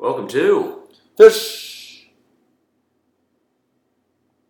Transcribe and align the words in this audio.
Welcome 0.00 0.28
to. 0.28 0.78
Fish 1.18 2.08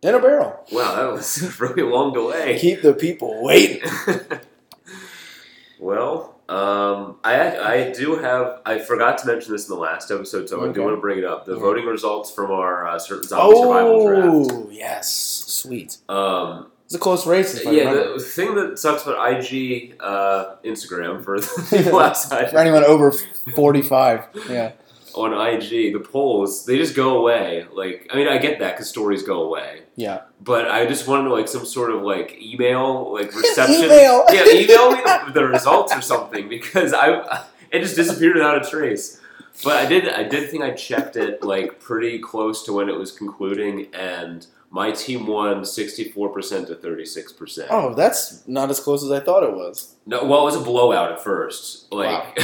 in 0.01 0.15
a 0.15 0.19
barrel. 0.19 0.65
Wow, 0.71 0.95
that 0.95 1.11
was 1.11 1.43
a 1.43 1.49
really 1.63 1.83
long 1.83 2.13
delay. 2.13 2.57
Keep 2.57 2.81
the 2.81 2.93
people 2.93 3.43
waiting. 3.43 3.81
well, 5.79 6.39
um, 6.47 7.17
I 7.25 7.57
I 7.57 7.91
do 7.91 8.15
have. 8.15 8.61
I 8.65 8.79
forgot 8.79 9.17
to 9.19 9.27
mention 9.27 9.51
this 9.51 9.67
in 9.67 9.75
the 9.75 9.81
last 9.81 10.09
episode, 10.09 10.47
so 10.47 10.67
I 10.67 10.71
do 10.71 10.83
want 10.83 10.95
to 10.95 11.01
bring 11.01 11.17
it 11.17 11.25
up. 11.25 11.45
The 11.45 11.55
Yeah. 11.55 11.59
voting 11.59 11.85
results 11.85 12.31
from 12.31 12.51
our 12.51 12.87
uh, 12.87 12.97
certain 12.97 13.27
zombie 13.27 13.57
survival 13.57 14.07
draft. 14.07 14.27
Oh, 14.53 14.69
yes. 14.71 15.11
Sweet. 15.47 15.97
Um, 16.07 16.71
It's 16.85 16.95
a 16.95 16.99
close 16.99 17.27
race, 17.27 17.61
yeah, 17.65 17.93
the 17.93 18.19
thing 18.19 18.55
that 18.55 18.79
sucks 18.79 19.03
about 19.03 19.17
IG 19.33 19.95
uh, 19.99 20.55
Instagram 20.63 21.23
for 21.25 21.39
the 21.41 21.67
people 21.69 21.99
outside 21.99 22.49
For 22.51 22.57
anyone 22.57 22.85
over 22.85 23.11
45. 23.11 24.25
Yeah. 24.49 24.71
On 25.15 25.33
IG, 25.33 25.93
the 25.93 25.99
polls 25.99 26.65
they 26.65 26.77
just 26.77 26.95
go 26.95 27.17
away. 27.17 27.65
Like, 27.73 28.09
I 28.11 28.15
mean, 28.15 28.27
I 28.27 28.37
get 28.37 28.59
that 28.59 28.73
because 28.75 28.89
stories 28.89 29.23
go 29.23 29.43
away. 29.43 29.83
Yeah. 29.95 30.21
But 30.41 30.69
I 30.69 30.85
just 30.85 31.07
wanted 31.07 31.29
like 31.29 31.47
some 31.47 31.65
sort 31.65 31.91
of 31.91 32.01
like 32.01 32.37
email, 32.41 33.13
like 33.13 33.33
reception. 33.35 33.85
Email. 33.85 34.25
Yeah, 34.31 34.45
email 34.47 34.91
me 34.91 35.01
the, 35.03 35.31
the 35.33 35.47
results 35.47 35.93
or 35.95 36.01
something 36.01 36.47
because 36.49 36.93
I 36.93 37.43
it 37.71 37.79
just 37.81 37.95
disappeared 37.95 38.35
without 38.35 38.65
a 38.65 38.69
trace. 38.69 39.19
But 39.63 39.77
I 39.77 39.85
did 39.85 40.07
I 40.09 40.23
did 40.23 40.49
think 40.49 40.63
I 40.63 40.71
checked 40.71 41.15
it 41.15 41.43
like 41.43 41.79
pretty 41.79 42.19
close 42.19 42.63
to 42.65 42.73
when 42.73 42.87
it 42.89 42.95
was 42.97 43.11
concluding, 43.11 43.87
and 43.93 44.47
my 44.71 44.91
team 44.91 45.27
won 45.27 45.65
sixty 45.65 46.05
four 46.09 46.29
percent 46.29 46.67
to 46.69 46.75
thirty 46.75 47.05
six 47.05 47.33
percent. 47.33 47.67
Oh, 47.69 47.93
that's 47.93 48.47
not 48.47 48.69
as 48.69 48.79
close 48.79 49.03
as 49.03 49.11
I 49.11 49.19
thought 49.19 49.43
it 49.43 49.53
was. 49.53 49.95
No, 50.05 50.23
well, 50.23 50.41
it 50.41 50.45
was 50.45 50.55
a 50.55 50.61
blowout 50.61 51.11
at 51.11 51.21
first. 51.21 51.91
Like, 51.91 52.39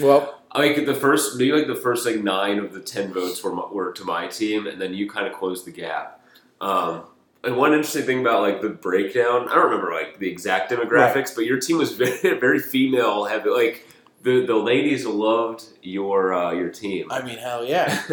Well, 0.00 0.40
like 0.54 0.86
the 0.86 0.94
first, 0.94 1.36
maybe 1.36 1.52
like 1.52 1.66
the 1.66 1.74
first 1.74 2.06
like 2.06 2.22
nine 2.22 2.58
of 2.58 2.72
the 2.72 2.80
ten 2.80 3.12
votes 3.12 3.42
were 3.42 3.52
my- 3.54 3.66
were 3.70 3.92
to 3.92 4.04
my 4.04 4.26
team, 4.28 4.66
and 4.66 4.80
then 4.80 4.94
you 4.94 5.08
kind 5.08 5.26
of 5.26 5.32
closed 5.32 5.64
the 5.66 5.72
gap. 5.72 6.20
Um, 6.60 7.04
and 7.42 7.56
one 7.56 7.72
interesting 7.74 8.04
thing 8.04 8.20
about 8.20 8.42
like 8.42 8.60
the 8.62 8.70
breakdown, 8.70 9.48
I 9.48 9.54
don't 9.54 9.64
remember 9.70 9.92
like 9.92 10.18
the 10.18 10.30
exact 10.30 10.70
demographics, 10.70 11.34
but 11.34 11.44
your 11.44 11.58
team 11.60 11.78
was 11.78 11.92
very 11.96 12.38
very 12.38 12.58
female 12.60 13.24
heavy. 13.24 13.50
Like 13.50 13.86
the 14.22 14.46
the 14.46 14.54
ladies 14.56 15.04
loved 15.04 15.64
your 15.82 16.32
uh, 16.32 16.52
your 16.52 16.70
team. 16.70 17.10
I 17.10 17.22
mean, 17.22 17.38
hell 17.38 17.64
yeah. 17.64 18.02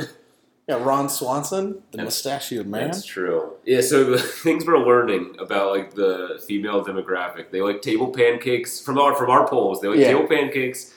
Yeah, 0.67 0.81
Ron 0.81 1.09
Swanson, 1.09 1.81
the 1.91 2.03
mustachioed 2.03 2.67
man. 2.67 2.91
That's 2.91 3.03
true. 3.03 3.53
Yeah, 3.65 3.81
so 3.81 4.03
the 4.05 4.19
things 4.43 4.65
we're 4.65 4.77
learning 4.77 5.35
about 5.39 5.71
like 5.75 5.95
the 5.95 6.41
female 6.47 6.85
demographic, 6.85 7.49
they 7.51 7.61
like 7.61 7.81
table 7.81 8.09
pancakes 8.09 8.79
from 8.79 8.97
our 8.99 9.13
from 9.15 9.31
our 9.31 9.45
polls. 9.49 9.81
They 9.81 9.87
like 9.89 9.97
Yeah. 9.99 10.13
table 10.13 10.27
pancakes, 10.27 10.93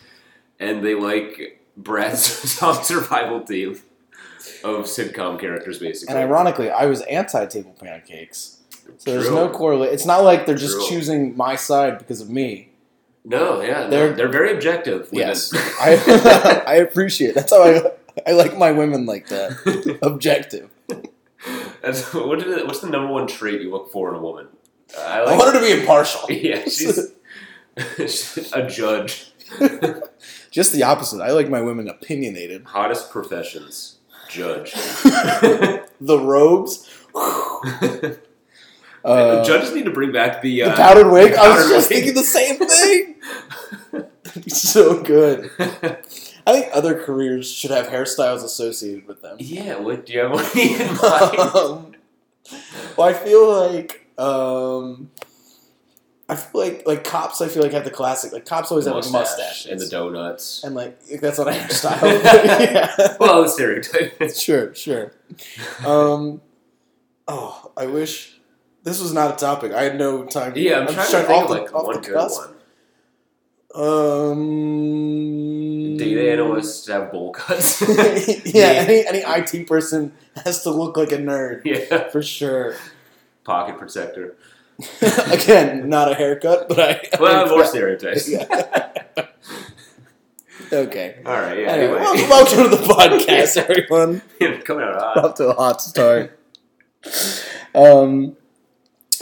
and 0.60 0.84
they 0.84 0.94
like 0.94 1.60
Brad's 1.76 2.20
survival 2.86 3.40
team 3.42 3.80
of 4.62 4.84
sitcom 4.84 5.38
characters, 5.40 5.78
basically. 5.78 6.14
And 6.14 6.22
ironically, 6.22 6.70
I 6.70 6.86
was 6.86 7.00
anti 7.02 7.46
table 7.46 7.74
pancakes. 7.80 8.58
So 8.98 9.10
there's 9.12 9.30
no 9.30 9.48
correlate. 9.48 9.92
It's 9.92 10.04
not 10.06 10.22
like 10.24 10.44
they're 10.46 10.54
just 10.56 10.76
True. 10.76 10.88
choosing 10.88 11.36
my 11.36 11.56
side 11.56 11.98
because 11.98 12.20
of 12.20 12.28
me. 12.28 12.70
No, 13.24 13.62
yeah, 13.62 13.86
They're- 13.86 14.12
they're 14.12 14.28
very 14.28 14.52
objective. 14.52 15.10
women. 15.10 15.28
Yes, 15.28 15.52
I 15.80 16.62
I 16.66 16.74
appreciate. 16.76 17.34
That's 17.34 17.50
how 17.52 17.62
I 17.62 17.90
I 18.26 18.32
like 18.32 18.56
my 18.58 18.70
women 18.72 19.06
like 19.06 19.28
that. 19.28 19.98
Objective. 20.02 20.68
That's, 21.82 22.12
what 22.14 22.40
it- 22.40 22.66
what's 22.66 22.80
the 22.80 22.88
number 22.90 23.10
one 23.12 23.26
trait 23.26 23.60
you 23.62 23.70
look 23.70 23.90
for 23.90 24.10
in 24.10 24.16
a 24.16 24.20
woman? 24.22 24.48
Uh, 24.96 25.00
I 25.00 25.18
I 25.32 25.36
want 25.38 25.54
her 25.54 25.60
to 25.60 25.66
be 25.66 25.80
impartial. 25.80 26.30
yeah, 26.30 26.64
she's 26.68 27.12
a 28.52 28.66
judge. 28.68 29.32
Just 30.50 30.72
the 30.72 30.82
opposite. 30.82 31.20
I 31.20 31.30
like 31.32 31.48
my 31.48 31.60
women 31.60 31.88
opinionated. 31.88 32.64
Hottest 32.64 33.10
professions, 33.10 33.98
judge. 34.28 34.72
The 36.00 36.18
robes. 36.18 36.90
Uh, 39.04 39.44
Judges 39.44 39.74
need 39.74 39.84
to 39.84 39.90
bring 39.90 40.12
back 40.12 40.40
the, 40.40 40.62
uh, 40.62 40.70
the 40.70 40.76
powdered 40.76 41.10
wig. 41.10 41.32
the 41.32 41.38
I 41.38 41.48
was 41.54 41.68
just 41.68 41.90
wig. 41.90 41.98
thinking 41.98 42.14
the 42.14 42.22
same 42.24 42.56
thing. 42.56 44.48
so 44.48 45.02
good. 45.02 45.50
I 45.58 46.52
think 46.52 46.68
other 46.72 46.98
careers 47.04 47.50
should 47.50 47.70
have 47.70 47.88
hairstyles 47.88 48.42
associated 48.42 49.06
with 49.06 49.20
them. 49.20 49.36
yeah, 49.40 49.76
what 49.78 50.06
do 50.06 50.14
you 50.14 50.20
have 50.20 50.30
one 50.30 50.46
in 50.58 50.78
mind? 50.96 51.38
um, 51.54 51.94
well, 52.96 53.08
I 53.08 53.12
feel 53.12 53.52
like 53.70 54.06
um, 54.18 55.10
I 56.34 56.36
feel 56.36 56.60
like 56.60 56.86
like 56.86 57.04
cops. 57.04 57.40
I 57.40 57.48
feel 57.48 57.62
like 57.62 57.72
have 57.72 57.84
the 57.84 57.90
classic. 57.90 58.32
Like 58.32 58.44
cops 58.44 58.70
always 58.70 58.86
have 58.86 58.96
like 58.96 59.10
mustaches 59.10 59.70
and 59.70 59.80
the 59.80 59.86
donuts. 59.86 60.64
and 60.64 60.74
like 60.74 60.98
that's 61.20 61.38
not 61.38 61.48
a 61.48 61.52
hairstyle. 61.52 63.18
well, 63.20 63.42
the 63.42 63.48
stereotype. 63.48 64.30
Sure, 64.34 64.74
sure. 64.74 65.12
Um, 65.86 66.40
oh, 67.26 67.72
I 67.76 67.86
wish 67.86 68.38
this 68.84 69.00
was 69.00 69.12
not 69.12 69.34
a 69.34 69.36
topic. 69.36 69.72
I 69.72 69.82
had 69.84 69.98
no 69.98 70.24
time. 70.24 70.54
To, 70.54 70.60
yeah, 70.60 70.80
I'm, 70.80 70.84
trying 70.86 70.96
just 70.96 71.10
to 71.12 71.18
think 71.22 71.30
off 71.30 71.42
of 71.44 71.48
the- 71.48 71.54
like 71.62 71.74
off 71.74 71.86
one 71.86 71.96
the 71.96 72.02
good 72.02 72.14
cusp. 72.14 72.40
one. 72.40 72.50
Um, 73.74 75.96
Data 75.96 76.30
analysts 76.32 76.86
have 76.86 77.10
bowl 77.10 77.32
cuts. 77.32 77.80
yeah, 78.44 78.66
any 78.66 79.06
any 79.06 79.22
IT 79.26 79.66
person 79.66 80.12
has 80.44 80.62
to 80.62 80.70
look 80.70 80.96
like 80.96 81.12
a 81.12 81.18
nerd 81.18 81.62
yeah. 81.64 82.08
for 82.10 82.22
sure. 82.22 82.76
Pocket 83.44 83.78
protector. 83.78 84.36
Again, 85.30 85.88
not 85.88 86.10
a 86.10 86.14
haircut, 86.14 86.68
but 86.68 86.78
I. 86.80 87.00
Well, 87.20 87.46
I- 87.46 87.48
more 87.48 87.64
stereotypes. 87.64 88.28
Yeah. 88.28 88.44
okay. 90.72 91.22
All 91.24 91.32
right. 91.40 91.58
Yeah. 91.60 91.68
Anyway, 91.72 91.98
Anyway, 92.00 92.26
welcome 92.28 92.64
to 92.64 92.68
the 92.76 92.82
podcast, 92.82 93.56
everyone. 93.56 94.22
coming 94.64 94.84
out 94.84 94.94
hot. 95.00 95.16
Off 95.24 95.34
to 95.36 95.48
a 95.48 95.54
hot 95.54 95.80
start. 95.82 96.38
Um, 97.74 98.36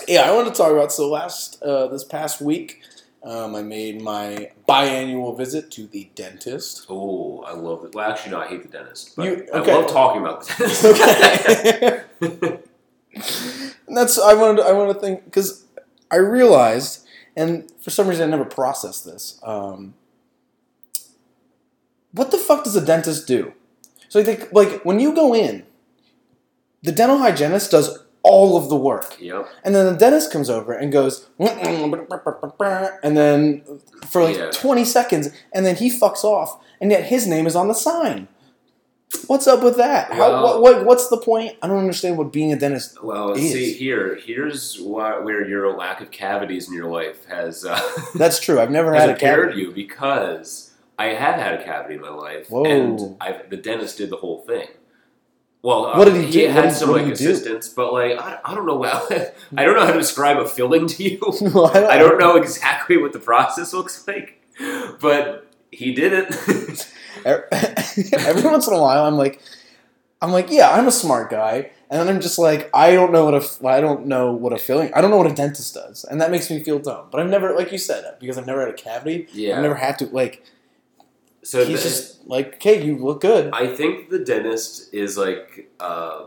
yeah, 0.08 0.22
I 0.22 0.32
want 0.34 0.48
to 0.48 0.54
talk 0.54 0.72
about 0.72 0.92
so 0.92 1.10
last 1.10 1.62
uh, 1.62 1.86
this 1.88 2.04
past 2.04 2.40
week, 2.40 2.82
um, 3.22 3.54
I 3.54 3.62
made 3.62 4.00
my 4.00 4.50
biannual 4.68 5.36
visit 5.36 5.70
to 5.72 5.86
the 5.86 6.10
dentist. 6.14 6.86
Oh, 6.88 7.42
I 7.46 7.52
love 7.52 7.84
it. 7.84 7.94
Well, 7.94 8.10
actually, 8.10 8.32
no, 8.32 8.40
I 8.40 8.46
hate 8.48 8.62
the 8.62 8.68
dentist. 8.68 9.16
But 9.16 9.24
You- 9.26 9.46
I 9.52 9.58
love 9.60 9.86
talking 9.90 10.22
about 10.22 10.46
the 10.46 12.04
dentist. 12.24 12.32
Okay. 12.32 12.58
And 13.92 13.98
that's 13.98 14.18
I 14.18 14.32
wanted 14.32 14.64
I 14.64 14.72
want 14.72 14.90
to 14.90 14.98
think 14.98 15.26
because 15.26 15.66
I 16.10 16.16
realized, 16.16 17.06
and 17.36 17.70
for 17.82 17.90
some 17.90 18.08
reason 18.08 18.26
I 18.26 18.30
never 18.30 18.46
processed 18.48 19.04
this. 19.04 19.38
Um, 19.42 19.92
what 22.12 22.30
the 22.30 22.38
fuck 22.38 22.64
does 22.64 22.74
a 22.74 22.80
dentist 22.82 23.26
do? 23.26 23.52
So 24.08 24.18
I 24.18 24.24
think 24.24 24.50
like 24.50 24.82
when 24.82 24.98
you 24.98 25.14
go 25.14 25.34
in, 25.34 25.64
the 26.82 26.90
dental 26.90 27.18
hygienist 27.18 27.70
does 27.70 27.98
all 28.22 28.56
of 28.56 28.70
the 28.70 28.76
work, 28.76 29.18
yep. 29.20 29.46
and 29.62 29.74
then 29.74 29.84
the 29.84 29.98
dentist 29.98 30.32
comes 30.32 30.48
over 30.48 30.72
and 30.72 30.90
goes, 30.90 31.28
and 31.38 33.14
then 33.14 33.62
for 34.08 34.24
like 34.24 34.38
Yeah. 34.38 34.50
twenty 34.52 34.86
seconds, 34.86 35.28
and 35.52 35.66
then 35.66 35.76
he 35.76 35.90
fucks 35.90 36.24
off, 36.24 36.58
and 36.80 36.90
yet 36.90 37.04
his 37.04 37.26
name 37.26 37.46
is 37.46 37.54
on 37.54 37.68
the 37.68 37.74
sign. 37.74 38.28
What's 39.26 39.46
up 39.46 39.62
with 39.62 39.76
that? 39.76 40.12
How, 40.12 40.18
Well- 40.18 40.42
what, 40.42 40.62
what, 40.76 40.84
what's 40.86 41.08
the 41.08 41.16
point? 41.18 41.56
I 41.62 41.66
don't 41.68 41.78
understand 41.78 42.16
what 42.18 42.32
being 42.32 42.52
a 42.52 42.58
dentist. 42.58 43.02
Well, 43.02 43.32
is. 43.32 43.52
see 43.52 43.72
here. 43.74 44.16
Here's 44.16 44.80
why, 44.80 45.18
where 45.18 45.46
your 45.46 45.76
lack 45.76 46.00
of 46.00 46.10
cavities 46.10 46.68
in 46.68 46.74
your 46.74 46.90
life 46.90 47.24
has 47.26 47.64
uh, 47.64 47.80
That's 48.14 48.40
true. 48.40 48.60
I've 48.60 48.70
never 48.70 48.92
had 48.94 49.10
a 49.10 49.16
cavity. 49.16 49.60
you 49.60 49.70
because 49.72 50.72
I 50.98 51.06
have 51.08 51.36
had 51.36 51.54
a 51.60 51.64
cavity 51.64 51.94
in 51.96 52.00
my 52.00 52.08
life, 52.10 52.50
Whoa. 52.50 52.64
and 52.64 53.16
I've, 53.20 53.48
the 53.50 53.56
dentist 53.56 53.98
did 53.98 54.10
the 54.10 54.16
whole 54.16 54.40
thing. 54.42 54.68
Well, 55.62 55.86
uh, 55.86 55.96
What 55.98 56.06
did 56.06 56.24
he 56.24 56.30
do? 56.30 56.48
had 56.48 56.62
did- 56.70 56.74
some 56.74 56.90
like 56.90 57.06
do? 57.06 57.12
assistance, 57.12 57.68
but 57.68 57.92
like 57.92 58.18
I, 58.18 58.38
I 58.44 58.54
don't 58.54 58.66
know 58.66 58.82
how 58.82 59.06
I 59.56 59.64
don't 59.64 59.74
know 59.76 59.84
how 59.86 59.92
to 59.92 59.98
describe 59.98 60.38
a 60.38 60.48
filling 60.48 60.86
to 60.88 61.02
you. 61.04 61.20
I 61.74 61.86
I 61.90 61.98
don't 61.98 62.18
know 62.18 62.36
exactly 62.36 62.96
what 62.96 63.12
the 63.12 63.20
process 63.20 63.72
looks 63.72 64.06
like, 64.08 64.42
but 65.00 65.46
he 65.70 65.92
did 65.94 66.12
it. 66.12 66.91
Every 67.24 68.42
once 68.50 68.66
in 68.66 68.74
a 68.74 68.80
while, 68.80 69.04
I'm 69.04 69.16
like, 69.16 69.40
I'm 70.20 70.32
like, 70.32 70.50
yeah, 70.50 70.70
I'm 70.70 70.86
a 70.86 70.92
smart 70.92 71.30
guy, 71.30 71.70
and 71.90 72.00
then 72.00 72.08
I'm 72.08 72.20
just 72.20 72.38
like, 72.38 72.70
I 72.72 72.92
don't 72.94 73.12
know 73.12 73.24
what 73.24 73.34
a, 73.34 73.66
I 73.66 73.80
don't 73.80 74.06
know 74.06 74.32
what 74.32 74.52
a 74.52 74.58
filling, 74.58 74.92
I 74.94 75.00
don't 75.00 75.10
know 75.10 75.16
what 75.16 75.30
a 75.30 75.34
dentist 75.34 75.74
does, 75.74 76.04
and 76.04 76.20
that 76.20 76.30
makes 76.30 76.50
me 76.50 76.62
feel 76.62 76.78
dumb. 76.78 77.06
But 77.10 77.20
I've 77.20 77.30
never, 77.30 77.54
like 77.54 77.72
you 77.72 77.78
said, 77.78 78.04
because 78.20 78.38
I've 78.38 78.46
never 78.46 78.60
had 78.60 78.68
a 78.70 78.76
cavity, 78.76 79.26
yeah. 79.32 79.56
I've 79.56 79.62
never 79.62 79.74
had 79.74 79.98
to 79.98 80.06
like. 80.06 80.44
so 81.42 81.64
he's 81.64 81.82
the- 81.82 81.88
just 81.88 82.26
like, 82.26 82.54
okay, 82.54 82.84
you 82.84 82.96
look 82.98 83.20
good. 83.20 83.50
I 83.52 83.66
think 83.74 84.10
the 84.10 84.20
dentist 84.20 84.94
is 84.94 85.18
like 85.18 85.70
uh, 85.80 86.26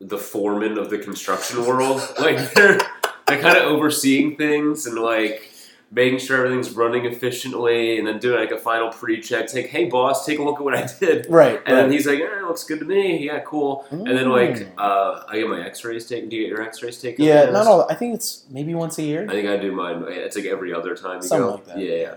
the 0.00 0.18
foreman 0.18 0.78
of 0.78 0.90
the 0.90 0.98
construction 0.98 1.64
world. 1.66 2.00
Like 2.18 2.54
they're 2.54 2.78
they're 3.26 3.40
kind 3.40 3.56
of 3.56 3.64
overseeing 3.64 4.36
things 4.36 4.86
and 4.86 4.96
like 4.98 5.51
making 5.94 6.18
sure 6.18 6.38
everything's 6.38 6.70
running 6.70 7.04
efficiently, 7.04 7.98
and 7.98 8.06
then 8.08 8.18
doing 8.18 8.40
like 8.40 8.50
a 8.50 8.56
final 8.58 8.88
pre-check. 8.90 9.44
It's 9.44 9.54
like, 9.54 9.66
hey 9.66 9.84
boss, 9.90 10.24
take 10.24 10.38
a 10.38 10.42
look 10.42 10.56
at 10.58 10.64
what 10.64 10.74
I 10.74 10.86
did. 11.00 11.26
Right. 11.28 11.60
And 11.66 11.76
then 11.76 11.92
he's 11.92 12.06
like, 12.06 12.18
eh, 12.18 12.40
looks 12.40 12.64
good 12.64 12.78
to 12.78 12.84
me. 12.86 13.24
Yeah, 13.26 13.40
cool. 13.40 13.84
And 13.90 14.06
then 14.06 14.30
like 14.30 14.54
Mm. 14.56 14.72
uh, 14.78 15.24
I 15.28 15.38
get 15.38 15.48
my 15.48 15.64
X-rays 15.66 16.06
taken. 16.06 16.28
Do 16.30 16.36
you 16.36 16.42
get 16.44 16.48
your 16.50 16.62
X-rays 16.62 16.98
taken? 17.00 17.24
yeah, 17.24 17.44
not 17.50 17.66
all. 17.66 17.86
I 17.90 17.94
think 17.94 18.14
it's 18.14 18.44
maybe 18.50 18.74
once 18.74 18.98
a 18.98 19.02
year. 19.02 19.24
I 19.28 19.32
think 19.32 19.48
I 19.48 19.56
do 19.58 19.70
mine. 19.72 20.04
It's 20.08 20.36
like 20.36 20.46
every 20.46 20.72
other 20.72 20.96
time 20.96 21.16
you 21.16 21.28
Something 21.28 21.46
go. 21.46 21.54
like 21.54 21.66
that. 21.66 21.78
Yeah, 21.78 21.94
yeah. 21.96 22.14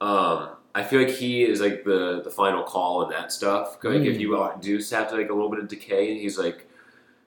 Um, 0.00 0.48
I 0.74 0.82
feel 0.82 1.00
like 1.00 1.10
he 1.14 1.44
is 1.44 1.60
like 1.60 1.84
the 1.84 2.20
the 2.24 2.30
final 2.30 2.64
call 2.64 3.04
on 3.04 3.10
that 3.10 3.30
stuff. 3.30 3.76
Like 3.84 4.02
if 4.02 4.16
Mm. 4.16 4.20
you 4.20 4.36
uh, 4.42 4.56
do 4.56 4.76
have 4.78 5.08
to 5.10 5.14
like 5.16 5.30
a 5.30 5.34
little 5.34 5.50
bit 5.50 5.60
of 5.60 5.68
decay, 5.68 6.10
and 6.10 6.20
he's 6.20 6.36
like, 6.36 6.66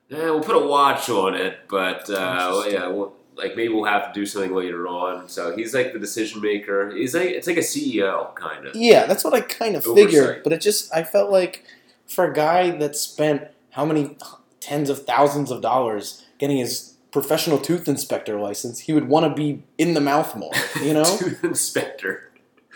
"Yeah, 0.10 0.26
we'll 0.32 0.42
put 0.42 0.58
a 0.62 0.68
watch 0.68 1.10
on 1.10 1.34
it, 1.34 1.60
but 1.70 2.10
uh, 2.10 2.64
yeah, 2.70 2.88
we'll, 2.90 3.14
like 3.38 3.56
maybe 3.56 3.70
we'll 3.74 3.86
have 3.86 4.12
to 4.12 4.20
do 4.20 4.26
something 4.26 4.54
later 4.54 4.88
on." 4.88 5.28
So 5.30 5.56
he's 5.56 5.74
like 5.74 5.94
the 5.94 6.00
decision 6.00 6.42
maker. 6.42 6.94
He's 6.96 7.14
like 7.14 7.30
it's 7.30 7.48
like 7.48 7.58
a 7.58 7.62
CEO 7.62 8.34
kind 8.36 8.68
of. 8.68 8.76
Yeah, 8.76 9.06
that's 9.06 9.24
what 9.24 9.34
I 9.34 9.42
kind 9.42 9.76
of 9.76 9.86
Oversight. 9.88 10.06
figured. 10.10 10.44
But 10.44 10.54
it 10.54 10.62
just, 10.62 10.94
I 10.94 11.04
felt 11.04 11.32
like 11.32 11.66
for 12.08 12.26
a 12.30 12.34
guy 12.34 12.72
that 12.72 12.96
spent 12.96 13.48
how 13.72 13.86
many 13.86 14.18
tens 14.60 14.90
of 14.90 15.06
thousands 15.06 15.52
of 15.52 15.62
dollars 15.62 16.26
getting 16.40 16.58
his 16.58 16.94
professional 17.12 17.58
tooth 17.58 17.88
inspector 17.88 18.40
license, 18.40 18.80
he 18.82 18.94
would 18.94 19.08
want 19.08 19.26
to 19.30 19.34
be 19.34 19.64
in 19.78 19.94
the 19.94 20.02
mouth 20.02 20.36
more. 20.36 20.52
You 20.82 20.94
know, 20.94 21.04
Tooth 21.18 21.44
inspector. 21.44 22.32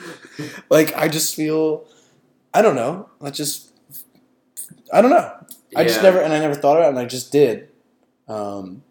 like 0.70 0.96
I 0.96 1.08
just 1.08 1.36
feel, 1.36 1.86
I 2.54 2.62
don't 2.62 2.76
know. 2.76 3.10
I 3.22 3.30
just, 3.30 3.72
I 4.94 5.02
don't 5.02 5.12
know. 5.12 5.32
I 5.76 5.84
just 5.84 6.04
never, 6.04 6.20
and 6.20 6.34
I 6.34 6.40
never 6.40 6.56
thought 6.56 6.78
about 6.78 6.88
it, 6.88 6.90
and 6.90 7.00
I 7.00 7.06
just 7.06 7.32
did. 7.32 7.70
Um, 8.28 8.84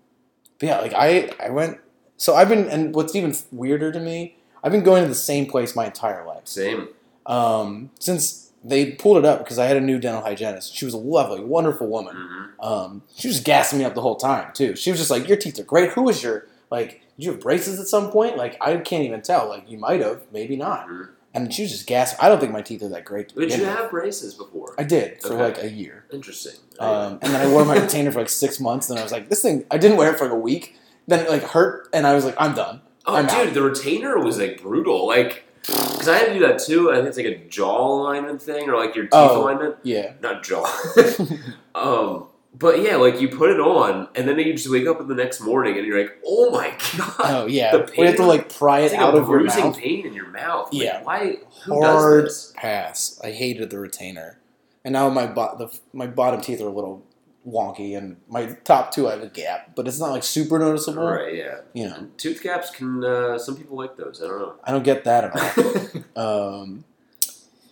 but 0.60 0.66
yeah, 0.68 0.80
like 0.80 0.94
I, 0.94 1.30
I 1.44 1.50
went. 1.50 1.78
So 2.16 2.36
I've 2.36 2.48
been, 2.48 2.68
and 2.68 2.94
what's 2.94 3.16
even 3.16 3.34
weirder 3.50 3.90
to 3.92 3.98
me, 3.98 4.36
I've 4.62 4.70
been 4.72 4.84
going 4.84 5.02
to 5.02 5.08
the 5.08 5.14
same 5.14 5.46
place 5.46 5.74
my 5.74 5.86
entire 5.86 6.24
life. 6.26 6.46
Same. 6.46 6.88
um, 7.26 7.90
since 7.98 8.52
they 8.62 8.92
pulled 8.92 9.16
it 9.16 9.24
up 9.24 9.38
because 9.38 9.58
I 9.58 9.64
had 9.66 9.78
a 9.78 9.80
new 9.80 9.98
dental 9.98 10.22
hygienist. 10.22 10.76
She 10.76 10.84
was 10.84 10.92
a 10.92 10.98
lovely, 10.98 11.42
wonderful 11.42 11.86
woman. 11.86 12.14
hmm 12.14 12.44
Um, 12.64 13.02
she 13.16 13.26
was 13.28 13.40
gassing 13.40 13.78
me 13.78 13.86
up 13.86 13.94
the 13.94 14.02
whole 14.02 14.16
time 14.16 14.52
too. 14.52 14.76
She 14.76 14.90
was 14.90 15.00
just 15.00 15.10
like, 15.10 15.26
"Your 15.28 15.38
teeth 15.38 15.58
are 15.58 15.64
great. 15.64 15.90
Who 15.92 16.02
was 16.02 16.22
your 16.22 16.46
like? 16.70 17.00
Did 17.16 17.24
you 17.26 17.30
have 17.32 17.40
braces 17.40 17.80
at 17.80 17.86
some 17.86 18.10
point? 18.10 18.36
Like, 18.36 18.56
I 18.60 18.76
can't 18.76 19.04
even 19.04 19.22
tell. 19.22 19.48
Like, 19.48 19.70
you 19.70 19.78
might 19.78 20.00
have, 20.00 20.20
maybe 20.32 20.56
not." 20.56 20.86
Mhm. 20.88 21.08
And 21.32 21.54
she 21.54 21.62
was 21.62 21.70
just 21.70 21.86
gassing. 21.86 22.18
I 22.20 22.28
don't 22.28 22.40
think 22.40 22.52
my 22.52 22.62
teeth 22.62 22.82
are 22.82 22.88
that 22.88 23.04
great. 23.04 23.34
Did 23.34 23.52
you 23.56 23.64
have 23.64 23.90
braces 23.90 24.34
before? 24.34 24.74
I 24.78 24.82
did 24.82 25.20
for 25.22 25.34
Okay. 25.34 25.42
like 25.44 25.62
a 25.62 25.70
year. 25.70 26.04
Interesting. 26.12 26.54
Um, 26.80 27.18
and 27.22 27.32
then 27.32 27.40
I 27.40 27.48
wore 27.48 27.64
my 27.64 27.78
retainer 27.80 28.10
for 28.10 28.18
like 28.18 28.28
six 28.28 28.58
months. 28.58 28.90
And 28.90 28.98
I 28.98 29.02
was 29.02 29.12
like, 29.12 29.28
"This 29.28 29.40
thing." 29.42 29.64
I 29.70 29.78
didn't 29.78 29.96
wear 29.96 30.10
it 30.12 30.18
for 30.18 30.24
like 30.24 30.32
a 30.32 30.38
week. 30.38 30.76
Then 31.06 31.24
it 31.24 31.30
like 31.30 31.42
hurt, 31.42 31.88
and 31.92 32.06
I 32.06 32.14
was 32.14 32.24
like, 32.24 32.34
"I'm 32.38 32.54
done." 32.54 32.80
oh, 33.06 33.14
I'm 33.14 33.26
dude, 33.26 33.48
out. 33.48 33.54
the 33.54 33.62
retainer 33.62 34.18
was 34.18 34.38
like 34.38 34.60
brutal. 34.60 35.06
Like, 35.06 35.44
because 35.66 36.08
I 36.08 36.18
had 36.18 36.26
to 36.28 36.34
do 36.34 36.40
that 36.40 36.58
too. 36.58 36.90
I 36.90 36.96
think 36.96 37.06
it's 37.08 37.16
like 37.16 37.26
a 37.26 37.36
jaw 37.48 37.86
alignment 37.86 38.42
thing, 38.42 38.68
or 38.68 38.76
like 38.76 38.94
your 38.96 39.04
teeth 39.04 39.14
Oh. 39.14 39.42
alignment. 39.42 39.76
Yeah. 39.84 40.14
Not 40.20 40.42
jaw. 40.42 40.64
um, 41.76 42.26
but 42.52 42.80
yeah, 42.82 42.96
like 42.96 43.20
you 43.20 43.28
put 43.28 43.50
it 43.50 43.60
on, 43.60 44.08
and 44.14 44.26
then 44.28 44.38
you 44.38 44.52
just 44.52 44.68
wake 44.70 44.86
up 44.86 45.00
in 45.00 45.08
the 45.08 45.14
next 45.14 45.40
morning, 45.40 45.78
and 45.78 45.86
you're 45.86 45.98
like, 46.00 46.18
"Oh 46.26 46.50
my 46.50 46.70
god!" 46.98 47.14
Oh 47.20 47.46
yeah. 47.46 47.72
The 47.76 47.84
pain. 47.84 47.94
we 47.98 48.06
have 48.06 48.16
to 48.16 48.26
like 48.26 48.52
pry 48.54 48.80
it 48.80 48.92
like 48.92 49.00
out 49.00 49.14
of 49.16 49.28
your 49.28 49.42
mouth. 49.44 49.78
pain 49.78 50.06
in 50.06 50.12
your 50.14 50.28
mouth. 50.28 50.72
Like, 50.72 50.82
Yeah. 50.82 51.02
why? 51.02 51.36
Who 51.64 51.80
Hard 51.82 52.28
pass. 52.56 53.20
I 53.22 53.30
hated 53.30 53.70
the 53.70 53.78
retainer, 53.78 54.38
and 54.84 54.92
now 54.92 55.08
my 55.10 55.26
bo- 55.26 55.56
the, 55.58 55.78
my 55.92 56.06
bottom 56.06 56.40
teeth 56.40 56.60
are 56.60 56.66
a 56.68 56.72
little 56.72 57.04
wonky, 57.46 57.96
and 57.96 58.16
my 58.28 58.46
top 58.64 58.92
two 58.92 59.08
I 59.08 59.12
have 59.12 59.22
a 59.22 59.28
gap, 59.28 59.74
but 59.76 59.86
it's 59.88 59.98
not 60.00 60.10
like 60.10 60.24
super 60.24 60.58
noticeable. 60.58 61.04
Right. 61.04 61.34
Yeah. 61.36 61.60
You 61.72 61.88
know, 61.88 61.94
And 61.94 62.18
tooth 62.18 62.42
caps 62.42 62.70
can. 62.70 63.04
Uh, 63.04 63.38
some 63.38 63.56
people 63.56 63.76
like 63.76 63.96
those. 63.96 64.20
I 64.22 64.26
don't 64.26 64.38
know. 64.40 64.54
I 64.64 64.72
don't 64.72 64.82
get 64.84 65.04
that 65.04 65.24
at 65.24 66.16
all. 66.16 66.60
um, 66.62 66.84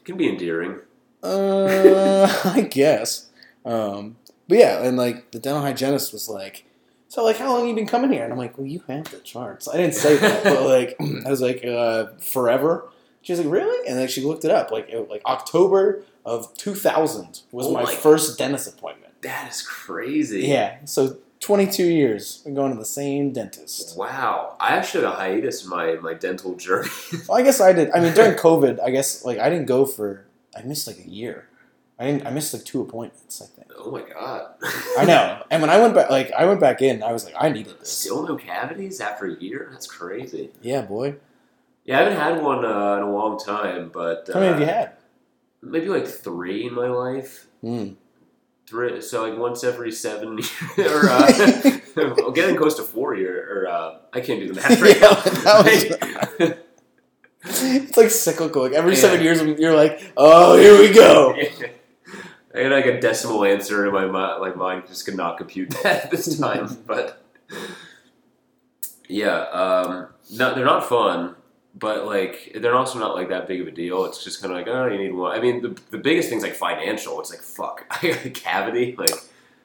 can 0.05 0.17
be 0.17 0.29
endearing. 0.29 0.79
uh, 1.23 2.27
I 2.55 2.61
guess. 2.71 3.27
Um, 3.65 4.17
but 4.49 4.59
yeah, 4.59 4.83
and 4.83 4.97
like 4.97 5.31
the 5.33 5.39
dental 5.39 5.63
hygienist 5.63 6.13
was 6.13 6.29
like, 6.29 6.65
"So 7.09 7.25
like, 7.25 7.37
how 7.37 7.53
long 7.57 7.69
you 7.69 7.75
been 7.75 7.87
coming 7.87 8.13
here?" 8.13 8.25
And 8.25 8.33
I'm 8.33 8.39
like, 8.39 8.57
"Well, 8.59 8.67
you 8.67 8.83
have 8.89 9.11
the 9.11 9.19
charts." 9.19 9.69
I 9.69 9.77
didn't 9.77 9.95
say 9.95 10.17
that, 10.17 10.45
but 10.45 10.63
like, 10.67 10.97
I 11.27 11.31
was 11.31 11.41
like, 11.41 11.65
uh, 11.65 12.07
"Forever." 12.21 12.89
She 13.23 13.33
was 13.33 13.41
like, 13.41 13.51
"Really?" 13.51 13.89
And 13.89 13.99
then 13.99 14.09
she 14.09 14.23
looked 14.23 14.45
it 14.45 14.51
up. 14.51 14.71
Like, 14.71 14.89
it, 14.89 15.09
like 15.11 15.23
October 15.27 16.03
of 16.25 16.55
2000 16.57 17.41
was 17.53 17.67
Oh 17.67 17.73
my, 17.73 17.83
my- 17.85 17.95
first 17.95 18.39
dentist 18.39 18.69
appointment. 18.69 19.13
That 19.23 19.51
is 19.51 19.63
crazy. 19.63 20.43
Yeah, 20.43 20.77
so 20.85 21.17
22 21.41 21.85
years 21.85 22.39
been 22.39 22.55
going 22.55 22.73
to 22.73 22.79
the 22.79 22.85
same 22.85 23.33
dentist. 23.33 23.97
Wow. 23.99 24.57
I 24.61 24.77
actually 24.77 25.05
had 25.05 25.13
a 25.13 25.17
hiatus 25.17 25.65
in 25.65 25.71
my, 25.71 25.95
my 25.97 26.15
dental 26.15 26.55
journey. 26.55 26.89
Well, 27.29 27.37
I 27.39 27.43
guess 27.43 27.61
I 27.61 27.73
did. 27.73 27.91
I 27.91 27.99
mean, 28.01 28.15
during 28.15 28.37
COVID, 28.37 28.79
I 28.81 28.91
guess 28.91 29.25
like 29.25 29.39
I 29.39 29.51
didn't 29.51 29.67
go 29.67 29.85
for. 29.87 30.25
I 30.57 30.63
missed 30.63 30.87
like 30.87 30.99
a 30.99 31.09
year. 31.09 31.48
I 31.99 32.05
didn't. 32.07 32.27
I 32.27 32.31
missed 32.31 32.55
like 32.55 32.65
two 32.65 32.81
appointments. 32.81 33.43
I 33.43 33.47
think. 33.47 33.73
oh 33.77 33.91
my 33.91 34.03
god. 34.03 34.55
I 34.99 35.05
know. 35.05 35.43
And 35.51 35.61
when 35.63 35.71
I 35.71 35.79
went 35.81 35.95
back, 35.95 36.11
like 36.11 36.31
I 36.33 36.45
went 36.45 36.61
back 36.61 36.81
in, 36.83 37.03
I 37.03 37.13
was 37.13 37.25
like, 37.25 37.35
I 37.39 37.49
needed 37.49 37.79
this. 37.81 37.91
Still 37.91 38.27
no 38.27 38.37
cavities 38.37 39.01
after 39.01 39.27
a 39.27 39.35
year? 39.41 39.69
That's 39.73 39.87
crazy. 39.87 40.51
Yeah, 40.63 40.83
boy. 40.83 41.17
Yeah, 41.85 41.99
I 42.01 42.03
haven't 42.03 42.19
had 42.19 42.43
one 42.43 42.65
uh, 42.65 42.97
in 42.99 43.03
a 43.03 43.11
long 43.13 43.39
time, 43.39 43.91
but 43.93 44.29
uh, 44.29 44.35
How 44.35 44.41
many 44.41 44.53
have 44.53 44.61
you 44.61 44.67
had? 44.67 44.93
maybe 45.63 45.89
like 45.89 46.07
three 46.07 46.67
in 46.67 46.75
my 46.75 46.87
life. 46.89 47.47
Mm. 47.65 47.97
Three, 48.69 49.01
so 49.01 49.27
like 49.29 49.39
once 49.39 49.65
every 49.65 49.91
seven 49.91 50.39
years, 50.77 50.93
or 50.93 51.09
uh, 51.09 52.31
getting 52.35 52.55
close 52.57 52.75
to 52.77 52.83
four 52.83 53.15
year, 53.17 53.37
or 53.65 53.69
uh, 53.69 53.99
I 54.13 54.21
can't 54.21 54.39
do 54.39 54.47
the 54.53 54.55
math 54.55 54.81
right 54.81 55.01
Yeah, 55.01 56.49
now. 56.49 56.55
It's 57.45 57.97
like 57.97 58.11
cyclical. 58.11 58.63
Like 58.63 58.73
every 58.73 58.93
Yeah. 58.93 58.99
seven 59.01 59.23
years, 59.23 59.41
you're 59.59 59.75
like, 59.75 60.13
oh, 60.17 60.57
here 60.59 60.79
we 60.79 60.93
go. 60.93 61.35
I 62.55 62.61
had 62.61 62.73
like 62.73 62.87
a 62.87 63.01
decimal 63.01 63.45
answer 63.45 63.87
in 63.87 63.93
my 63.93 64.07
mind. 64.07 64.41
Like 64.41 64.57
mine 64.57 64.83
just 64.87 65.05
could 65.05 65.17
not 65.17 65.37
compute 65.39 65.71
that 65.83 66.11
this 66.11 66.39
time. 66.41 66.77
But 66.87 67.23
yeah, 69.09 69.41
um, 69.41 70.09
no, 70.33 70.55
they're 70.55 70.65
not 70.65 70.89
fun. 70.89 71.35
But 71.75 72.07
like 72.07 72.57
they're 72.57 72.75
also 72.75 72.99
not 72.99 73.15
like 73.15 73.29
that 73.29 73.47
big 73.47 73.61
of 73.61 73.69
a 73.69 73.71
deal. 73.71 74.05
It's 74.07 74.25
just 74.25 74.41
kind 74.41 74.53
of 74.53 74.59
like 74.59 74.67
oh, 74.69 74.87
you 74.87 74.99
need 74.99 75.13
one. 75.13 75.37
I 75.37 75.41
mean, 75.41 75.63
the, 75.63 75.79
the 75.91 75.99
biggest 75.99 76.29
thing's 76.29 76.43
like 76.43 76.55
financial. 76.55 77.21
It's 77.21 77.31
like 77.31 77.41
fuck, 77.41 77.85
I 78.03 78.09
got 78.09 78.25
a 78.25 78.31
cavity. 78.31 78.97
Like 78.99 79.11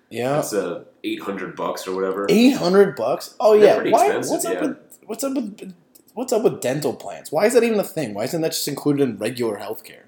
Yeah. 0.09 0.39
it's 0.39 0.53
a 0.53 0.85
eight 1.03 1.21
hundred 1.21 1.55
bucks 1.55 1.87
or 1.87 1.95
whatever. 1.95 2.27
Eight 2.29 2.57
hundred 2.57 2.95
bucks. 2.95 3.35
Oh 3.39 3.53
yeah. 3.53 3.81
Why? 3.89 4.15
what's 4.17 4.45
up 4.45 4.53
yeah. 4.53 4.61
with 4.61 4.77
what's 5.05 5.23
up 5.23 5.33
with 5.33 5.73
what's 6.13 6.33
up 6.33 6.43
with 6.43 6.61
dental 6.61 6.93
plans? 6.93 7.31
Why 7.31 7.45
is 7.45 7.53
that 7.53 7.63
even 7.63 7.79
a 7.79 7.83
thing? 7.83 8.13
Why 8.13 8.25
isn't 8.25 8.41
that 8.41 8.51
just 8.51 8.67
included 8.67 9.09
in 9.09 9.17
regular 9.17 9.57
healthcare? 9.57 10.02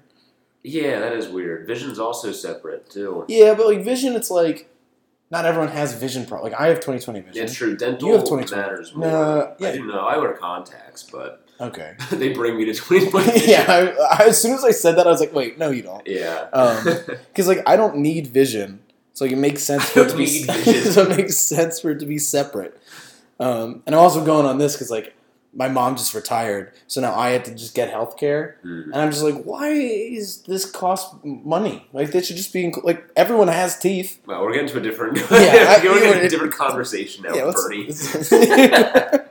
Yeah, 0.66 0.98
that 1.00 1.12
is 1.12 1.28
weird. 1.28 1.66
Vision's 1.66 1.98
also 1.98 2.32
separate 2.32 2.90
too. 2.90 3.24
Yeah, 3.28 3.54
but 3.54 3.66
like 3.66 3.84
vision, 3.84 4.14
it's 4.16 4.30
like 4.30 4.68
not 5.30 5.44
everyone 5.44 5.68
has 5.68 5.94
vision 5.94 6.26
pro. 6.26 6.42
Like 6.42 6.54
I 6.54 6.66
have 6.68 6.80
twenty 6.80 7.00
twenty 7.00 7.20
vision. 7.20 7.44
It's 7.44 7.54
true. 7.54 7.76
Dental 7.76 8.08
You 8.08 8.14
have 8.16 8.24
20/20. 8.24 8.50
matters 8.56 8.94
more. 8.94 9.08
No, 9.08 9.54
yeah. 9.58 9.68
I 9.68 9.72
didn't 9.72 9.88
know. 9.88 10.00
I 10.00 10.16
wear 10.18 10.32
contacts, 10.34 11.04
but 11.04 11.42
Okay. 11.60 11.94
they 12.12 12.32
bring 12.32 12.56
me 12.58 12.64
to 12.66 12.74
twenty 12.74 13.08
twenty. 13.08 13.46
yeah. 13.50 13.64
I, 13.68 14.24
I, 14.24 14.26
as 14.26 14.42
soon 14.42 14.54
as 14.54 14.64
I 14.64 14.72
said 14.72 14.96
that, 14.96 15.06
I 15.06 15.10
was 15.10 15.20
like, 15.20 15.32
wait, 15.32 15.56
no, 15.56 15.70
you 15.70 15.82
don't. 15.82 16.06
Yeah. 16.06 16.48
Um, 16.52 16.84
Because 17.28 17.46
like 17.46 17.62
I 17.66 17.76
don't 17.76 17.98
need 17.98 18.26
vision, 18.26 18.80
so 19.12 19.24
like, 19.24 19.32
it 19.32 19.36
makes 19.38 19.62
sense 19.62 19.88
for 19.88 20.00
it 20.00 20.10
to 20.10 20.16
be. 20.16 20.26
So 20.26 21.02
it 21.02 21.16
makes 21.16 21.36
sense 21.38 21.80
for 21.80 21.90
it 21.92 22.00
to 22.00 22.06
be 22.06 22.18
separate. 22.18 22.76
Um, 23.38 23.82
and 23.86 23.94
I'm 23.94 24.00
also 24.00 24.24
going 24.24 24.46
on 24.46 24.58
this 24.58 24.72
because 24.74 24.90
like 24.90 25.14
my 25.56 25.68
mom 25.68 25.96
just 25.96 26.12
retired, 26.14 26.72
so 26.86 27.00
now 27.00 27.14
I 27.14 27.30
had 27.30 27.44
to 27.46 27.54
just 27.54 27.74
get 27.74 27.88
health 27.90 28.16
care, 28.18 28.58
Hmm. 28.62 28.92
and 28.92 28.96
I'm 28.96 29.10
just 29.10 29.22
like, 29.24 29.42
why 29.44 29.70
is 29.70 30.42
this 30.42 30.64
cost 30.70 31.14
money? 31.24 31.88
Like 31.92 32.10
they 32.12 32.22
should 32.22 32.36
just 32.36 32.52
be 32.52 32.62
inc- 32.64 32.84
like 32.84 33.08
everyone 33.16 33.48
has 33.48 33.78
teeth. 33.78 34.20
Well, 34.26 34.42
we're 34.42 34.52
getting 34.52 34.68
to 34.68 34.78
a 34.78 34.82
different. 34.82 35.16
Yeah, 35.30 35.76
I- 35.78 35.82
we're 35.84 35.98
getting 36.00 36.20
to 36.20 36.26
a 36.26 36.28
different 36.28 36.52
conversation 36.54 37.24
now, 37.24 37.34
Yeah, 37.34 37.50
Bernie. 37.54 37.88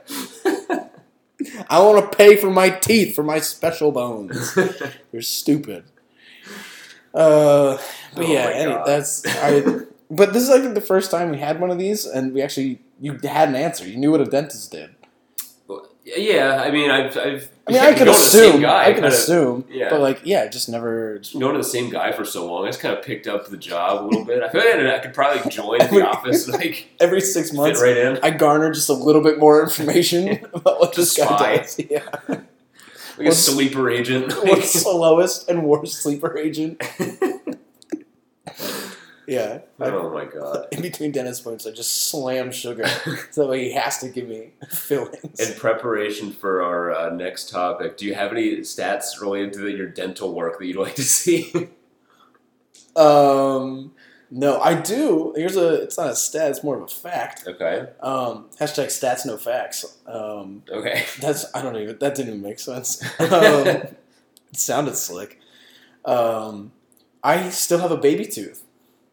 I 1.68 1.80
want 1.80 2.10
to 2.10 2.16
pay 2.16 2.36
for 2.36 2.50
my 2.50 2.70
teeth 2.70 3.14
for 3.14 3.22
my 3.22 3.38
special 3.40 3.92
bones. 3.92 4.56
You're 5.12 5.22
stupid. 5.22 5.84
Uh, 7.14 7.78
but 8.14 8.24
Oh 8.24 8.32
yeah, 8.32 8.82
that's 8.84 9.24
I. 9.26 9.62
But 10.10 10.32
this 10.32 10.42
is 10.44 10.50
I 10.50 10.60
think 10.60 10.74
the 10.74 10.80
first 10.80 11.10
time 11.10 11.30
we 11.30 11.38
had 11.38 11.60
one 11.60 11.70
of 11.70 11.78
these, 11.78 12.04
and 12.04 12.32
we 12.32 12.42
actually 12.42 12.80
you 13.00 13.18
had 13.22 13.48
an 13.48 13.54
answer. 13.56 13.86
You 13.86 13.96
knew 13.96 14.10
what 14.10 14.20
a 14.20 14.24
dentist 14.24 14.70
did. 14.72 14.95
Yeah, 16.16 16.62
I 16.64 16.70
mean, 16.70 16.90
I've, 16.90 17.16
I've. 17.16 17.48
I 17.68 17.72
mean, 17.72 17.80
I 17.80 17.88
could 17.94 18.04
going 18.04 18.06
to 18.06 18.12
the 18.12 18.14
same 18.14 18.48
assume. 18.50 18.60
guy, 18.62 18.82
I 18.82 18.86
could 18.86 18.94
kinda- 19.02 19.08
assume. 19.08 19.64
yeah. 19.68 19.90
But 19.90 20.00
like, 20.00 20.20
yeah, 20.24 20.46
just 20.46 20.68
never. 20.68 21.20
Going 21.32 21.52
to 21.54 21.58
the 21.58 21.64
same 21.64 21.90
guy 21.90 22.12
for 22.12 22.24
so 22.24 22.46
long, 22.46 22.64
I 22.64 22.68
just 22.68 22.78
kind 22.80 22.96
of 22.96 23.04
picked 23.04 23.26
up 23.26 23.48
the 23.48 23.56
job 23.56 24.04
a 24.04 24.06
little 24.06 24.24
bit. 24.24 24.40
I 24.42 24.48
feel 24.48 24.60
like 24.60 24.74
I 24.76 24.98
could 25.00 25.14
probably 25.14 25.50
join 25.50 25.80
Every- 25.82 26.02
the 26.02 26.08
office 26.08 26.46
like 26.48 26.88
Every 27.00 27.20
six 27.20 27.52
months, 27.52 27.82
right 27.82 27.96
in, 27.96 28.18
I 28.22 28.30
garner 28.30 28.70
just 28.72 28.88
a 28.88 28.92
little 28.92 29.22
bit 29.22 29.38
more 29.40 29.62
information 29.62 30.28
about 30.54 30.78
what 30.78 30.94
Just 30.94 31.16
this 31.16 31.26
guy 31.26 31.56
does. 31.56 31.80
Yeah. 31.90 32.08
like 33.18 33.26
a 33.28 33.32
sleeper 33.32 33.90
agent. 33.90 34.32
What's 34.44 34.84
the 34.84 34.90
lowest 34.90 35.48
and 35.48 35.64
worst 35.64 36.02
sleeper 36.02 36.38
agent? 36.38 36.80
Yeah. 39.26 39.58
Oh 39.80 40.10
my 40.10 40.24
god! 40.24 40.68
in 40.72 40.82
between 40.82 41.10
dentist 41.12 41.40
appointments, 41.40 41.66
I 41.66 41.70
just 41.72 42.08
slam 42.10 42.52
sugar. 42.52 42.86
so 43.32 43.50
he 43.52 43.72
has 43.72 43.98
to 43.98 44.08
give 44.08 44.28
me 44.28 44.52
fillings. 44.70 45.40
In 45.40 45.58
preparation 45.58 46.30
for 46.32 46.62
our 46.62 46.92
uh, 46.92 47.10
next 47.10 47.50
topic, 47.50 47.96
do 47.96 48.06
you 48.06 48.14
have 48.14 48.30
any 48.32 48.58
stats 48.58 49.20
related 49.20 49.52
to 49.54 49.68
your 49.68 49.88
dental 49.88 50.32
work 50.32 50.58
that 50.58 50.66
you'd 50.66 50.76
like 50.76 50.94
to 50.96 51.02
see? 51.02 51.52
Um, 52.96 53.92
no, 54.30 54.58
I 54.60 54.74
do. 54.80 55.32
Here's 55.36 55.56
a. 55.56 55.82
It's 55.82 55.98
not 55.98 56.08
a 56.08 56.16
stat. 56.16 56.50
It's 56.50 56.64
more 56.64 56.76
of 56.76 56.82
a 56.82 56.88
fact. 56.88 57.44
okay. 57.46 57.88
Um, 58.00 58.46
hashtag 58.58 58.86
stats 58.86 59.26
no 59.26 59.36
facts. 59.36 59.98
Um, 60.06 60.62
Okay. 60.70 61.04
that's 61.20 61.44
I 61.54 61.60
don't 61.62 61.76
even. 61.76 61.98
That 61.98 62.14
didn't 62.14 62.28
even 62.28 62.42
make 62.42 62.58
sense. 62.58 63.02
Um, 63.20 63.66
It 63.66 63.96
sounded 64.54 64.96
slick. 64.96 65.38
Um, 66.06 66.72
I 67.22 67.50
still 67.50 67.80
have 67.80 67.90
a 67.90 67.96
baby 67.96 68.24
tooth. 68.24 68.64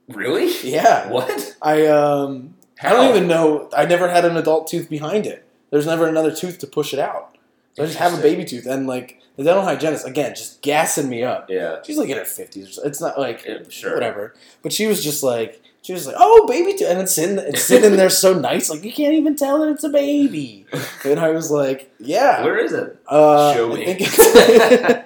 Really? 0.08 0.52
Yeah. 0.70 1.10
What? 1.10 1.56
I 1.62 1.88
um 1.88 2.56
I 2.82 2.90
don't 2.90 3.10
even 3.16 3.28
know. 3.28 3.70
I 3.76 3.86
never 3.86 4.10
had 4.10 4.26
an 4.26 4.36
adult 4.38 4.68
tooth 4.68 4.90
behind 4.90 5.26
it. 5.26 5.46
There's 5.70 5.86
never 5.86 6.08
another 6.08 6.34
tooth 6.36 6.60
to 6.60 6.68
push 6.68 6.94
it 6.94 7.00
out. 7.00 7.36
So 7.76 7.84
I 7.84 7.86
just 7.88 7.98
have 7.98 8.14
a 8.18 8.22
baby 8.22 8.46
tooth, 8.46 8.66
and 8.68 8.86
like 8.86 9.20
the 9.38 9.44
dental 9.44 9.64
hygienist 9.64 10.06
again, 10.06 10.36
just 10.36 10.62
gassing 10.62 11.10
me 11.10 11.24
up. 11.24 11.50
Yeah. 11.50 11.78
She's 11.84 11.98
like 11.98 12.10
in 12.10 12.18
her 12.18 12.26
fifties. 12.26 12.78
It's 12.84 13.02
not 13.02 13.18
like 13.20 13.46
Yeah, 13.46 13.60
sure. 13.70 13.94
whatever. 13.96 14.36
But 14.62 14.74
she 14.74 14.86
was 14.86 15.04
just 15.04 15.24
like 15.24 15.62
she 15.82 15.92
was 15.94 16.06
like, 16.06 16.16
"Oh, 16.20 16.46
baby 16.48 16.74
tooth," 16.78 16.88
and 16.90 17.00
it's 17.00 17.16
sitting 17.16 17.38
it's 17.40 17.64
sitting 17.64 17.96
there 17.96 18.10
so 18.12 18.34
nice, 18.40 18.70
like 18.70 18.84
you 18.84 18.92
can't 18.94 19.14
even 19.16 19.36
tell 19.36 19.60
that 19.62 19.70
it's 19.70 19.84
a 19.84 19.90
baby. 19.90 20.66
And 21.04 21.20
I 21.20 21.30
was 21.32 21.50
like, 21.50 21.92
"Yeah." 22.00 22.44
Where 22.44 22.58
is 22.58 22.74
it? 22.74 23.00
Uh, 23.08 23.54
Show 23.54 23.72
I 23.72 23.76
me. 23.78 23.86
think 23.86 25.06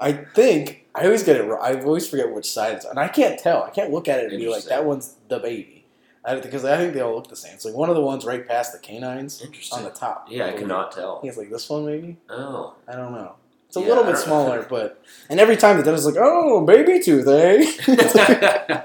I 0.00 0.12
think 0.12 0.81
I 0.94 1.04
always 1.04 1.22
get 1.22 1.36
it 1.36 1.44
wrong. 1.44 1.60
I 1.62 1.80
always 1.80 2.08
forget 2.08 2.32
which 2.32 2.50
side 2.50 2.74
it's 2.74 2.84
on. 2.84 2.90
And 2.92 3.00
I 3.00 3.08
can't 3.08 3.38
tell. 3.38 3.62
I 3.62 3.70
can't 3.70 3.90
look 3.90 4.08
at 4.08 4.20
it 4.20 4.30
and 4.32 4.38
be 4.38 4.48
like, 4.48 4.64
that 4.64 4.84
one's 4.84 5.14
the 5.28 5.38
baby. 5.38 5.86
I, 6.24 6.36
because 6.36 6.64
I 6.64 6.76
think 6.76 6.94
they 6.94 7.00
all 7.00 7.14
look 7.14 7.28
the 7.28 7.34
same. 7.36 7.54
It's 7.54 7.64
like 7.64 7.74
one 7.74 7.88
of 7.88 7.96
the 7.96 8.02
ones 8.02 8.24
right 8.24 8.46
past 8.46 8.72
the 8.72 8.78
canines 8.78 9.42
on 9.72 9.82
the 9.82 9.90
top. 9.90 10.26
Yeah, 10.30 10.46
I 10.46 10.52
cannot 10.52 10.92
tell. 10.92 11.20
It's 11.24 11.36
like 11.36 11.50
this 11.50 11.68
one, 11.68 11.84
maybe? 11.86 12.16
Oh. 12.28 12.74
I 12.86 12.94
don't 12.94 13.12
know. 13.12 13.34
It's 13.66 13.76
a 13.76 13.80
Yeah, 13.80 13.86
little 13.88 14.04
bit 14.04 14.18
smaller, 14.18 14.64
but. 14.68 15.02
And 15.30 15.40
every 15.40 15.56
time 15.56 15.78
the 15.78 15.82
dentist's 15.82 16.06
like, 16.06 16.16
oh, 16.22 16.64
baby 16.64 17.00
tooth, 17.00 17.26
eh? 17.26 18.82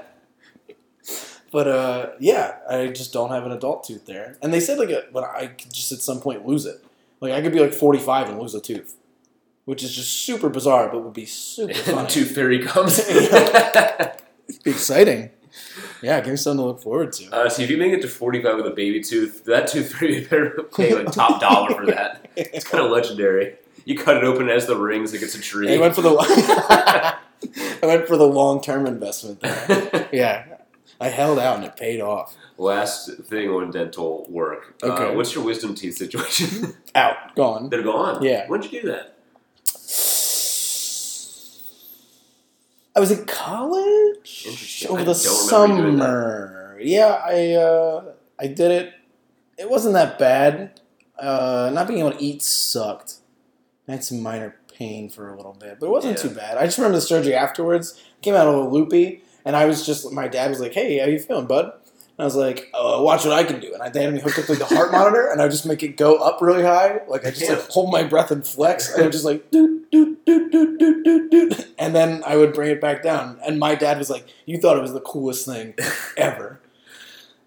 but 1.52 1.68
uh, 1.68 2.10
yeah, 2.18 2.56
I 2.68 2.88
just 2.88 3.12
don't 3.12 3.30
have 3.30 3.44
an 3.44 3.52
adult 3.52 3.84
tooth 3.84 4.06
there. 4.06 4.36
And 4.42 4.52
they 4.52 4.60
said, 4.60 4.78
like, 4.78 4.90
uh, 4.90 5.02
but 5.12 5.24
I 5.24 5.48
could 5.48 5.72
just 5.72 5.92
at 5.92 6.00
some 6.00 6.20
point 6.20 6.46
lose 6.46 6.66
it. 6.66 6.82
Like, 7.20 7.32
I 7.32 7.40
could 7.42 7.52
be 7.52 7.60
like 7.60 7.72
45 7.72 8.30
and 8.30 8.38
lose 8.40 8.54
a 8.54 8.60
tooth. 8.60 8.94
Which 9.68 9.82
is 9.82 9.94
just 9.94 10.10
super 10.10 10.48
bizarre, 10.48 10.88
but 10.88 11.04
would 11.04 11.12
be 11.12 11.26
super 11.26 11.74
funny. 11.74 12.08
tooth 12.08 12.34
fairy 12.34 12.58
comes. 12.58 13.04
Be 14.64 14.70
exciting. 14.70 15.28
Yeah, 16.00 16.22
give 16.22 16.30
me 16.30 16.36
something 16.38 16.62
to 16.64 16.68
look 16.68 16.80
forward 16.80 17.12
to. 17.12 17.30
Uh, 17.30 17.50
so 17.50 17.60
if 17.60 17.68
you 17.68 17.76
make 17.76 17.92
it 17.92 18.00
to 18.00 18.08
45 18.08 18.56
with 18.56 18.66
a 18.66 18.70
baby 18.70 19.02
tooth, 19.02 19.44
that 19.44 19.66
tooth 19.66 19.92
fairy 19.92 20.24
better 20.24 20.62
pay 20.74 20.94
like 20.94 21.12
top 21.12 21.38
dollar 21.42 21.74
for 21.74 21.84
that. 21.84 22.30
It's 22.34 22.64
kind 22.64 22.82
of 22.82 22.90
legendary. 22.90 23.56
You 23.84 23.98
cut 23.98 24.16
it 24.16 24.24
open 24.24 24.48
as 24.48 24.64
the 24.64 24.74
rings, 24.74 25.12
like 25.12 25.20
it's 25.20 25.34
a 25.34 25.40
tree. 25.40 25.74
I 25.74 25.76
went 25.76 25.94
for 25.94 26.00
the 26.00 26.16
I 26.16 27.86
went 27.86 28.08
for 28.08 28.16
the 28.16 28.26
long 28.26 28.62
term 28.62 28.86
investment 28.86 29.40
there. 29.40 30.08
Yeah, 30.10 30.44
I 30.98 31.10
held 31.10 31.38
out 31.38 31.56
and 31.56 31.66
it 31.66 31.76
paid 31.76 32.00
off. 32.00 32.34
Last 32.56 33.10
thing 33.24 33.50
on 33.50 33.70
dental 33.70 34.24
work. 34.30 34.76
Okay. 34.82 35.08
Uh, 35.08 35.12
what's 35.12 35.34
your 35.34 35.44
wisdom 35.44 35.74
teeth 35.74 35.98
situation? 35.98 36.74
Out, 36.94 37.34
gone. 37.36 37.68
They're 37.68 37.82
gone. 37.82 38.22
Yeah. 38.22 38.46
When'd 38.46 38.64
you 38.64 38.80
do 38.80 38.88
that? 38.88 39.16
I 42.98 43.00
was 43.00 43.12
in 43.12 43.24
college 43.26 44.84
over 44.88 45.00
I 45.02 45.04
the 45.04 45.14
don't 45.14 45.70
remember 45.70 45.76
you 45.76 45.82
doing 45.84 45.96
that. 45.98 46.04
summer. 46.04 46.78
Yeah, 46.80 47.22
I 47.24 47.52
uh, 47.52 48.04
I 48.40 48.48
did 48.48 48.72
it. 48.72 48.92
It 49.56 49.70
wasn't 49.70 49.94
that 49.94 50.18
bad. 50.18 50.80
Uh, 51.16 51.70
not 51.72 51.86
being 51.86 52.00
able 52.00 52.10
to 52.10 52.20
eat 52.22 52.42
sucked. 52.42 53.14
I 53.86 53.92
had 53.92 54.02
some 54.04 54.20
minor 54.20 54.56
pain 54.76 55.08
for 55.10 55.32
a 55.32 55.36
little 55.36 55.52
bit, 55.54 55.78
but 55.78 55.86
it 55.86 55.90
wasn't 55.90 56.16
Yeah. 56.16 56.22
too 56.24 56.30
bad. 56.34 56.58
I 56.58 56.64
just 56.64 56.76
remember 56.78 56.96
the 56.96 57.02
surgery 57.02 57.34
afterwards. 57.34 57.94
Came 58.20 58.34
out 58.34 58.48
a 58.48 58.50
little 58.50 58.72
loopy, 58.72 59.22
and 59.44 59.54
I 59.54 59.66
was 59.66 59.86
just. 59.86 60.10
My 60.12 60.26
dad 60.26 60.50
was 60.50 60.58
like, 60.58 60.72
"Hey, 60.74 60.98
how 60.98 61.06
you 61.06 61.20
feeling, 61.20 61.46
bud?" 61.46 61.72
I 62.18 62.24
was 62.24 62.34
like, 62.34 62.68
"Oh, 62.74 63.02
watch 63.02 63.24
what 63.24 63.32
I 63.32 63.44
can 63.44 63.60
do." 63.60 63.72
And 63.72 63.82
I 63.82 63.90
they 63.90 64.02
had 64.02 64.12
me 64.12 64.20
hooked 64.20 64.38
up 64.38 64.46
to 64.46 64.56
the 64.56 64.64
heart 64.64 64.90
monitor, 64.90 65.30
and 65.30 65.40
I 65.40 65.44
would 65.44 65.52
just 65.52 65.66
make 65.66 65.82
it 65.84 65.96
go 65.96 66.16
up 66.16 66.40
really 66.42 66.62
high. 66.64 67.00
Like 67.06 67.24
I 67.24 67.30
just 67.30 67.48
like 67.48 67.68
hold 67.70 67.92
my 67.92 68.02
breath 68.02 68.30
and 68.32 68.44
flex, 68.44 68.92
and 68.92 69.02
I 69.02 69.04
would 69.06 69.12
just 69.12 69.24
like 69.24 69.50
doot 69.52 69.90
doot 69.92 70.24
doot 70.24 70.50
doot 70.50 70.78
doot 70.78 71.08
doot 71.08 71.30
doot, 71.30 71.68
and 71.78 71.94
then 71.94 72.22
I 72.26 72.36
would 72.36 72.52
bring 72.52 72.70
it 72.70 72.80
back 72.80 73.02
down. 73.02 73.38
And 73.46 73.60
my 73.60 73.76
dad 73.76 73.98
was 73.98 74.10
like, 74.10 74.26
"You 74.46 74.58
thought 74.58 74.76
it 74.76 74.82
was 74.82 74.92
the 74.92 75.00
coolest 75.00 75.46
thing 75.46 75.74
ever." 76.16 76.60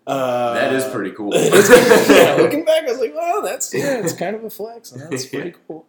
Uh, 0.08 0.54
that 0.54 0.74
is 0.74 0.86
pretty 0.86 1.12
cool. 1.12 1.32
yeah, 1.36 2.36
looking 2.40 2.66
back, 2.66 2.84
I 2.88 2.92
was 2.92 3.00
like, 3.00 3.13
"Well, 3.13 3.42
that's 3.42 3.74
yeah, 3.74 4.00
it's 4.00 4.13
kind 4.13 4.36
of 4.36 4.44
a 4.44 4.50
flex, 4.50 4.92
and 4.94 5.01
that's 5.01 5.25
pretty 5.25 5.54
cool." 5.68 5.86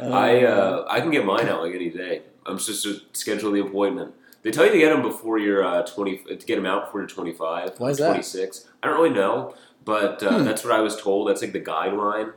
I 0.00 0.44
Um, 0.44 0.58
uh, 0.58 0.84
I 0.88 1.00
can 1.00 1.10
get 1.10 1.24
mine 1.24 1.48
out 1.48 1.60
like 1.62 1.74
any 1.74 1.90
day. 1.90 2.22
I'm 2.46 2.58
just 2.58 2.82
to 2.84 3.00
schedule 3.12 3.50
the 3.50 3.60
appointment. 3.60 4.14
They 4.42 4.50
tell 4.50 4.66
you 4.66 4.72
to 4.72 4.78
get 4.78 4.90
them 4.90 5.02
before 5.02 5.38
you're 5.38 5.64
uh, 5.64 5.82
20 5.82 6.16
to 6.18 6.36
get 6.46 6.56
them 6.56 6.66
out 6.66 6.86
before 6.86 7.00
you're 7.00 7.08
25. 7.08 7.78
Why 7.78 7.90
is 7.90 8.00
or 8.00 8.12
that? 8.14 8.60
I 8.82 8.86
don't 8.88 8.96
really 9.00 9.14
know, 9.14 9.54
but 9.84 10.22
uh, 10.22 10.38
Hmm. 10.38 10.44
that's 10.44 10.64
what 10.64 10.72
I 10.72 10.80
was 10.80 11.00
told. 11.00 11.28
That's 11.28 11.42
like 11.42 11.52
the 11.52 11.60
guideline. 11.60 12.32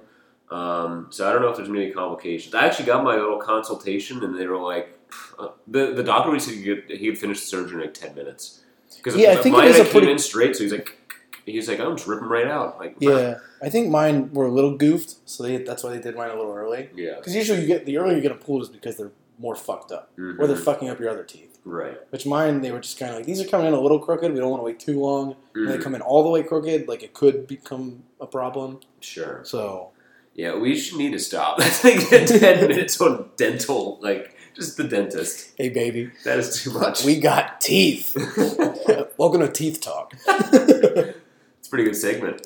Um, 0.51 1.07
so 1.09 1.27
I 1.27 1.33
don't 1.33 1.41
know 1.41 1.49
if 1.49 1.57
there's 1.57 1.69
any 1.69 1.89
complications. 1.91 2.53
I 2.53 2.65
actually 2.67 2.85
got 2.85 3.03
my 3.03 3.15
little 3.15 3.39
consultation, 3.39 4.23
and 4.23 4.37
they 4.37 4.45
were 4.45 4.59
like, 4.59 4.99
uh, 5.39 5.47
the 5.67 5.93
the 5.93 6.03
doctor 6.03 6.37
said 6.39 6.53
he 6.55 6.63
could, 6.63 6.83
he 6.89 7.07
could 7.09 7.17
finish 7.17 7.39
the 7.41 7.47
surgery 7.47 7.75
in 7.81 7.81
like 7.87 7.93
10 7.95 8.13
minutes. 8.15 8.61
Because 8.97 9.15
Yeah, 9.15 9.31
I 9.31 9.35
think 9.37 9.55
mine 9.55 9.69
is 9.69 9.79
a 9.79 9.83
came 9.83 9.91
pretty- 9.91 10.11
in 10.11 10.19
straight, 10.19 10.55
so 10.55 10.63
he's 10.63 10.71
like, 10.71 10.97
he's 11.45 11.67
like, 11.67 11.79
I'm 11.79 11.95
just 11.97 12.07
ripping 12.07 12.27
right 12.27 12.47
out. 12.47 12.77
Like, 12.79 12.95
yeah, 12.99 13.39
I 13.61 13.69
think 13.69 13.89
mine 13.89 14.31
were 14.33 14.45
a 14.45 14.51
little 14.51 14.77
goofed, 14.77 15.15
so 15.27 15.41
they, 15.43 15.57
that's 15.57 15.83
why 15.83 15.91
they 15.91 15.99
did 16.01 16.15
mine 16.15 16.29
a 16.29 16.35
little 16.35 16.53
early. 16.53 16.89
yeah, 16.95 17.15
Because 17.17 17.35
usually 17.35 17.61
you 17.61 17.67
get 17.67 17.85
the 17.87 17.97
earlier 17.97 18.15
you 18.15 18.21
get 18.21 18.29
them 18.29 18.37
pulled 18.37 18.61
is 18.61 18.69
because 18.69 18.97
they're 18.97 19.11
more 19.39 19.55
fucked 19.55 19.91
up, 19.91 20.11
or 20.17 20.45
they're 20.47 20.55
Mhm. 20.55 20.63
fucking 20.63 20.89
up 20.89 20.99
your 20.99 21.09
other 21.09 21.23
teeth. 21.23 21.54
Right. 21.65 21.97
Which 22.11 22.25
mine, 22.25 22.61
they 22.61 22.71
were 22.71 22.79
just 22.79 22.97
kind 22.99 23.11
of 23.11 23.17
like 23.17 23.25
these 23.25 23.41
are 23.41 23.45
coming 23.47 23.67
in 23.67 23.73
a 23.73 23.79
little 23.79 23.99
crooked. 23.99 24.31
We 24.31 24.39
don't 24.39 24.49
want 24.49 24.61
to 24.61 24.65
wait 24.65 24.79
too 24.79 24.99
long. 24.99 25.35
When 25.53 25.65
they 25.67 25.77
Mhm. 25.77 25.81
come 25.83 25.95
in 25.95 26.01
all 26.01 26.23
the 26.23 26.29
way 26.29 26.43
crooked, 26.43 26.87
like 26.87 27.03
it 27.03 27.13
could 27.13 27.47
become 27.47 28.03
a 28.21 28.25
problem. 28.27 28.79
Sure. 29.01 29.41
So 29.43 29.89
Yeah, 30.33 30.55
we 30.57 30.77
should 30.77 30.97
need 30.97 31.11
to 31.13 31.19
stop. 31.19 31.59
I 31.61 31.69
think 31.69 32.07
ten 32.09 32.67
minutes 32.67 32.99
on 33.01 33.29
dental, 33.37 33.99
like 34.01 34.35
just 34.55 34.77
the 34.77 34.83
dentist. 34.85 35.51
hey, 35.57 35.69
baby, 35.69 36.11
That 36.23 36.39
is 36.39 36.61
too 36.61 36.71
much. 36.71 37.03
we 37.05 37.19
got 37.19 37.59
teeth. 37.61 38.15
Welcome 39.17 39.41
to 39.41 39.49
Teeth 39.49 39.81
Talk. 39.81 40.13
it's 40.27 41.67
a 41.67 41.69
pretty 41.69 41.83
good 41.85 41.95
segment. 41.95 42.45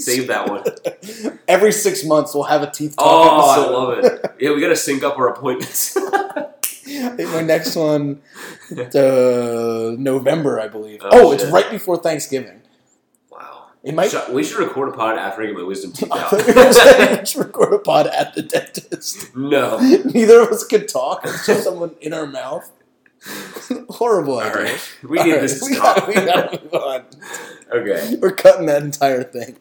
Save 0.00 0.26
that 0.28 0.48
one. 0.48 0.64
Every 1.48 1.70
six 1.72 2.04
months, 2.04 2.34
we'll 2.34 2.44
have 2.44 2.62
a 2.62 2.70
Teeth 2.70 2.96
Talk 2.96 3.06
Oh, 3.06 3.50
I 3.50 3.68
love 3.68 3.98
it. 4.04 4.32
Yeah, 4.40 4.52
we 4.52 4.60
got 4.60 4.68
to 4.68 4.76
sync 4.76 5.02
up 5.04 5.18
our 5.18 5.28
appointments. 5.28 5.96
I 6.88 7.08
think 7.10 7.30
my 7.30 7.42
next 7.42 7.76
one, 7.76 8.20
uh, 8.72 9.94
November, 9.98 10.60
I 10.60 10.68
believe. 10.68 11.00
Oh, 11.02 11.08
Oh, 11.28 11.32
it's 11.32 11.44
shit. 11.44 11.52
right 11.52 11.70
before 11.70 11.96
Thanksgiving. 11.96 12.62
wow. 13.30 13.66
It 13.82 13.94
might. 13.94 14.10
Should- 14.10 14.32
we 14.32 14.42
should 14.44 14.58
record 14.58 14.88
a 14.88 14.92
pod 14.92 15.18
after 15.18 15.42
I 15.42 15.46
get 15.46 15.54
my 15.56 15.62
wisdom 15.62 15.92
teeth 15.92 16.10
out. 16.12 16.30
thought 16.30 16.46
you 16.46 16.54
were 16.54 16.72
saying 16.72 17.18
we 17.20 17.26
should 17.26 17.44
record 17.46 17.72
a 17.74 17.78
pod 17.78 18.06
at 18.08 18.34
the 18.34 18.42
dentist. 18.42 19.34
no. 19.36 19.78
Neither 19.78 20.40
of 20.40 20.48
us 20.48 20.64
could 20.64 20.88
talk. 20.88 21.20
It's 21.24 21.46
just 21.46 21.64
someone 21.64 21.94
in 22.00 22.12
our 22.12 22.26
mouth. 22.26 22.70
Horrible 23.90 24.34
All 24.34 24.40
idea. 24.40 24.62
right. 24.62 24.80
We 25.08 25.18
All 25.18 25.24
need 25.24 25.32
right, 25.32 25.40
this 25.42 25.58
to 25.60 25.66
we 25.66 25.74
gotta, 25.76 26.06
we 26.06 26.14
gotta 26.14 26.60
move 26.62 26.74
on. 26.74 27.04
okay. 27.72 28.16
We're 28.20 28.30
cutting 28.32 28.66
that 28.66 28.82
entire 28.82 29.24
thing. 29.24 29.56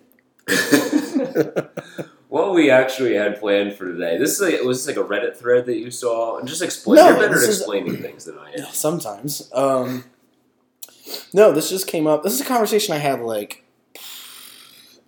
What 2.30 2.54
we 2.54 2.70
actually 2.70 3.14
had 3.16 3.40
planned 3.40 3.74
for 3.74 3.86
today. 3.86 4.18
This 4.18 4.32
is 4.40 4.42
like, 4.42 4.62
was 4.64 4.86
this 4.86 4.96
like 4.96 5.06
a 5.06 5.08
Reddit 5.08 5.38
thread 5.38 5.66
that 5.66 5.78
you 5.78 5.92
saw? 5.92 6.38
And 6.40 6.48
just 6.48 6.62
explain. 6.62 6.98
No, 6.98 7.10
You're 7.10 7.20
better 7.20 7.38
at 7.38 7.44
is- 7.44 7.58
explaining 7.60 7.98
things 7.98 8.26
than 8.26 8.38
I 8.38 8.52
am. 8.52 8.66
Sometimes. 8.72 9.50
Um, 9.54 10.04
no, 11.34 11.52
this 11.52 11.70
just 11.70 11.88
came 11.88 12.06
up. 12.08 12.24
This 12.24 12.34
is 12.34 12.42
a 12.42 12.46
conversation 12.46 12.94
I 12.94 12.98
had 12.98 13.22
like, 13.22 13.64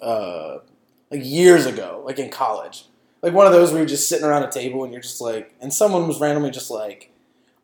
uh, 0.01 0.59
like 1.11 1.21
years 1.23 1.65
ago, 1.65 2.01
like 2.05 2.19
in 2.19 2.29
college. 2.29 2.85
Like 3.21 3.33
one 3.33 3.45
of 3.47 3.51
those 3.53 3.71
where 3.71 3.79
you're 3.81 3.87
just 3.87 4.07
sitting 4.07 4.25
around 4.25 4.43
a 4.43 4.51
table 4.51 4.83
and 4.83 4.93
you're 4.93 5.01
just 5.01 5.19
like, 5.19 5.53
and 5.59 5.73
someone 5.73 6.07
was 6.07 6.21
randomly 6.21 6.51
just 6.51 6.71
like, 6.71 7.11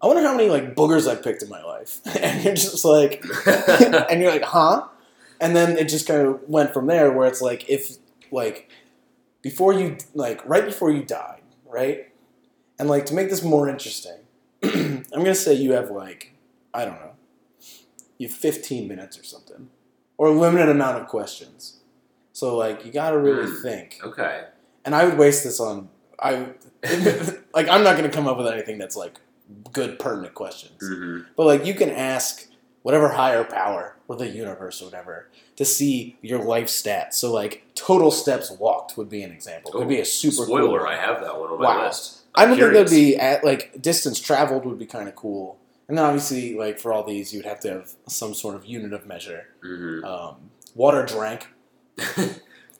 I 0.01 0.07
wonder 0.07 0.21
how 0.21 0.35
many 0.35 0.49
like 0.49 0.75
boogers 0.75 1.09
I've 1.09 1.23
picked 1.23 1.41
in 1.41 1.49
my 1.49 1.63
life, 1.63 2.01
and 2.21 2.43
you're 2.43 2.53
just 2.53 2.83
like, 2.83 3.23
and 3.47 4.21
you're 4.21 4.31
like, 4.31 4.43
huh? 4.43 4.85
And 5.39 5.55
then 5.55 5.77
it 5.77 5.85
just 5.87 6.07
kind 6.07 6.21
of 6.21 6.41
went 6.49 6.73
from 6.73 6.87
there, 6.87 7.11
where 7.11 7.25
it's 7.27 7.41
like, 7.41 7.69
if 7.69 7.95
like 8.31 8.69
before 9.45 9.73
you 9.73 9.95
like 10.15 10.41
right 10.53 10.65
before 10.65 10.89
you 10.91 11.03
died, 11.03 11.43
right? 11.77 12.11
And 12.79 12.89
like 12.89 13.05
to 13.05 13.13
make 13.13 13.29
this 13.29 13.43
more 13.43 13.69
interesting, 13.69 14.17
I'm 14.63 15.03
gonna 15.25 15.35
say 15.35 15.53
you 15.53 15.73
have 15.73 15.91
like 15.91 16.33
I 16.73 16.83
don't 16.83 16.95
know, 16.99 17.11
you 18.17 18.27
have 18.27 18.35
15 18.35 18.87
minutes 18.87 19.19
or 19.19 19.23
something, 19.23 19.69
or 20.17 20.27
a 20.29 20.31
limited 20.31 20.67
amount 20.69 20.97
of 21.01 21.07
questions. 21.07 21.77
So 22.33 22.57
like 22.57 22.83
you 22.85 22.91
gotta 22.91 23.19
really 23.19 23.45
Mm. 23.45 23.61
think. 23.61 23.99
okay. 24.03 24.45
And 24.83 24.95
I 24.95 25.05
would 25.05 25.17
waste 25.17 25.43
this 25.43 25.59
on 25.59 25.89
I 26.19 26.31
like 27.53 27.67
I'm 27.69 27.83
not 27.83 27.95
gonna 27.97 28.09
come 28.17 28.27
up 28.27 28.37
with 28.39 28.47
anything 28.47 28.79
that's 28.79 28.95
like 28.95 29.19
good 29.71 29.99
pertinent 29.99 30.33
questions. 30.33 30.81
hmm 30.81 31.19
But 31.37 31.45
like 31.45 31.65
you 31.67 31.75
can 31.75 31.91
ask 31.91 32.47
whatever 32.85 33.09
higher 33.09 33.43
power 33.43 33.95
or 34.07 34.15
the 34.15 34.27
universe 34.27 34.79
or 34.79 34.85
whatever 34.85 35.27
to 35.55 35.65
see 35.65 36.15
your 36.21 36.37
life 36.43 36.67
stats. 36.67 37.13
So 37.13 37.33
like 37.33 37.63
total 37.73 38.11
steps 38.11 38.51
walked 38.51 38.95
would 38.95 39.09
be 39.09 39.23
an 39.23 39.31
example. 39.31 39.71
It 39.73 39.77
would 39.79 39.87
be 39.87 39.99
a 39.99 40.05
super 40.05 40.45
Spoiler, 40.45 40.79
cool. 40.81 40.87
I 40.87 40.95
have 40.95 41.19
that 41.21 41.39
one 41.39 41.49
on 41.49 41.57
my 41.59 41.65
Wow. 41.77 41.87
list. 41.87 42.19
I 42.35 42.43
I'm 42.43 42.49
don't 42.49 42.59
think 42.59 42.73
that'd 42.73 42.89
be 42.91 43.15
at 43.15 43.43
like 43.43 43.81
distance 43.81 44.19
traveled 44.19 44.65
would 44.65 44.77
be 44.77 44.85
kind 44.85 45.07
of 45.09 45.15
cool. 45.15 45.57
And 45.87 45.97
then 45.97 46.05
obviously 46.05 46.55
like 46.55 46.77
for 46.77 46.93
all 46.93 47.03
these 47.03 47.33
you 47.33 47.39
would 47.39 47.47
have 47.47 47.59
to 47.61 47.69
have 47.71 47.91
some 48.07 48.35
sort 48.35 48.53
of 48.55 48.65
unit 48.67 48.93
of 48.93 49.07
measure. 49.07 49.47
Mhm. 49.63 50.03
Um, 50.05 50.35
water 50.75 51.03
drank. 51.05 51.47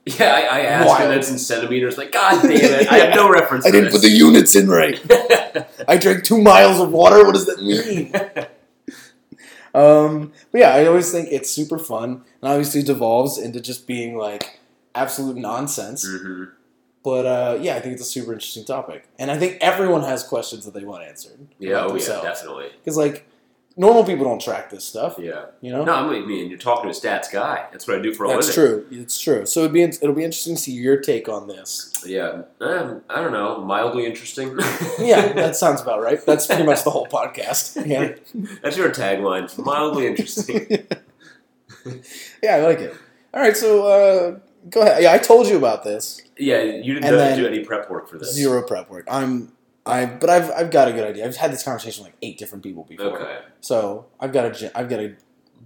Yeah, 0.08 0.36
I, 0.36 0.42
I 0.42 0.60
asked 0.66 0.88
Wild. 0.88 1.10
and 1.10 1.20
it's 1.20 1.32
in 1.32 1.40
centimeters. 1.40 1.98
Like, 1.98 2.12
God 2.12 2.40
damn 2.44 2.52
it, 2.52 2.92
I 2.92 2.98
have 3.00 3.16
no 3.16 3.28
reference. 3.28 3.66
I 3.66 3.72
didn't 3.72 3.90
put 3.92 4.04
the 4.04 4.10
units 4.12 4.56
in 4.56 4.68
right. 4.70 5.02
I 5.88 5.98
drank 5.98 6.24
two 6.24 6.40
miles 6.40 6.80
of 6.80 6.92
water. 6.92 7.26
What 7.26 7.34
does 7.34 7.48
that 7.48 7.60
mean? 7.64 8.12
Um, 9.76 10.32
but 10.52 10.62
yeah, 10.62 10.70
I 10.74 10.86
always 10.88 11.12
think 11.12 11.30
it's 11.32 11.52
super 11.52 11.78
fun, 11.78 12.24
and 12.42 12.52
obviously 12.52 12.82
devolves 12.82 13.38
into 13.38 13.60
just 13.60 13.86
being 13.88 14.18
like 14.18 14.60
absolute 14.94 15.36
nonsense. 15.36 16.08
hmm 16.08 16.46
But 17.04 17.26
uh, 17.26 17.58
yeah, 17.62 17.76
I 17.76 17.80
think 17.82 17.94
it's 17.94 18.02
a 18.02 18.06
super 18.06 18.34
interesting 18.34 18.66
topic, 18.66 19.08
and 19.20 19.30
I 19.30 19.38
think 19.38 19.58
everyone 19.62 20.04
has 20.04 20.24
questions 20.24 20.66
that 20.66 20.74
they 20.74 20.86
want 20.86 21.04
answered. 21.04 21.40
Yeah, 21.60 21.86
oh 21.86 21.96
yeah, 21.96 22.22
definitely. 22.22 22.70
Because 22.80 22.98
like 22.98 23.28
normal 23.78 24.04
people 24.06 24.24
don't 24.26 24.42
track 24.42 24.70
this 24.70 24.84
stuff, 24.86 25.16
Yeah. 25.20 25.46
you 25.62 25.72
know. 25.72 25.84
No, 25.84 25.94
I 25.94 26.20
mean, 26.26 26.50
you're 26.50 26.58
talking 26.58 26.90
to 26.92 26.98
a 26.98 27.00
stats 27.00 27.32
guy. 27.32 27.66
That's 27.72 27.88
what 27.88 28.00
I 28.00 28.02
do 28.02 28.14
for 28.14 28.26
a 28.26 28.30
That's 28.30 28.56
living. 28.58 28.76
That's 28.80 28.90
true. 28.90 29.02
It's 29.02 29.20
true. 29.20 29.46
So 29.46 29.62
it'd 29.62 29.74
be 29.74 29.82
it'll 29.84 30.14
be 30.14 30.24
interesting 30.24 30.56
to 30.56 30.62
see 30.62 30.72
your 30.72 30.98
take 30.98 31.28
on 31.28 31.48
this. 31.48 31.92
Yeah, 32.06 32.44
um, 32.62 33.02
I 33.10 33.22
don't 33.22 33.34
know, 33.34 33.60
mildly 33.60 34.06
interesting. 34.06 34.58
Yeah, 35.00 35.34
that 35.34 35.56
sounds 35.64 35.82
about 35.82 36.02
right. 36.02 36.24
That's 36.26 36.48
pretty 36.48 36.64
much 36.64 36.84
the 36.84 36.90
whole 36.92 37.08
podcast. 37.08 37.86
Yeah, 37.86 38.16
That's 38.64 38.78
your 38.78 38.90
tagline. 38.92 39.56
Mildly 39.64 40.08
interesting. 40.08 40.68
yeah, 42.42 42.56
I 42.56 42.62
like 42.62 42.80
it. 42.80 42.96
All 43.34 43.42
right, 43.42 43.56
so 43.58 43.86
uh, 43.88 44.40
go 44.70 44.82
ahead. 44.82 45.04
Yeah, 45.04 45.12
I 45.14 45.18
told 45.18 45.48
you 45.48 45.58
about 45.58 45.84
this. 45.84 46.22
Yeah, 46.38 46.62
you 46.62 46.94
didn't 46.94 47.38
do 47.38 47.46
any 47.48 47.64
prep 47.64 47.90
work 47.90 48.10
for 48.10 48.18
this. 48.18 48.34
Zero 48.34 48.62
prep 48.64 48.90
work. 48.90 49.06
I'm 49.10 49.52
I, 49.86 50.06
but 50.06 50.30
I've 50.30 50.50
I've 50.52 50.72
got 50.72 50.88
a 50.88 50.94
good 50.94 51.08
idea. 51.08 51.26
I've 51.26 51.36
had 51.36 51.52
this 51.52 51.64
conversation 51.64 52.04
with 52.04 52.14
like 52.14 52.18
eight 52.22 52.38
different 52.38 52.64
people 52.64 52.84
before. 52.84 53.22
Okay. 53.22 53.40
So 53.62 54.08
I've 54.20 54.34
got 54.34 54.46
a 54.46 54.52
gen- 54.52 54.72
I've 54.74 54.90
got 54.90 55.00
a 55.00 55.16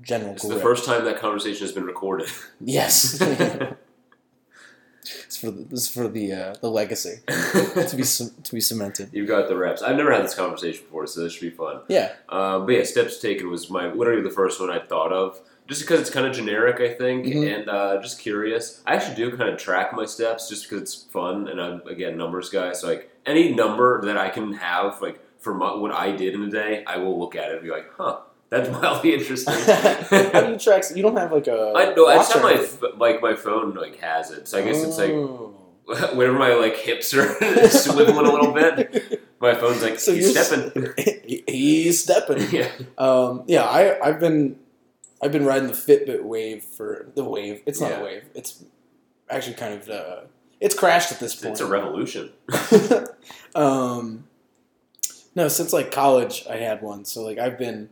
general. 0.02 0.34
It's 0.34 0.48
the 0.48 0.60
first 0.60 0.86
time 0.86 1.06
that 1.06 1.20
conversation 1.20 1.62
has 1.66 1.72
been 1.72 1.86
recorded. 1.86 2.30
Yes. 2.62 3.22
it's 5.26 5.38
for 5.38 5.52
the, 5.52 5.64
this 5.64 5.88
for 5.88 6.08
the 6.10 6.34
uh, 6.34 6.56
the 6.62 6.70
legacy 6.70 7.22
to 7.28 7.96
be 7.96 8.04
to 8.04 8.54
be 8.54 8.60
cemented. 8.62 9.10
You've 9.14 9.28
got 9.28 9.48
the 9.48 9.56
reps. 9.56 9.82
I've 9.82 9.96
never 9.96 10.12
had 10.12 10.24
this 10.26 10.36
conversation 10.36 10.84
before, 10.84 11.08
so 11.08 11.22
this 11.22 11.34
should 11.34 11.42
be 11.42 11.50
fun. 11.50 11.82
Yeah. 11.88 12.14
Um, 12.28 12.66
but 12.66 12.76
yeah, 12.76 12.84
steps 12.84 13.20
taken 13.20 13.50
was 13.50 13.70
my 13.70 13.92
literally 13.92 14.22
the 14.22 14.30
first 14.30 14.60
one 14.60 14.70
I 14.70 14.80
thought 14.80 15.14
of, 15.14 15.40
just 15.70 15.82
because 15.82 16.02
it's 16.02 16.10
kind 16.10 16.26
of 16.28 16.36
generic, 16.36 16.82
I 16.82 16.94
think, 16.94 17.26
Mhm. 17.26 17.56
and 17.60 17.70
uh, 17.70 18.02
just 18.02 18.20
curious. 18.20 18.82
I 18.86 18.96
actually 18.96 19.16
do 19.16 19.38
kind 19.38 19.50
of 19.50 19.58
track 19.58 19.94
my 19.94 20.06
steps 20.06 20.50
just 20.50 20.64
because 20.70 20.82
it's 20.82 20.96
fun, 20.96 21.48
and 21.48 21.62
I'm 21.62 21.82
again 21.88 22.18
numbers 22.18 22.50
guy. 22.50 22.74
So 22.74 22.88
like 22.88 23.10
any 23.26 23.54
number 23.54 24.02
that 24.06 24.18
I 24.18 24.30
can 24.30 24.54
have, 24.54 25.02
like 25.02 25.20
for 25.40 25.54
my, 25.54 25.74
what 25.76 25.92
I 25.94 26.12
did 26.12 26.34
in 26.34 26.44
a 26.44 26.50
day, 26.50 26.84
I 26.86 26.98
will 26.98 27.18
look 27.20 27.36
at 27.36 27.50
it 27.52 27.56
and 27.56 27.64
be 27.64 27.70
like, 27.72 27.86
huh, 27.98 28.18
that's 28.50 28.70
mildly 28.82 29.14
interesting. 29.14 29.54
How 29.54 30.42
do 30.42 30.52
you 30.54 30.58
track? 30.66 30.84
You 30.96 31.04
don't 31.04 31.16
have 31.18 31.32
like 31.32 31.48
a. 31.48 31.74
I 31.76 31.94
know. 31.94 32.08
I 32.08 32.16
just 32.16 32.34
have 32.34 32.42
my 32.44 32.54
f- 32.54 32.84
like 32.98 33.22
my 33.22 33.36
phone 33.36 33.74
like 33.76 33.98
has 34.00 34.32
it, 34.32 34.48
so 34.48 34.58
I 34.58 34.64
guess 34.64 34.84
it's 34.84 34.98
like 34.98 35.12
Oh. 35.12 35.56
whenever 36.14 36.38
my 36.38 36.54
like 36.54 36.76
hips 36.78 37.14
are 37.16 37.26
swiveling 37.70 38.28
a 38.28 38.32
little 38.32 38.54
bit, 38.54 39.22
my 39.40 39.56
phone's 39.56 39.82
like 39.82 40.00
So 40.00 40.14
he's 40.14 40.32
stepping. 40.38 40.94
He's 41.48 42.04
stepping. 42.04 42.42
yeah. 42.52 42.70
Um, 42.98 43.44
yeah, 43.48 43.64
I 43.64 44.00
I've 44.08 44.20
been 44.20 44.56
I've 45.22 45.32
been 45.32 45.46
riding 45.46 45.68
the 45.68 45.74
Fitbit 45.74 46.24
wave 46.24 46.64
for 46.64 47.08
the 47.16 47.24
wave. 47.24 47.62
It's 47.66 47.82
not 47.82 47.92
Yeah. 47.92 48.00
a 48.00 48.04
wave. 48.04 48.24
It's 48.34 48.64
actually 49.30 49.56
kind 49.56 49.74
of 49.76 49.90
uh, 49.90 50.20
it's 50.60 50.76
crashed 50.76 51.12
at 51.12 51.20
this 51.20 51.36
point. 51.36 51.52
It's 51.54 51.62
a 51.62 51.66
revolution. 51.66 52.32
um, 53.56 54.28
no, 55.36 55.48
since 55.48 55.74
like 55.74 55.92
college, 55.92 56.46
I 56.50 56.58
had 56.58 56.82
one. 56.82 57.06
So 57.06 57.24
like 57.24 57.38
I've 57.38 57.58
been 57.58 57.90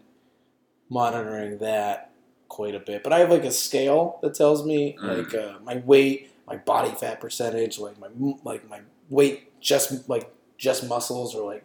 monitoring 0.89 1.57
that 1.59 2.11
quite 2.47 2.75
a 2.75 2.79
bit. 2.79 3.03
But 3.03 3.13
I 3.13 3.19
have 3.19 3.29
like 3.29 3.43
a 3.43 3.51
scale 3.51 4.19
that 4.21 4.33
tells 4.33 4.65
me 4.65 4.97
Mm. 5.01 5.17
like 5.17 5.33
uh, 5.35 5.59
my 5.63 5.77
weight, 5.85 6.31
my 6.47 6.55
body 6.57 6.91
fat 6.91 7.19
percentage, 7.19 7.77
like 7.79 7.99
my 7.99 8.07
like 8.43 8.67
my 8.69 8.81
weight, 9.09 9.59
just 9.61 10.07
like 10.09 10.31
just 10.57 10.87
muscles 10.87 11.35
or 11.35 11.45
like 11.51 11.63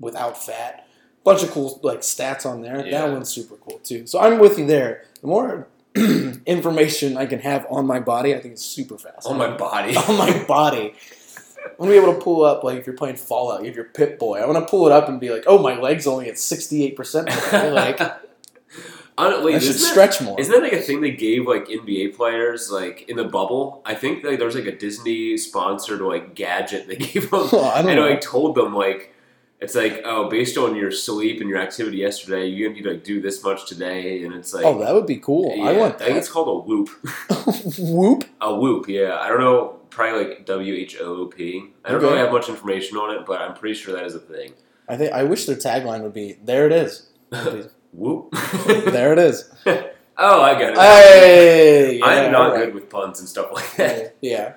without 0.00 0.42
fat. 0.42 0.86
Bunch 1.24 1.42
of 1.42 1.50
cool 1.52 1.78
like 1.82 2.00
stats 2.00 2.44
on 2.44 2.62
there. 2.62 2.84
Yeah. 2.84 3.02
That 3.06 3.12
one's 3.12 3.30
super 3.30 3.56
cool 3.56 3.78
too. 3.78 4.06
So 4.06 4.18
I'm 4.20 4.38
with 4.40 4.58
you 4.58 4.66
there. 4.66 5.04
The 5.20 5.26
more 5.28 5.68
information 6.46 7.16
I 7.16 7.26
can 7.26 7.38
have 7.40 7.66
on 7.70 7.86
my 7.86 8.00
body, 8.00 8.34
I 8.34 8.40
think 8.40 8.52
it's 8.54 8.64
super 8.64 8.98
fast. 8.98 9.26
On 9.26 9.36
my 9.36 9.56
body. 9.56 9.96
on 10.08 10.16
my 10.16 10.44
body. 10.44 10.94
I 11.64 11.68
want 11.78 11.92
to 11.92 11.98
be 12.00 12.02
able 12.04 12.14
to 12.14 12.20
pull 12.20 12.44
up 12.44 12.64
like 12.64 12.78
if 12.78 12.86
you're 12.86 12.96
playing 12.96 13.16
Fallout, 13.16 13.60
you 13.60 13.66
have 13.66 13.76
your 13.76 13.84
Pip 13.84 14.18
Boy. 14.18 14.40
I 14.40 14.46
want 14.46 14.58
to 14.58 14.68
pull 14.68 14.86
it 14.86 14.92
up 14.92 15.08
and 15.08 15.20
be 15.20 15.30
like, 15.30 15.44
oh, 15.46 15.58
my 15.58 15.78
leg's 15.78 16.06
only 16.08 16.28
at 16.28 16.38
sixty 16.38 16.84
eight 16.84 16.96
percent. 16.96 17.28
Like 17.52 18.00
I 19.18 19.28
don't, 19.28 19.44
wait, 19.44 19.54
I 19.56 19.58
should 19.58 19.70
isn't 19.76 19.82
that- 19.82 19.90
stretch 20.10 20.22
more. 20.22 20.40
Isn't 20.40 20.52
that 20.52 20.62
like 20.62 20.72
a 20.72 20.80
thing 20.80 21.02
they 21.02 21.10
gave 21.10 21.46
like 21.46 21.66
NBA 21.66 22.16
players 22.16 22.70
like 22.70 23.04
in 23.08 23.16
the 23.16 23.24
bubble? 23.24 23.82
I 23.84 23.94
think 23.94 24.24
like 24.24 24.38
there 24.38 24.46
was 24.46 24.54
like 24.56 24.64
a 24.66 24.74
Disney 24.76 25.36
sponsored 25.36 26.00
like 26.00 26.34
gadget 26.34 26.88
they 26.88 26.96
gave 27.12 27.30
them, 27.30 27.48
Well, 27.52 27.66
I 27.66 27.82
don't 27.82 27.90
and 27.90 28.00
know. 28.00 28.08
I 28.08 28.16
told 28.16 28.54
them 28.56 28.74
like 28.74 29.11
it's 29.62 29.74
like 29.74 30.02
oh 30.04 30.28
based 30.28 30.56
on 30.58 30.74
your 30.76 30.90
sleep 30.90 31.40
and 31.40 31.48
your 31.48 31.58
activity 31.60 31.98
yesterday, 31.98 32.46
you 32.46 32.68
need 32.72 32.82
to 32.82 32.90
like 32.90 33.04
do 33.04 33.20
this 33.20 33.42
much 33.44 33.66
today, 33.66 34.24
and 34.24 34.34
it's 34.34 34.52
like 34.52 34.64
oh, 34.64 34.78
that 34.80 34.92
would 34.94 35.06
be 35.06 35.16
cool. 35.18 35.52
I 35.52 35.72
yeah, 35.72 35.78
want 35.78 35.94
I 35.94 35.98
think 35.98 36.10
that. 36.10 36.16
it's 36.18 36.28
called 36.28 36.48
a 36.48 36.66
whoop. 36.66 36.88
Whoop. 37.78 38.24
A 38.40 38.54
whoop, 38.54 38.88
yeah. 38.88 39.18
I 39.20 39.28
don't 39.28 39.40
know, 39.40 39.78
probably 39.90 40.24
like 40.28 40.46
W 40.46 40.74
H 40.74 40.96
O 41.00 41.22
O 41.22 41.26
P. 41.26 41.70
I 41.84 41.88
don't 41.90 41.98
Okay. 41.98 42.06
really 42.06 42.18
have 42.18 42.32
much 42.32 42.48
information 42.48 42.96
on 42.98 43.14
it, 43.14 43.24
but 43.26 43.40
I'm 43.40 43.54
pretty 43.54 43.74
sure 43.74 43.94
that 43.94 44.04
is 44.04 44.14
a 44.14 44.20
thing. 44.20 44.52
I 44.88 44.96
think 44.96 45.12
I 45.12 45.22
wish 45.24 45.46
their 45.46 45.56
tagline 45.56 46.02
would 46.02 46.12
be 46.12 46.38
"There 46.44 46.66
it 46.66 46.72
is." 46.72 47.08
Whoop. 47.92 48.32
there 48.96 49.12
it 49.12 49.18
is. 49.18 49.50
oh, 49.66 50.42
I 50.42 50.54
get 50.58 50.72
it. 50.72 50.78
Hey, 50.78 52.00
I 52.00 52.14
yeah, 52.14 52.20
am 52.22 52.32
not 52.32 52.50
alright. 52.50 52.64
good 52.66 52.74
with 52.74 52.88
puns 52.90 53.20
and 53.20 53.28
stuff 53.28 53.50
like 53.52 53.76
that. 53.76 54.16
Yeah, 54.20 54.54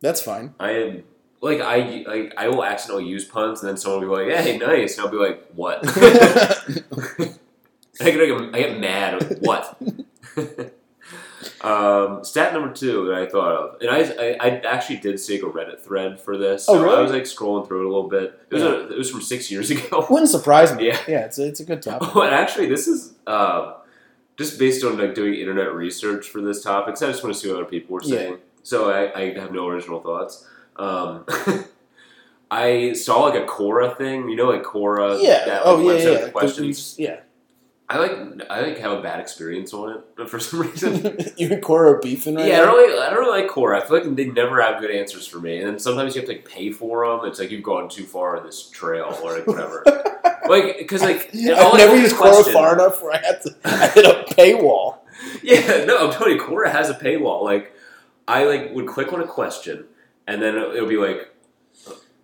that's 0.00 0.20
fine. 0.20 0.54
I 0.60 0.70
am 0.72 1.04
like 1.40 1.60
I 1.60 2.04
like 2.06 2.34
I 2.36 2.48
will 2.48 2.64
accidentally 2.64 3.08
use 3.08 3.24
puns, 3.24 3.60
and 3.62 3.68
then 3.68 3.76
someone 3.76 4.08
will 4.08 4.16
be 4.16 4.24
like, 4.32 4.40
"Hey, 4.40 4.58
nice," 4.58 4.96
and 4.96 5.06
I'll 5.06 5.12
be 5.12 5.18
like, 5.18 5.44
"What?" 5.54 5.80
I 8.00 8.10
get 8.10 8.30
like, 8.30 8.54
I 8.54 8.58
get 8.60 8.78
mad. 8.80 9.38
What? 9.40 9.76
um, 11.62 12.24
stat 12.24 12.52
number 12.52 12.72
two 12.72 13.06
that 13.06 13.14
I 13.14 13.26
thought 13.26 13.52
of, 13.52 13.80
and 13.80 13.90
I, 13.90 14.00
I, 14.00 14.36
I 14.40 14.48
actually 14.60 14.98
did 14.98 15.18
see 15.18 15.36
a 15.38 15.42
Reddit 15.42 15.80
thread 15.80 16.20
for 16.20 16.36
this. 16.36 16.66
Oh, 16.68 16.82
really? 16.82 16.96
I 16.96 17.00
was 17.00 17.10
like 17.12 17.24
scrolling 17.24 17.66
through 17.66 17.80
it 17.82 17.84
a 17.86 17.88
little 17.88 18.08
bit. 18.08 18.40
It 18.50 18.54
was 18.54 18.62
a, 18.62 18.88
it 18.92 18.98
was 18.98 19.10
from 19.10 19.20
six 19.22 19.50
years 19.50 19.70
ago. 19.72 20.06
Wouldn't 20.10 20.30
surprise 20.30 20.74
me. 20.74 20.86
Yeah. 20.88 21.00
yeah, 21.08 21.24
it's 21.24 21.38
a, 21.38 21.46
it's 21.48 21.60
a 21.60 21.64
good 21.64 21.82
topic. 21.82 22.14
Oh, 22.14 22.22
and 22.22 22.34
actually, 22.34 22.66
this 22.68 22.86
is 22.86 23.14
um, 23.26 23.74
just 24.36 24.58
based 24.58 24.84
on 24.84 24.96
like 24.98 25.14
doing 25.14 25.34
internet 25.34 25.72
research 25.74 26.28
for 26.28 26.40
this 26.40 26.62
topic. 26.62 26.96
So 26.96 27.08
I 27.08 27.10
just 27.10 27.22
want 27.24 27.34
to 27.34 27.40
see 27.40 27.48
what 27.48 27.56
other 27.56 27.64
people 27.68 27.94
were 27.94 28.02
Yeah. 28.04 28.16
saying. 28.16 28.38
So 28.62 28.90
I, 28.90 29.18
I 29.18 29.38
have 29.38 29.52
no 29.52 29.66
original 29.68 30.00
thoughts. 30.00 30.46
Um, 30.78 31.24
I 32.50 32.94
saw 32.94 33.24
like 33.24 33.42
a 33.42 33.46
Quora 33.46 33.96
thing. 33.96 34.28
You 34.28 34.36
know, 34.36 34.50
like 34.50 34.62
Quora. 34.62 35.22
yeah. 35.22 35.44
That, 35.44 35.62
oh 35.64 35.80
yeah, 35.80 36.02
yeah. 36.02 36.10
yeah. 36.10 36.28
Questions. 36.30 36.96
Yeah. 36.98 37.20
I 37.90 37.96
like 37.96 38.50
I 38.50 38.60
like 38.60 38.78
have 38.78 38.92
a 38.92 39.00
bad 39.00 39.18
experience 39.18 39.72
on 39.72 39.92
it 39.92 40.04
but 40.14 40.28
for 40.28 40.38
some 40.40 40.60
reason. 40.60 40.94
you 41.36 41.50
and 41.52 41.62
Quora 41.62 41.94
are 41.94 42.00
beefing 42.00 42.34
right 42.34 42.46
yeah, 42.46 42.62
I 42.62 42.66
don't 42.66 42.76
really, 42.76 43.00
I 43.00 43.10
don't 43.10 43.18
really 43.20 43.42
like 43.42 43.50
Quora. 43.50 43.82
I 43.82 43.86
feel 43.86 43.98
like 43.98 44.14
they 44.14 44.26
never 44.26 44.60
have 44.60 44.80
good 44.80 44.90
answers 44.90 45.26
for 45.26 45.38
me, 45.38 45.58
and 45.58 45.66
then 45.66 45.78
sometimes 45.78 46.14
you 46.14 46.20
have 46.20 46.28
to 46.28 46.36
like 46.36 46.44
pay 46.44 46.70
for 46.70 47.06
them. 47.06 47.26
It's 47.26 47.38
like 47.38 47.50
you've 47.50 47.62
gone 47.62 47.88
too 47.88 48.04
far 48.04 48.36
on 48.36 48.44
this 48.44 48.68
trail 48.68 49.18
or 49.22 49.32
like 49.32 49.46
whatever. 49.46 49.82
like 50.48 50.78
because 50.78 51.00
like 51.02 51.30
I've 51.34 51.78
never 51.78 51.96
used 51.96 52.14
Quora 52.16 52.52
far 52.52 52.74
enough 52.74 53.02
where 53.02 53.12
I 53.12 53.26
had 53.26 53.40
to 53.42 53.56
I 53.64 53.88
hit 53.88 54.04
a 54.04 54.34
paywall. 54.34 54.98
Yeah, 55.42 55.84
no, 55.86 56.06
I'm 56.06 56.12
telling 56.12 56.36
you, 56.36 56.42
Quora 56.42 56.70
has 56.70 56.90
a 56.90 56.94
paywall. 56.94 57.42
Like, 57.42 57.72
I 58.26 58.44
like 58.44 58.70
would 58.72 58.86
click 58.86 59.12
on 59.14 59.20
a 59.20 59.26
question, 59.26 59.86
and 60.28 60.40
then 60.40 60.54
it'll 60.56 60.86
be 60.88 60.96
like, 60.96 61.34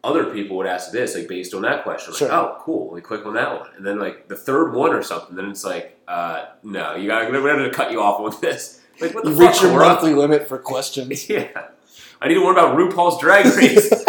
other 0.05 0.25
people 0.35 0.57
would 0.59 0.67
ask 0.67 0.93
this, 0.93 1.15
like 1.17 1.27
based 1.27 1.55
on 1.55 1.63
that 1.63 1.83
question. 1.83 2.13
Like, 2.13 2.19
Sure. 2.19 2.31
oh, 2.33 2.57
cool. 2.61 2.91
We 2.91 3.01
click 3.01 3.25
on 3.27 3.35
that 3.35 3.59
one, 3.59 3.71
and 3.77 3.85
then 3.87 3.99
like 3.99 4.29
the 4.29 4.37
third 4.37 4.73
one 4.75 4.93
or 4.93 5.03
something. 5.03 5.35
Then 5.35 5.47
it's 5.51 5.65
like, 5.65 5.99
uh, 6.07 6.45
no, 6.63 6.95
you 6.95 7.09
gotta, 7.09 7.31
we're 7.33 7.43
gonna 7.57 7.71
cut 7.71 7.91
you 7.91 8.01
off 8.03 8.21
on 8.21 8.39
this. 8.41 8.81
Like, 9.01 9.15
what 9.15 9.25
the 9.25 9.31
You 9.31 9.37
fuck, 9.37 9.53
reach 9.55 9.63
your 9.63 9.73
Quora? 9.73 9.89
monthly 9.89 10.15
limit 10.15 10.47
for 10.47 10.59
questions. 10.59 11.29
Yeah, 11.31 11.49
I 12.21 12.29
need 12.29 12.35
to 12.35 12.45
learn 12.45 12.53
about 12.53 12.77
RuPaul's 12.77 13.19
Drag 13.21 13.45
Race. 13.57 13.89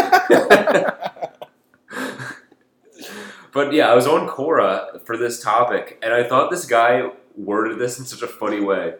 but 3.53 3.71
yeah, 3.73 3.89
I 3.89 3.95
was 3.95 4.05
on 4.07 4.27
Quora 4.27 5.01
for 5.05 5.17
this 5.17 5.41
topic, 5.41 5.97
and 6.03 6.13
I 6.13 6.23
thought 6.23 6.51
this 6.51 6.65
guy 6.65 7.09
worded 7.37 7.79
this 7.79 7.99
in 7.99 8.05
such 8.05 8.21
a 8.21 8.27
funny 8.27 8.59
way. 8.61 8.95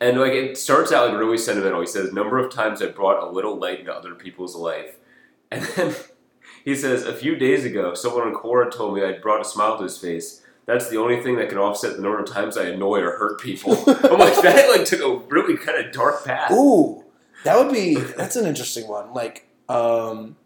And 0.00 0.18
like 0.18 0.32
it 0.32 0.56
starts 0.56 0.92
out 0.92 1.10
like 1.10 1.18
really 1.18 1.36
sentimental. 1.36 1.80
He 1.80 1.86
says, 1.86 2.12
"Number 2.12 2.38
of 2.38 2.50
times 2.50 2.80
I 2.80 2.86
brought 2.86 3.22
a 3.22 3.30
little 3.30 3.56
light 3.56 3.80
into 3.80 3.92
other 3.92 4.14
people's 4.14 4.56
life," 4.56 4.96
and 5.50 5.62
then 5.62 5.94
he 6.64 6.74
says, 6.74 7.04
"A 7.04 7.14
few 7.14 7.36
days 7.36 7.64
ago, 7.64 7.92
someone 7.94 8.26
on 8.26 8.34
Quora 8.34 8.70
told 8.70 8.94
me 8.94 9.04
I'd 9.04 9.20
brought 9.20 9.42
a 9.42 9.44
smile 9.44 9.76
to 9.76 9.82
his 9.82 9.98
face. 9.98 10.42
That's 10.64 10.88
the 10.88 10.98
only 10.98 11.20
thing 11.22 11.36
that 11.36 11.48
can 11.48 11.58
offset 11.58 11.96
the 11.96 12.02
number 12.02 12.20
of 12.20 12.26
times 12.26 12.56
I 12.56 12.68
annoy 12.68 13.00
or 13.00 13.10
hurt 13.18 13.40
people." 13.40 13.72
I'm 13.86 14.18
like, 14.18 14.40
that 14.42 14.70
like 14.70 14.86
took 14.86 15.00
a 15.00 15.16
really 15.28 15.58
kind 15.58 15.84
of 15.84 15.92
dark 15.92 16.24
path. 16.24 16.50
Ooh, 16.52 17.04
that 17.44 17.58
would 17.58 17.72
be 17.72 17.96
that's 17.96 18.36
an 18.36 18.46
interesting 18.46 18.88
one. 18.88 19.12
Like, 19.12 19.48
um, 19.68 20.36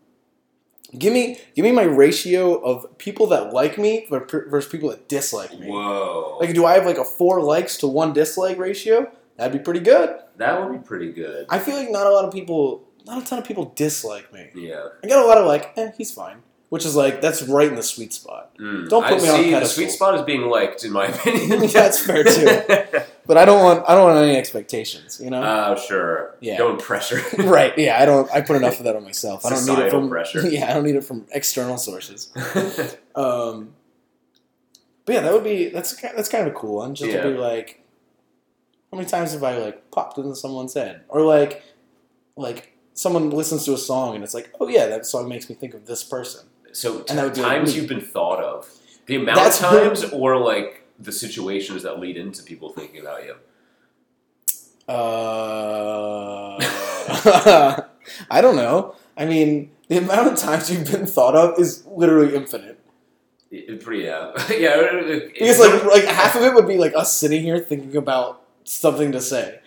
give 0.99 1.13
me 1.13 1.39
give 1.55 1.65
me 1.65 1.71
my 1.71 1.85
ratio 1.85 2.55
of 2.57 2.99
people 2.99 3.29
that 3.29 3.53
like 3.53 3.79
me 3.79 4.07
versus 4.11 4.69
people 4.69 4.91
that 4.91 5.09
dislike 5.09 5.57
me. 5.59 5.69
Whoa. 5.69 6.39
Like, 6.41 6.55
do 6.55 6.65
I 6.65 6.75
have 6.75 6.87
like 6.87 6.99
a 6.99 7.05
four 7.05 7.41
likes 7.41 7.77
to 7.79 7.87
one 7.87 8.13
dislike 8.13 8.59
ratio? 8.59 9.13
That'd 9.37 9.53
be 9.53 9.63
pretty 9.65 9.81
good. 9.81 10.17
That 10.37 10.61
would 10.63 10.73
be 10.73 10.87
pretty 10.87 11.13
good. 11.13 11.47
I 11.49 11.59
feel 11.59 11.77
like 11.77 11.91
not 11.91 12.07
a 12.07 12.11
lot 12.11 12.25
of 12.25 12.33
people, 12.33 12.89
not 13.07 13.23
a 13.23 13.27
ton 13.27 13.39
of 13.39 13.45
people 13.45 13.73
dislike 13.75 14.33
me. 14.33 14.51
Yeah. 14.55 14.89
I 15.03 15.07
got 15.09 15.25
a 15.25 15.27
lot 15.27 15.39
of 15.39 15.47
like, 15.47 15.73
eh, 15.77 15.91
he's 15.99 16.13
fine, 16.13 16.39
which 16.69 16.85
is 16.85 16.95
like 16.97 17.21
that's 17.21 17.43
right 17.43 17.69
in 17.69 17.75
the 17.77 17.83
sweet 17.83 18.13
spot. 18.13 18.57
Mm. 18.59 18.89
Don't 18.89 19.03
put 19.05 19.19
I 19.21 19.23
me 19.23 19.29
on 19.29 19.37
see 19.43 19.51
the 19.51 19.65
sweet 19.65 19.91
spot 19.91 20.15
is 20.17 20.23
being 20.23 20.43
liked, 20.49 20.85
in 20.85 20.93
my 20.93 21.07
opinion. 21.15 21.67
That's 21.73 22.05
fair, 22.05 22.23
too. 22.25 23.01
But 23.27 23.39
I 23.39 23.47
don't 23.47 23.63
want, 23.63 23.89
I 23.89 23.95
don't 23.95 24.05
want 24.05 24.19
any 24.19 24.37
expectations, 24.37 25.19
you 25.19 25.31
know. 25.31 25.43
Oh, 25.43 25.77
sure. 25.81 26.37
Yeah. 26.41 26.59
Don't 26.59 26.79
pressure. 26.79 27.23
right? 27.39 27.73
Yeah, 27.79 27.99
I 27.99 28.05
don't. 28.05 28.31
I 28.31 28.43
put 28.43 28.57
enough 28.57 28.79
of 28.81 28.85
that 28.85 28.97
on 28.97 29.03
myself. 29.03 29.47
I 29.47 29.49
don't 29.49 29.65
need 29.65 29.79
it 29.79 29.91
from 29.91 30.11
pressure. 30.11 30.47
Yeah, 30.47 30.71
I 30.71 30.75
don't 30.75 30.85
need 30.85 30.95
it 30.95 31.05
from 31.05 31.25
external 31.33 31.79
sources. 31.79 32.31
Um, 33.15 33.73
but 35.07 35.15
yeah, 35.15 35.21
that 35.23 35.33
would 35.33 35.43
be 35.45 35.71
that's 35.71 35.97
that's 36.01 36.29
kind 36.29 36.47
of 36.47 36.53
a 36.53 36.57
cool 36.57 36.77
one. 36.77 36.95
Just 36.95 37.11
Yeah. 37.13 37.23
to 37.23 37.31
be 37.31 37.37
like, 37.39 37.83
how 38.95 38.99
many 38.99 39.09
times 39.11 39.33
have 39.33 39.43
I 39.43 39.59
like 39.59 39.91
popped 39.91 40.19
into 40.19 40.37
someone's 40.37 40.75
head, 40.75 41.03
or 41.09 41.23
like, 41.23 41.65
like 42.37 42.73
someone 42.95 43.31
listens 43.31 43.65
to 43.65 43.75
a 43.75 43.79
song 43.79 44.15
and 44.15 44.23
it's 44.23 44.35
like, 44.35 44.51
oh 44.61 44.69
yeah, 44.69 44.87
that 44.87 45.05
song 45.05 45.29
makes 45.29 45.49
me 45.51 45.57
think 45.57 45.75
of 45.75 45.87
this 45.87 46.05
person. 46.05 46.47
so, 46.71 47.05
And 47.09 47.19
that 47.19 47.25
would 47.25 47.35
be 47.35 47.41
like 47.41 47.51
times 47.59 47.75
me. 47.75 47.81
you've 47.81 47.89
been 47.89 48.01
thought 48.01 48.39
of. 48.43 48.73
The 49.07 49.17
amount 49.17 49.41
of 49.41 49.53
times, 49.55 50.05
or 50.13 50.37
like 50.39 50.85
the 51.01 51.11
situations 51.11 51.83
that 51.83 51.99
lead 51.99 52.17
into 52.17 52.45
people 52.45 52.73
thinking 52.73 53.01
about 53.01 53.25
you. 53.25 53.35
Uh, 54.87 56.57
I 58.31 58.41
don't 58.41 58.55
know. 58.57 58.95
I 59.17 59.25
mean, 59.27 59.73
the 59.89 59.99
amount 59.99 60.29
of 60.33 60.39
times 60.39 60.71
you've 60.71 60.91
been 60.91 61.07
thought 61.07 61.35
of 61.35 61.59
is 61.59 61.85
literally 61.87 62.35
infinite. 62.37 62.79
It- 63.51 63.81
pretty, 63.83 64.05
yeah. 64.05 64.33
yeah. 64.51 64.81
it- 64.81 65.33
Because 65.35 65.59
like 65.59 65.85
like 65.85 66.05
half 66.05 66.35
of 66.37 66.43
it 66.43 66.55
would 66.55 66.69
be 66.69 66.79
like 66.79 66.95
us 66.95 67.17
sitting 67.17 67.43
here 67.43 67.59
thinking 67.59 67.97
about 67.97 68.43
something 68.65 69.13
to 69.13 69.21
say. 69.21 69.61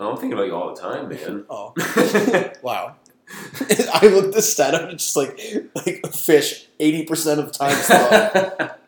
I'm 0.00 0.16
thinking 0.16 0.34
about 0.34 0.46
you 0.46 0.54
all 0.54 0.74
the 0.74 0.80
time, 0.80 1.08
man. 1.08 1.44
Oh, 1.50 1.74
wow. 2.62 2.96
I 3.92 4.06
looked 4.06 4.34
this 4.34 4.52
stat 4.52 4.74
up. 4.74 4.90
It's 4.90 5.04
just 5.04 5.16
like 5.16 5.38
like 5.74 6.00
a 6.02 6.08
fish 6.08 6.66
eighty 6.80 7.04
percent 7.04 7.40
of 7.40 7.54
thought. 7.54 8.78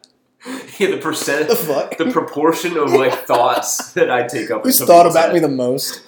yeah, 0.78 0.90
the 0.90 0.98
percent, 0.98 1.48
the 1.48 1.56
fuck? 1.56 1.98
the 1.98 2.10
proportion 2.10 2.78
of 2.78 2.90
like 2.92 3.26
thoughts 3.26 3.92
that 3.92 4.10
I 4.10 4.26
take 4.26 4.50
up. 4.50 4.64
Who's 4.64 4.80
thought 4.80 5.06
about 5.06 5.26
said. 5.26 5.34
me 5.34 5.40
the 5.40 5.48
most? 5.48 6.02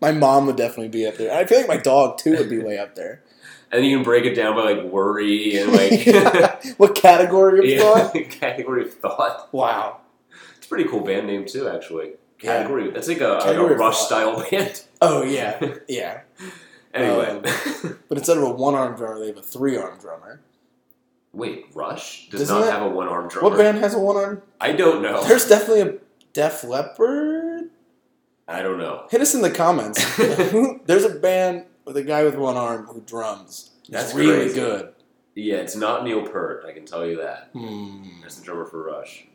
My 0.00 0.12
mom 0.12 0.46
would 0.46 0.56
definitely 0.56 0.88
be 0.88 1.06
up 1.06 1.16
there. 1.16 1.36
I 1.36 1.44
feel 1.44 1.58
like 1.58 1.66
my 1.68 1.78
dog 1.78 2.18
too 2.18 2.36
would 2.36 2.48
be 2.48 2.58
way 2.58 2.78
up 2.78 2.94
there. 2.94 3.24
And 3.72 3.82
then 3.82 3.90
you 3.90 3.96
can 3.96 4.04
break 4.04 4.24
it 4.24 4.34
down 4.34 4.54
by 4.54 4.72
like 4.72 4.84
worry 4.84 5.58
and 5.58 5.72
like 5.72 6.64
what 6.78 6.94
category 6.94 7.58
of 7.58 7.64
yeah, 7.64 7.80
thought? 7.80 8.14
category 8.30 8.84
of 8.84 8.94
thought. 8.94 9.52
Wow. 9.52 10.00
It's 10.56 10.66
a 10.66 10.68
pretty 10.68 10.88
cool 10.88 11.00
band 11.00 11.26
name 11.26 11.44
too, 11.44 11.68
actually. 11.68 12.12
Category. 12.38 12.90
That's 12.90 13.08
like 13.08 13.20
a, 13.20 13.28
like 13.44 13.56
a 13.56 13.64
Rush 13.64 13.98
style 13.98 14.44
band. 14.50 14.82
Oh 15.00 15.22
yeah, 15.22 15.74
yeah. 15.88 16.20
Anyway, 16.94 17.40
But 18.08 18.16
instead 18.18 18.38
of 18.38 18.44
a 18.44 18.50
one-armed 18.50 18.96
drummer, 18.96 19.20
they 19.20 19.26
have 19.26 19.36
a 19.36 19.42
three-armed 19.42 20.00
drummer. 20.00 20.40
wait, 21.34 21.66
Rush 21.74 22.28
does 22.30 22.40
Doesn't 22.40 22.56
not 22.60 22.64
that- 22.64 22.72
have 22.72 22.82
a 22.82 22.88
one 22.88 23.08
arm 23.08 23.28
drummer. 23.28 23.50
What 23.50 23.58
band 23.58 23.78
has 23.78 23.94
a 23.94 23.98
one-armed? 24.00 24.40
I 24.60 24.72
don't 24.72 25.02
know. 25.02 25.22
There's 25.24 25.46
definitely 25.46 25.82
a 25.82 25.94
Def 26.32 26.64
Leppard. 26.64 27.68
I 28.48 28.62
don't 28.62 28.78
know. 28.78 29.06
Hit 29.10 29.20
us 29.20 29.34
in 29.34 29.42
the 29.42 29.50
comments. 29.50 30.02
There's 30.86 31.04
a 31.04 31.10
band 31.20 31.66
with 31.84 31.98
a 31.98 32.02
guy 32.02 32.24
with 32.24 32.36
one 32.36 32.56
arm 32.56 32.86
who 32.86 33.02
drums. 33.02 33.70
He's 33.82 33.90
That's 33.92 34.14
really 34.14 34.36
crazy. 34.46 34.54
good. 34.54 34.92
Yeah, 35.34 35.56
it's 35.56 35.76
not 35.76 36.04
Neil 36.04 36.26
Peart. 36.26 36.64
I 36.66 36.72
can 36.72 36.86
tell 36.86 37.04
you 37.06 37.18
that. 37.18 37.50
Hmm. 37.52 38.22
That's 38.22 38.36
the 38.36 38.44
drummer 38.44 38.64
for 38.64 38.82
Rush. 38.82 39.26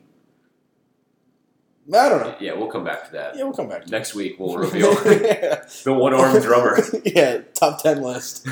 I 1.92 2.10
don't 2.10 2.22
know. 2.22 2.36
Yeah, 2.40 2.54
we'll 2.54 2.68
come 2.70 2.84
back 2.84 3.06
to 3.08 3.12
that. 3.14 3.36
Yeah, 3.36 3.44
we'll 3.44 3.54
come 3.54 3.68
back. 3.68 3.86
to 3.86 3.92
Next 3.92 4.14
week 4.16 4.40
we'll 4.40 4.56
reveal 4.58 4.94
the 4.96 5.94
one 5.94 6.14
armed 6.14 6.42
drummer. 6.44 6.80
yeah, 7.06 7.40
top 7.54 7.82
ten 7.82 8.02
list. 8.02 8.48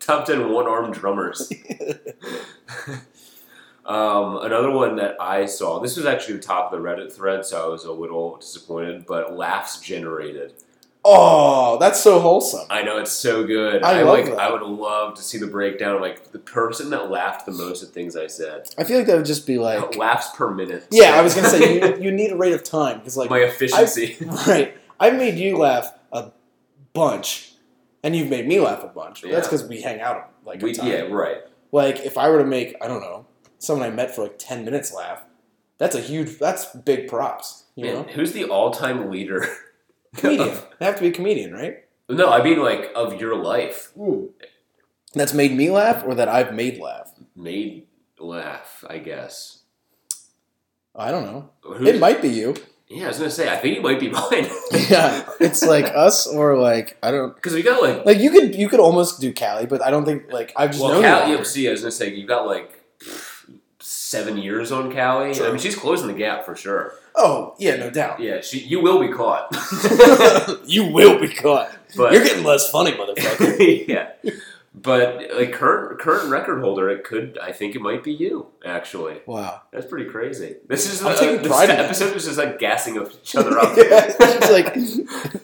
Top 0.00 0.24
10 0.24 0.50
one 0.50 0.66
armed 0.66 0.94
drummers. 0.94 1.52
um, 3.84 4.38
another 4.38 4.70
one 4.70 4.96
that 4.96 5.16
I 5.20 5.46
saw, 5.46 5.78
this 5.78 5.96
was 5.96 6.06
actually 6.06 6.36
the 6.36 6.42
top 6.42 6.72
of 6.72 6.78
the 6.80 6.84
Reddit 6.86 7.12
thread, 7.12 7.44
so 7.44 7.64
I 7.64 7.68
was 7.68 7.84
a 7.84 7.92
little 7.92 8.36
disappointed, 8.38 9.04
but 9.06 9.36
laughs 9.36 9.78
generated. 9.80 10.54
Oh, 11.04 11.78
that's 11.78 12.00
so 12.00 12.20
wholesome. 12.20 12.66
I 12.68 12.82
know 12.82 12.98
it's 12.98 13.12
so 13.12 13.46
good. 13.46 13.82
I 13.82 14.02
love 14.02 14.18
like 14.18 14.24
that. 14.26 14.38
I 14.38 14.52
would 14.52 14.62
love 14.62 15.14
to 15.14 15.22
see 15.22 15.38
the 15.38 15.46
breakdown 15.46 15.96
of 15.96 16.02
like 16.02 16.32
the 16.32 16.38
person 16.38 16.90
that 16.90 17.10
laughed 17.10 17.46
the 17.46 17.52
most 17.52 17.82
at 17.82 17.88
things 17.90 18.16
I 18.16 18.26
said. 18.26 18.68
I 18.76 18.84
feel 18.84 18.98
like 18.98 19.06
that 19.06 19.16
would 19.16 19.26
just 19.26 19.46
be 19.46 19.58
like, 19.58 19.96
laughs 19.96 20.28
per 20.36 20.50
minute. 20.52 20.86
yeah, 20.90 21.14
I 21.14 21.22
was 21.22 21.34
gonna 21.34 21.48
say 21.48 21.96
you, 21.96 21.96
you 22.04 22.10
need 22.10 22.32
a 22.32 22.36
rate 22.36 22.52
of 22.52 22.62
time 22.62 22.98
because 22.98 23.16
like 23.16 23.30
my 23.30 23.38
efficiency. 23.38 24.18
right, 24.46 24.76
I've 24.98 25.14
made 25.14 25.38
you 25.38 25.56
laugh 25.56 25.90
a 26.12 26.32
bunch, 26.92 27.52
and 28.02 28.14
you've 28.14 28.28
made 28.28 28.46
me 28.46 28.60
laugh 28.60 28.84
a 28.84 28.88
bunch. 28.88 29.22
But 29.22 29.30
That's 29.30 29.48
because 29.48 29.64
we 29.64 29.80
hang 29.80 30.00
out 30.02 30.30
like 30.44 30.60
we, 30.60 30.72
yeah, 30.74 31.02
right. 31.02 31.38
Like 31.72 32.00
if 32.00 32.18
I 32.18 32.28
were 32.28 32.38
to 32.38 32.44
make 32.46 32.76
I 32.82 32.88
don't 32.88 33.00
know 33.00 33.26
someone 33.58 33.86
I 33.86 33.90
met 33.90 34.14
for 34.14 34.22
like 34.24 34.38
ten 34.38 34.66
minutes 34.66 34.92
laugh, 34.92 35.22
that's 35.78 35.94
a 35.96 36.00
huge 36.00 36.38
that's 36.38 36.66
big 36.76 37.08
props. 37.08 37.64
You 37.74 37.86
Man, 37.86 37.94
know, 37.94 38.02
who's 38.12 38.32
the 38.32 38.44
all-time 38.44 39.10
leader? 39.10 39.46
comedian. 40.16 40.56
they 40.78 40.86
have 40.86 40.96
to 40.96 41.02
be 41.02 41.08
a 41.08 41.12
comedian, 41.12 41.52
right? 41.52 41.84
no, 42.08 42.28
I 42.30 42.42
mean 42.42 42.60
like 42.60 42.90
of 42.94 43.20
your 43.20 43.36
life. 43.36 43.92
That's 45.14 45.34
made 45.34 45.52
me 45.56 45.70
laugh, 45.70 46.04
or 46.06 46.14
that 46.14 46.28
I've 46.28 46.54
made 46.54 46.78
laugh. 46.80 47.12
Made 47.36 47.86
laugh, 48.18 48.84
I 48.88 48.98
guess. 48.98 49.58
I 50.94 51.10
don't 51.10 51.24
know. 51.24 51.50
Who's- 51.62 51.88
It 51.88 52.00
might 52.00 52.20
be 52.22 52.28
you. 52.28 52.54
Yeah, 52.88 53.04
I 53.04 53.08
was 53.08 53.18
gonna 53.18 53.30
say. 53.30 53.48
I 53.48 53.56
think 53.56 53.76
it 53.76 53.82
might 53.84 54.00
be 54.00 54.08
mine. 54.10 54.48
yeah, 54.88 55.24
it's 55.38 55.62
like 55.64 55.86
us, 55.94 56.26
or 56.26 56.58
like 56.58 56.98
I 57.04 57.12
don't 57.12 57.32
Because 57.34 57.54
we 57.54 57.62
got 57.62 57.80
like. 57.80 58.04
like 58.04 58.18
you 58.18 58.30
could 58.30 58.54
you 58.56 58.68
could 58.68 58.80
almost 58.80 59.20
do 59.20 59.32
Callie, 59.32 59.66
but 59.66 59.80
I 59.80 59.90
don't 59.90 60.04
think 60.04 60.32
like 60.32 60.52
I've 60.56 60.70
just 60.72 60.82
Well, 60.82 61.00
known 61.00 61.04
Callie. 61.04 61.38
you. 61.38 61.44
See, 61.44 61.68
I 61.68 61.70
was 61.70 61.82
gonna 61.82 61.92
say 61.92 62.12
you 62.12 62.26
got 62.26 62.46
like 62.46 62.79
seven 64.10 64.36
years 64.36 64.72
on 64.72 64.92
Callie. 64.92 65.40
I 65.40 65.48
mean, 65.50 65.58
she's 65.58 65.76
closing 65.76 66.08
the 66.08 66.14
gap 66.14 66.44
for 66.44 66.56
sure. 66.56 66.94
Oh 67.14 67.54
yeah, 67.58 67.76
no 67.76 67.90
doubt. 67.90 68.20
Yeah, 68.20 68.40
she. 68.40 68.58
You 68.58 68.80
will 68.80 68.98
be 69.00 69.08
caught. 69.08 69.48
you 70.66 70.86
will 70.86 71.20
be 71.20 71.28
caught. 71.28 71.70
but 71.96 72.12
You're 72.12 72.24
getting 72.24 72.44
less 72.44 72.70
funny, 72.70 72.92
motherfucker. 72.92 73.84
yeah. 73.88 74.10
But 74.74 75.30
like 75.34 75.52
current 75.52 76.00
current 76.00 76.30
record 76.30 76.60
holder, 76.60 76.88
it 76.90 77.04
could. 77.04 77.38
I 77.40 77.52
think 77.52 77.74
it 77.74 77.80
might 77.82 78.02
be 78.02 78.12
you. 78.12 78.46
Actually, 78.64 79.20
wow. 79.26 79.62
that's 79.72 79.86
pretty 79.86 80.08
crazy. 80.08 80.56
This 80.68 80.92
is 80.92 81.02
I'm 81.02 81.12
uh, 81.12 81.16
taking 81.16 81.42
this 81.42 81.70
episode 81.70 82.14
was 82.14 82.24
just 82.24 82.38
like 82.38 82.58
gassing 82.58 82.96
of 82.96 83.12
each 83.12 83.34
other 83.36 83.58
up. 83.58 83.76
yeah, 83.76 84.12
it's 84.18 84.50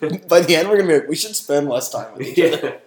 like 0.00 0.28
by 0.28 0.40
the 0.40 0.56
end 0.56 0.68
we're 0.68 0.78
gonna 0.78 0.88
be 0.88 0.98
like 1.00 1.08
we 1.08 1.16
should 1.16 1.34
spend 1.36 1.68
less 1.68 1.90
time 1.90 2.12
with 2.16 2.26
each 2.26 2.54
other. 2.54 2.80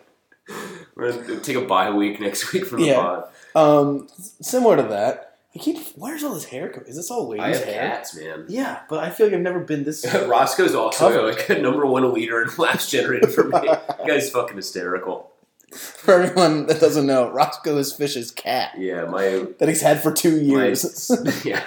yeah. 0.47 0.55
We're 0.95 1.11
gonna 1.11 1.39
take 1.41 1.55
a 1.57 1.61
bye 1.61 1.91
week 1.91 2.19
next 2.19 2.51
week 2.53 2.65
from 2.65 2.81
the 2.81 2.87
Yeah. 2.87 2.95
pod. 2.95 3.23
Um, 3.55 4.07
similar 4.41 4.77
to 4.77 4.83
that, 4.83 5.28
I 5.55 5.59
keep. 5.59 5.77
Where's 5.95 6.23
all 6.23 6.33
this 6.35 6.45
hair? 6.45 6.69
co- 6.69 6.81
Is 6.85 6.95
this 6.95 7.09
all 7.09 7.27
ladies' 7.27 7.43
I 7.43 7.49
have 7.49 7.63
hair? 7.63 7.89
cats, 7.89 8.15
man. 8.15 8.45
Yeah, 8.47 8.81
but 8.87 9.03
I 9.03 9.09
feel 9.09 9.25
like 9.27 9.35
I've 9.35 9.41
never 9.41 9.59
been 9.61 9.83
this. 9.83 10.05
Roscoe's 10.27 10.75
also 10.75 11.09
Covered. 11.09 11.35
like 11.35 11.49
a 11.49 11.57
number 11.61 11.85
one 11.87 12.13
leader 12.13 12.41
in 12.43 12.49
Last 12.57 12.91
generated 12.91 13.31
for 13.33 13.45
me. 13.45 13.67
Guy's 14.07 14.29
fucking 14.29 14.55
hysterical. 14.57 15.31
For 15.73 16.13
everyone 16.21 16.65
that 16.67 16.79
doesn't 16.79 17.05
know, 17.05 17.29
Roscoe 17.29 17.77
is 17.77 17.93
Fish's 17.93 18.31
cat 18.31 18.73
Yeah, 18.77 19.05
my 19.05 19.45
that 19.59 19.67
he's 19.69 19.81
had 19.81 20.01
for 20.01 20.11
two 20.11 20.31
my 20.37 20.65
years. 20.65 21.11
yeah. 21.45 21.63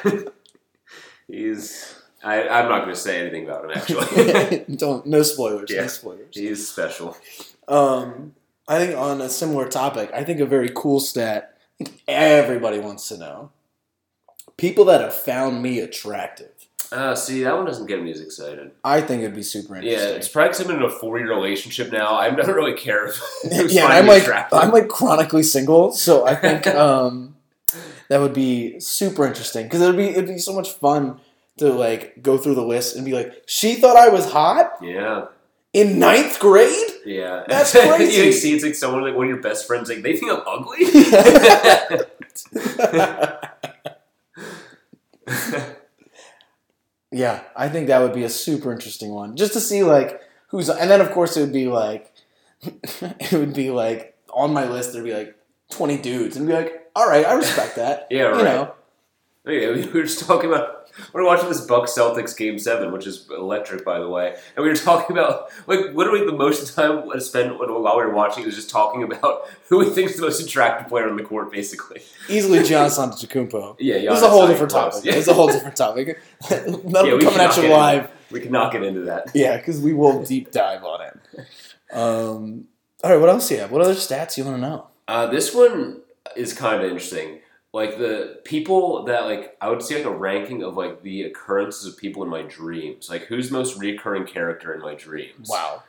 He's 1.29 1.95
I, 2.25 2.49
I'm 2.49 2.69
not 2.69 2.81
gonna 2.81 2.95
say 2.97 3.21
anything 3.21 3.47
about 3.49 3.65
him 3.65 3.71
actually. 3.75 4.65
don't 4.77 5.07
no 5.07 5.23
spoilers. 5.23 5.71
Yeah. 5.71 5.83
No 5.83 5.87
spoilers. 5.89 6.37
He's 6.37 6.69
special. 6.69 7.17
Um, 7.69 8.35
I 8.69 8.79
think 8.79 8.97
on 8.97 9.21
a 9.21 9.29
similar 9.29 9.69
topic, 9.69 10.11
I 10.15 10.25
think 10.25 10.41
a 10.41 10.47
very 10.47 10.71
cool 10.75 11.01
stat. 11.01 11.57
I 11.81 11.85
think 11.85 12.03
everybody 12.09 12.79
wants 12.79 13.09
to 13.09 13.19
know. 13.19 13.51
People 14.57 14.85
that 14.87 15.01
have 15.01 15.15
found 15.15 15.63
me 15.63 15.79
attractive. 15.81 16.49
Uh, 16.91 17.15
see, 17.15 17.43
that 17.43 17.57
one 17.57 17.65
doesn't 17.65 17.87
get 17.87 18.03
me 18.03 18.11
as 18.11 18.21
excited. 18.21 18.71
I 18.85 19.01
think 19.01 19.23
it'd 19.23 19.35
be 19.35 19.43
super 19.43 19.77
interesting. 19.77 20.09
Yeah, 20.11 20.15
it's 20.15 20.29
probably 20.29 20.49
'cause 20.51 20.61
I'm 20.61 20.71
in 20.77 20.83
a 20.83 20.91
four 20.91 21.19
year 21.19 21.31
relationship 21.31 21.91
now. 21.91 22.17
I 22.17 22.29
don't 22.29 22.47
really 22.55 22.75
care 22.75 23.07
if 23.07 23.19
yeah, 23.73 23.87
I'm 23.87 24.07
like 24.07 24.23
attractive. 24.25 24.59
I'm 24.59 24.71
like 24.73 24.89
chronically 24.89 25.43
single, 25.43 25.93
so 25.93 26.27
I 26.27 26.35
think 26.35 26.67
um, 26.75 27.35
that 28.09 28.21
would 28.21 28.35
be 28.35 28.79
super 28.79 29.27
interesting 29.27 29.65
because 29.65 29.81
it'd 29.81 29.97
be 29.97 30.09
it'd 30.09 30.27
be 30.27 30.37
so 30.39 30.53
much 30.53 30.73
fun 30.73 31.19
to 31.57 31.73
like 31.73 32.23
go 32.23 32.37
through 32.37 32.57
the 32.57 32.65
list 32.65 32.95
and 32.95 33.07
be 33.07 33.13
like, 33.13 33.43
she 33.47 33.77
thought 33.77 33.97
I 33.97 34.09
was 34.11 34.31
hot 34.31 34.73
yeah, 34.83 35.27
in 35.73 35.99
ninth 35.99 36.39
grade. 36.41 36.91
yeah. 37.07 37.45
That's 37.49 37.73
you 37.75 37.81
crazy. 37.81 38.25
like, 38.27 38.35
see, 38.35 38.55
it's 38.55 38.65
like 38.65 38.75
someone 38.75 39.03
like 39.03 39.15
one 39.15 39.25
of 39.25 39.31
your 39.31 39.41
best 39.41 39.67
friends 39.67 39.89
like 39.89 40.03
they 40.03 40.15
think 40.17 40.31
I'm 40.31 40.43
ugly. 40.47 40.85
yeah, 47.13 47.43
I 47.57 47.69
think 47.69 47.89
that 47.89 48.01
would 48.01 48.15
be 48.15 48.25
a 48.25 48.29
super 48.29 48.73
interesting 48.73 49.13
one, 49.13 49.37
just 49.37 49.53
to 49.55 49.61
see 49.61 49.83
like 49.83 50.21
who's, 50.49 50.69
and 50.69 50.91
then 50.91 51.01
of 51.01 51.11
course 51.11 51.37
it 51.37 51.41
would 51.41 51.53
be 51.53 51.67
like, 51.67 52.13
it 52.63 53.33
would 53.33 53.55
be 53.55 53.71
like 53.71 54.17
on 54.33 54.53
my 54.53 54.67
list 54.67 54.93
there'd 54.93 55.05
be 55.05 55.15
like 55.15 55.37
twenty 55.71 55.99
dudes 55.99 56.37
and 56.37 56.47
be 56.47 56.53
like, 56.53 56.91
all 56.95 57.09
right, 57.09 57.27
I 57.27 57.35
respect 57.35 57.77
that. 57.77 58.07
yeah, 58.11 58.23
right. 58.23 58.39
You 58.39 58.45
know, 58.45 58.75
Yeah, 59.47 59.73
we 59.73 59.87
were 59.87 60.03
just 60.03 60.27
talking 60.27 60.51
about 60.51 60.82
we're 61.13 61.25
watching 61.25 61.49
this 61.49 61.61
Buck 61.63 61.85
Celtics 61.87 62.37
game 62.37 62.59
seven, 62.59 62.93
which 62.93 63.07
is 63.07 63.27
electric, 63.31 63.85
by 63.85 63.99
the 63.99 64.09
way, 64.09 64.37
and 64.57 64.63
we 64.63 64.69
were 64.69 64.77
talking 64.77 65.17
about 65.17 65.49
like 65.67 65.81
literally 65.95 66.25
the 66.27 66.33
most 66.33 66.75
time 66.75 67.05
I 67.15 67.19
spent 67.19 67.59
while 67.59 67.69
we 67.97 68.03
were 68.05 68.13
watching 68.15 68.45
was 68.45 68.55
just 68.57 68.71
talking 68.71 69.03
about 69.03 69.49
who 69.69 69.79
we 69.79 69.91
think 69.91 70.11
is 70.11 70.17
the 70.17 70.23
most 70.23 70.41
attractive 70.43 70.89
player 70.89 71.09
on 71.09 71.17
the 71.17 71.23
court, 71.23 71.51
basically. 71.53 72.03
Easily 72.29 72.59
Giannis 72.69 72.99
Antetokounmpo. 72.99 73.77
Yeah, 73.79 73.99
This 73.99 74.19
is 74.19 74.23
a 74.23 74.29
whole 74.31 74.47
different 74.47 74.71
topic. 74.73 75.05
Yeah. 75.05 75.15
It's 75.15 75.29
a 75.29 75.35
whole 75.35 75.49
different 75.49 75.77
topic. 75.77 76.21
That'll 76.51 77.07
Yeah, 77.07 77.17
be 77.17 77.25
coming 77.25 77.41
at 77.41 77.57
you 77.57 77.69
live. 77.69 78.11
we 78.31 78.41
cannot 78.41 78.73
get 78.73 78.83
into 78.83 79.03
that. 79.03 79.31
Yeah, 79.35 79.57
because 79.57 79.81
we 79.81 79.93
will 79.93 80.23
deep 80.25 80.51
dive 80.53 80.85
on 80.85 81.01
it. 81.03 81.47
Um, 81.93 82.65
all 83.05 83.11
right, 83.11 83.21
what 83.21 83.29
else 83.29 83.49
do 83.49 83.55
you 83.55 83.61
have? 83.61 83.71
What 83.71 83.83
other 83.83 83.95
stats 83.95 84.37
you 84.37 84.45
want 84.45 84.57
to 84.57 84.61
know? 84.61 84.87
Uh, 85.09 85.27
this 85.27 85.55
one 85.55 86.01
is 86.37 86.53
kind 86.55 86.77
of 86.77 86.85
interesting. 86.85 87.41
Like 87.75 87.97
the 87.99 88.41
people 88.45 89.05
that 89.05 89.25
like, 89.25 89.57
I 89.61 89.71
would 89.71 89.83
see 89.83 89.95
like 89.97 90.05
a 90.05 90.11
ranking 90.15 90.63
of 90.63 90.77
like 90.77 91.03
the 91.03 91.23
occurrences 91.23 91.87
of 91.87 91.97
people 91.97 92.23
in 92.23 92.29
my 92.29 92.43
dreams. 92.43 93.09
Like 93.09 93.23
who's 93.23 93.49
the 93.49 93.57
most 93.57 93.79
recurring 93.79 94.27
character 94.27 94.75
in 94.75 94.81
my 94.81 94.95
dreams? 94.95 95.49
Wow. 95.49 95.83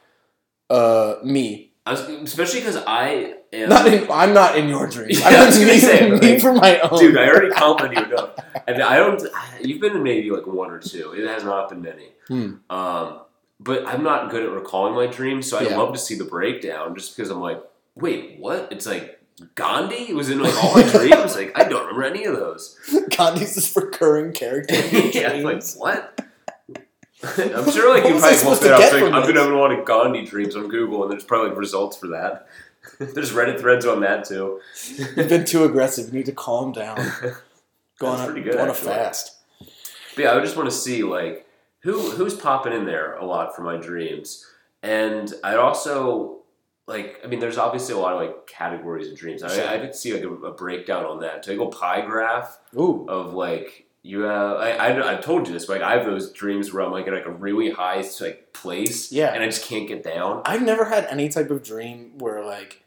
Uh, 0.70 1.16
me. 1.24 1.72
I 1.86 1.92
was, 1.92 2.00
especially 2.02 2.62
because 2.62 2.78
I 2.78 3.36
am. 3.52 3.68
Not 3.68 3.88
in, 3.94 4.10
I'm 4.10 4.34
not 4.34 4.58
in 4.58 4.70
your 4.70 4.88
dreams. 4.88 5.20
Yeah, 5.22 5.28
I'm 5.28 5.36
I 5.42 5.46
was 5.48 5.60
gonna 5.60 5.72
me, 5.74 5.80
say, 5.80 6.10
me 6.10 6.18
like, 6.32 6.40
for 6.42 6.54
my 6.54 6.80
own. 6.80 6.98
Dude, 6.98 7.18
I 7.18 7.28
already 7.28 7.50
complimented 7.52 8.08
you 8.08 8.14
enough, 8.14 8.30
and 8.66 8.82
I 8.82 8.96
don't. 8.96 9.22
You've 9.62 9.82
been 9.82 9.98
in 9.98 10.02
maybe 10.04 10.32
like 10.32 10.48
one 10.48 10.72
or 10.72 10.80
two. 10.80 11.12
It 11.12 11.28
has 11.28 11.44
not 11.44 11.68
been 11.68 11.82
many. 11.82 12.08
Hmm. 12.30 12.54
Um, 12.70 13.20
but 13.60 13.86
I'm 13.86 14.02
not 14.02 14.32
good 14.32 14.44
at 14.44 14.50
recalling 14.52 14.96
my 14.96 15.08
dreams, 15.08 15.50
so 15.50 15.58
I'd 15.58 15.70
Yeah. 15.72 15.78
love 15.78 15.92
to 15.94 16.00
see 16.00 16.16
the 16.18 16.24
breakdown. 16.24 16.96
Just 16.96 17.18
because 17.18 17.30
I'm 17.30 17.42
like, 17.42 17.62
wait, 17.96 18.40
what? 18.40 18.70
It's 18.72 18.86
like 18.86 19.20
Gandhi 19.56 20.14
was 20.14 20.30
in 20.30 20.40
like 20.42 20.56
all 20.64 20.76
my 20.76 20.84
dreams. 20.90 21.36
Like 21.36 21.58
I 21.58 21.64
don't 21.68 21.86
remember 21.88 22.04
any 22.04 22.26
of 22.26 22.36
those. 22.36 22.78
Gandhi's 23.10 23.56
this 23.56 23.76
recurring 23.76 24.34
character. 24.34 24.76
yeah, 25.14 25.34
like 25.44 25.64
what? 25.76 26.20
I'm 27.24 27.72
sure 27.72 27.94
like 27.94 28.04
What 28.04 28.14
you 28.14 28.18
I 28.18 28.36
probably 28.36 28.50
looked 28.50 28.64
it 28.64 28.72
up. 28.72 28.94
like, 28.94 29.04
I'm 29.04 29.12
gonna 29.12 29.42
have 29.42 29.52
a 29.52 29.56
lot 29.58 29.72
of 29.72 29.86
Gandhi 29.86 30.26
dreams 30.26 30.56
on 30.56 30.68
Google, 30.68 31.04
and 31.04 31.12
there's 31.12 31.24
probably 31.24 31.50
like 31.50 31.58
results 31.58 31.98
for 31.98 32.08
that. 32.08 32.48
there's 33.00 33.32
Reddit 33.32 33.60
threads 33.60 33.86
on 33.86 34.02
that 34.02 34.26
too. 34.26 34.60
You've 35.16 35.30
been 35.30 35.46
too 35.46 35.64
aggressive. 35.64 36.08
You 36.08 36.14
need 36.20 36.26
to 36.26 36.34
calm 36.34 36.74
down. 36.74 36.98
Go 38.00 38.08
on 38.08 38.20
a, 38.22 38.26
pretty 38.26 38.42
good, 38.42 38.54
go 38.54 38.64
on 38.64 38.70
a 38.70 38.74
fast. 38.74 39.38
But 40.16 40.24
yeah, 40.24 40.34
I 40.34 40.40
just 40.42 40.58
want 40.58 40.70
to 40.70 40.76
see 40.76 41.04
like 41.04 41.48
who 41.80 42.12
who's 42.12 42.34
popping 42.36 42.74
in 42.74 42.86
there 42.86 43.16
a 43.16 43.26
lot 43.26 43.56
for 43.56 43.62
my 43.62 43.78
dreams, 43.78 44.46
and 44.82 45.34
I'd 45.44 45.56
also 45.56 46.43
like. 46.88 47.20
I 47.24 47.28
mean, 47.28 47.40
there's 47.40 47.58
obviously 47.58 47.96
a 47.96 47.98
lot 47.98 48.14
of 48.14 48.20
like 48.22 48.48
categories 48.48 49.08
of 49.10 49.18
dreams. 49.18 49.42
Sure. 49.42 49.50
I, 49.68 49.76
I 49.76 49.80
could 49.80 49.96
see 49.96 50.14
like 50.14 50.24
a, 50.24 50.30
a 50.32 50.52
breakdown 50.54 51.06
on 51.06 51.20
that. 51.22 51.44
Typical 51.44 51.68
pie 51.68 52.02
graph 52.06 52.60
Ooh. 52.78 53.06
of 53.08 53.34
like 53.34 53.86
you 54.02 54.22
have. 54.22 54.58
I, 54.58 54.72
I 54.72 55.12
I've 55.14 55.24
told 55.24 55.48
you 55.48 55.54
this, 55.54 55.66
but 55.66 55.80
like 55.80 55.84
I 55.84 55.98
have 55.98 56.06
those 56.06 56.32
dreams 56.32 56.74
where 56.74 56.84
I'm 56.84 56.92
like 56.92 57.08
in 57.08 57.14
like 57.14 57.26
a 57.26 57.32
really 57.32 57.72
high 57.72 58.04
like 58.20 58.54
place, 58.54 59.12
Yeah. 59.12 59.34
and 59.34 59.42
I 59.44 59.46
just 59.46 59.66
can't 59.66 59.88
get 59.88 60.04
down. 60.04 60.42
I've 60.46 60.62
never 60.64 60.86
had 60.86 61.06
any 61.06 61.30
type 61.30 61.50
of 61.52 61.64
dream 61.64 62.18
where 62.18 62.44
like 62.44 62.84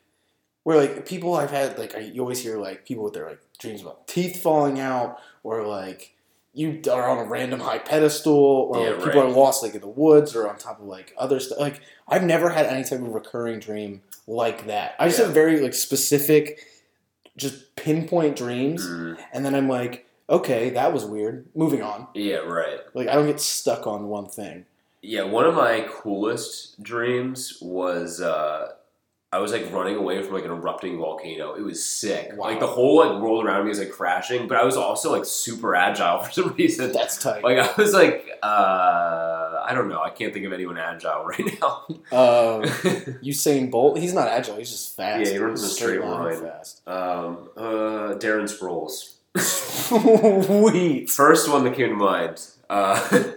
where 0.65 0.77
like 0.77 1.07
people 1.07 1.35
I've 1.35 1.51
had 1.53 1.79
like 1.79 1.95
I, 1.95 2.01
you 2.01 2.21
always 2.21 2.43
hear 2.43 2.59
like 2.59 2.85
people 2.85 3.05
with 3.05 3.15
their 3.15 3.29
like 3.29 3.41
dreams 3.59 3.83
about 3.83 4.09
teeth 4.09 4.43
falling 4.43 4.81
out 4.81 5.19
or 5.43 5.65
like 5.67 6.16
you 6.57 6.81
are 6.91 7.09
on 7.09 7.19
a 7.19 7.25
random 7.29 7.61
high 7.61 7.79
pedestal 7.79 8.35
or 8.35 8.83
Yeah, 8.83 8.91
like, 8.95 9.05
people 9.05 9.21
right. 9.21 9.29
are 9.29 9.33
lost 9.33 9.63
like 9.63 9.75
in 9.75 9.81
the 9.83 9.87
woods 9.87 10.35
or 10.35 10.49
on 10.49 10.57
top 10.57 10.81
of 10.81 10.87
like 10.87 11.13
other 11.19 11.39
stuff 11.39 11.59
like 11.61 11.81
I've 12.09 12.25
never 12.25 12.49
had 12.51 12.67
any 12.67 12.83
type 12.83 13.01
of 13.01 13.09
recurring 13.09 13.61
dream 13.61 14.01
like 14.27 14.67
that 14.67 14.95
I 14.99 15.07
just 15.07 15.19
Yeah. 15.19 15.27
have 15.27 15.35
very 15.35 15.61
like 15.61 15.75
specific 15.75 16.59
just 17.37 17.77
pinpoint 17.77 18.37
dreams 18.37 18.87
Mm, 18.87 19.19
and 19.33 19.45
then 19.45 19.55
I'm 19.55 19.69
like 19.69 20.07
okay 20.31 20.71
that 20.71 20.93
was 20.93 21.05
weird 21.05 21.47
moving 21.55 21.83
on 21.83 22.09
yeah, 22.15 22.37
right. 22.37 22.81
like 22.95 23.09
I 23.09 23.15
don't 23.15 23.27
get 23.27 23.41
stuck 23.41 23.87
on 23.87 24.09
one 24.09 24.27
thing 24.27 24.65
Yeah, 25.03 25.25
one 25.25 25.45
of 25.45 25.55
my 25.55 25.87
coolest 25.89 26.83
dreams 26.83 27.59
was 27.61 28.21
uh, 28.21 28.73
I 29.33 29.39
was 29.39 29.53
like 29.53 29.71
running 29.73 29.97
away 29.97 30.23
from 30.23 30.35
like 30.35 30.45
an 30.45 30.51
erupting 30.51 30.99
volcano. 30.99 31.55
It 31.55 31.61
was 31.63 31.85
sick. 31.85 32.31
Wow. 32.37 32.47
Like 32.47 32.61
the 32.61 32.67
whole 32.67 32.99
like 32.99 33.21
world 33.21 33.45
around 33.45 33.65
me 33.65 33.69
was 33.71 33.79
like 33.79 33.91
crashing, 33.91 34.47
but 34.49 34.57
I 34.57 34.65
was 34.65 34.77
also 34.77 35.11
like 35.13 35.25
super 35.25 35.75
agile 35.75 36.19
for 36.23 36.31
some 36.33 36.55
reason. 36.55 36.93
that's 36.93 37.19
tight 37.23 37.43
Like 37.43 37.59
I 37.59 37.71
was 37.81 37.93
like 37.93 38.29
uh, 38.43 39.65
I 39.69 39.73
don't 39.75 39.89
know. 39.89 40.01
I 40.01 40.11
can't 40.11 40.33
think 40.33 40.47
of 40.47 40.53
anyone 40.53 40.79
agile 40.79 41.25
right 41.27 41.45
now. 41.61 41.85
uh, 42.13 42.61
Usain 43.23 43.71
Bolt, 43.71 43.99
he's 43.99 44.15
not 44.15 44.29
agile. 44.29 44.57
He's 44.57 44.71
just 44.71 44.97
fast. 44.97 45.27
Yeah, 45.27 45.33
he 45.33 45.39
runs 45.39 45.63
a 45.63 45.69
straight 45.69 46.01
line. 46.01 46.41
fast. 46.41 46.83
um, 46.89 47.51
uh, 47.57 48.15
Darren 48.19 48.49
Sproles. 48.49 49.15
Sweet. 49.39 51.11
First 51.11 51.51
one 51.51 51.65
that 51.65 51.75
came 51.75 51.91
to 51.91 51.95
mind. 51.97 52.41
Uh, 52.71 53.33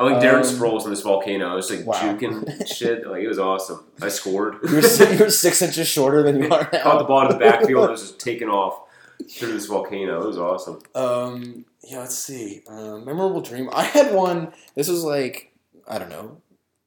I 0.00 0.04
like 0.04 0.22
Darren 0.22 0.36
Um, 0.36 0.42
Sproles 0.42 0.84
in 0.84 0.90
this 0.90 1.02
volcano. 1.02 1.48
I 1.48 1.54
was 1.54 1.70
like 1.70 1.84
wow. 1.84 1.94
juking 1.94 2.66
shit. 2.66 3.06
Like 3.06 3.22
it 3.22 3.28
was 3.28 3.38
awesome. 3.38 3.84
I 4.00 4.08
scored. 4.08 4.56
You're, 4.62 4.80
you're 5.12 5.30
six 5.30 5.60
inches 5.60 5.86
shorter 5.86 6.22
than 6.22 6.42
you 6.42 6.50
are 6.50 6.68
now. 6.72 6.82
Caught 6.82 6.98
the 6.98 7.04
ball 7.04 7.22
in 7.26 7.28
the 7.28 7.38
backfield. 7.38 7.82
and 7.82 7.88
I 7.88 7.92
was 7.92 8.00
just 8.00 8.18
taking 8.18 8.48
off 8.48 8.82
through 9.30 9.52
this 9.52 9.66
volcano. 9.66 10.22
It 10.22 10.26
was 10.26 10.38
awesome. 10.38 10.80
Um, 10.94 11.66
yeah, 11.82 11.98
let's 11.98 12.16
see. 12.16 12.62
Um, 12.66 13.04
memorable 13.04 13.42
dream. 13.42 13.68
I 13.72 13.84
had 13.84 14.14
one. 14.14 14.52
This 14.74 14.88
was 14.88 15.04
like 15.04 15.50
I 15.86 15.98
don't 15.98 16.08
know, 16.08 16.40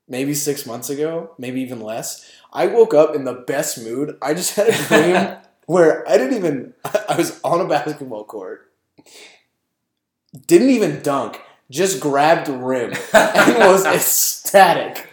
maybe 0.08 0.34
six 0.34 0.65
months 0.65 0.89
ago, 0.89 1.34
maybe 1.38 1.62
even 1.62 1.82
less. 1.82 2.32
I 2.52 2.67
woke 2.67 2.93
up 2.93 3.15
in 3.15 3.26
the 3.26 3.34
best 3.34 3.78
mood. 3.78 4.17
I 4.21 4.34
just 4.34 4.56
had 4.56 4.69
a 4.69 4.88
dream 4.88 5.38
where 5.65 6.08
I 6.10 6.17
didn't 6.17 6.38
even. 6.38 6.73
I 7.10 7.15
was 7.17 7.39
on 7.43 7.62
a 7.62 7.67
basketball 7.67 8.23
court, 8.23 8.71
didn't 10.47 10.69
even 10.69 11.02
dunk, 11.02 11.41
just 11.73 11.99
grabbed 11.99 12.47
rim 12.49 12.93
and 13.13 13.57
was 13.59 13.86
ecstatic. 13.86 15.09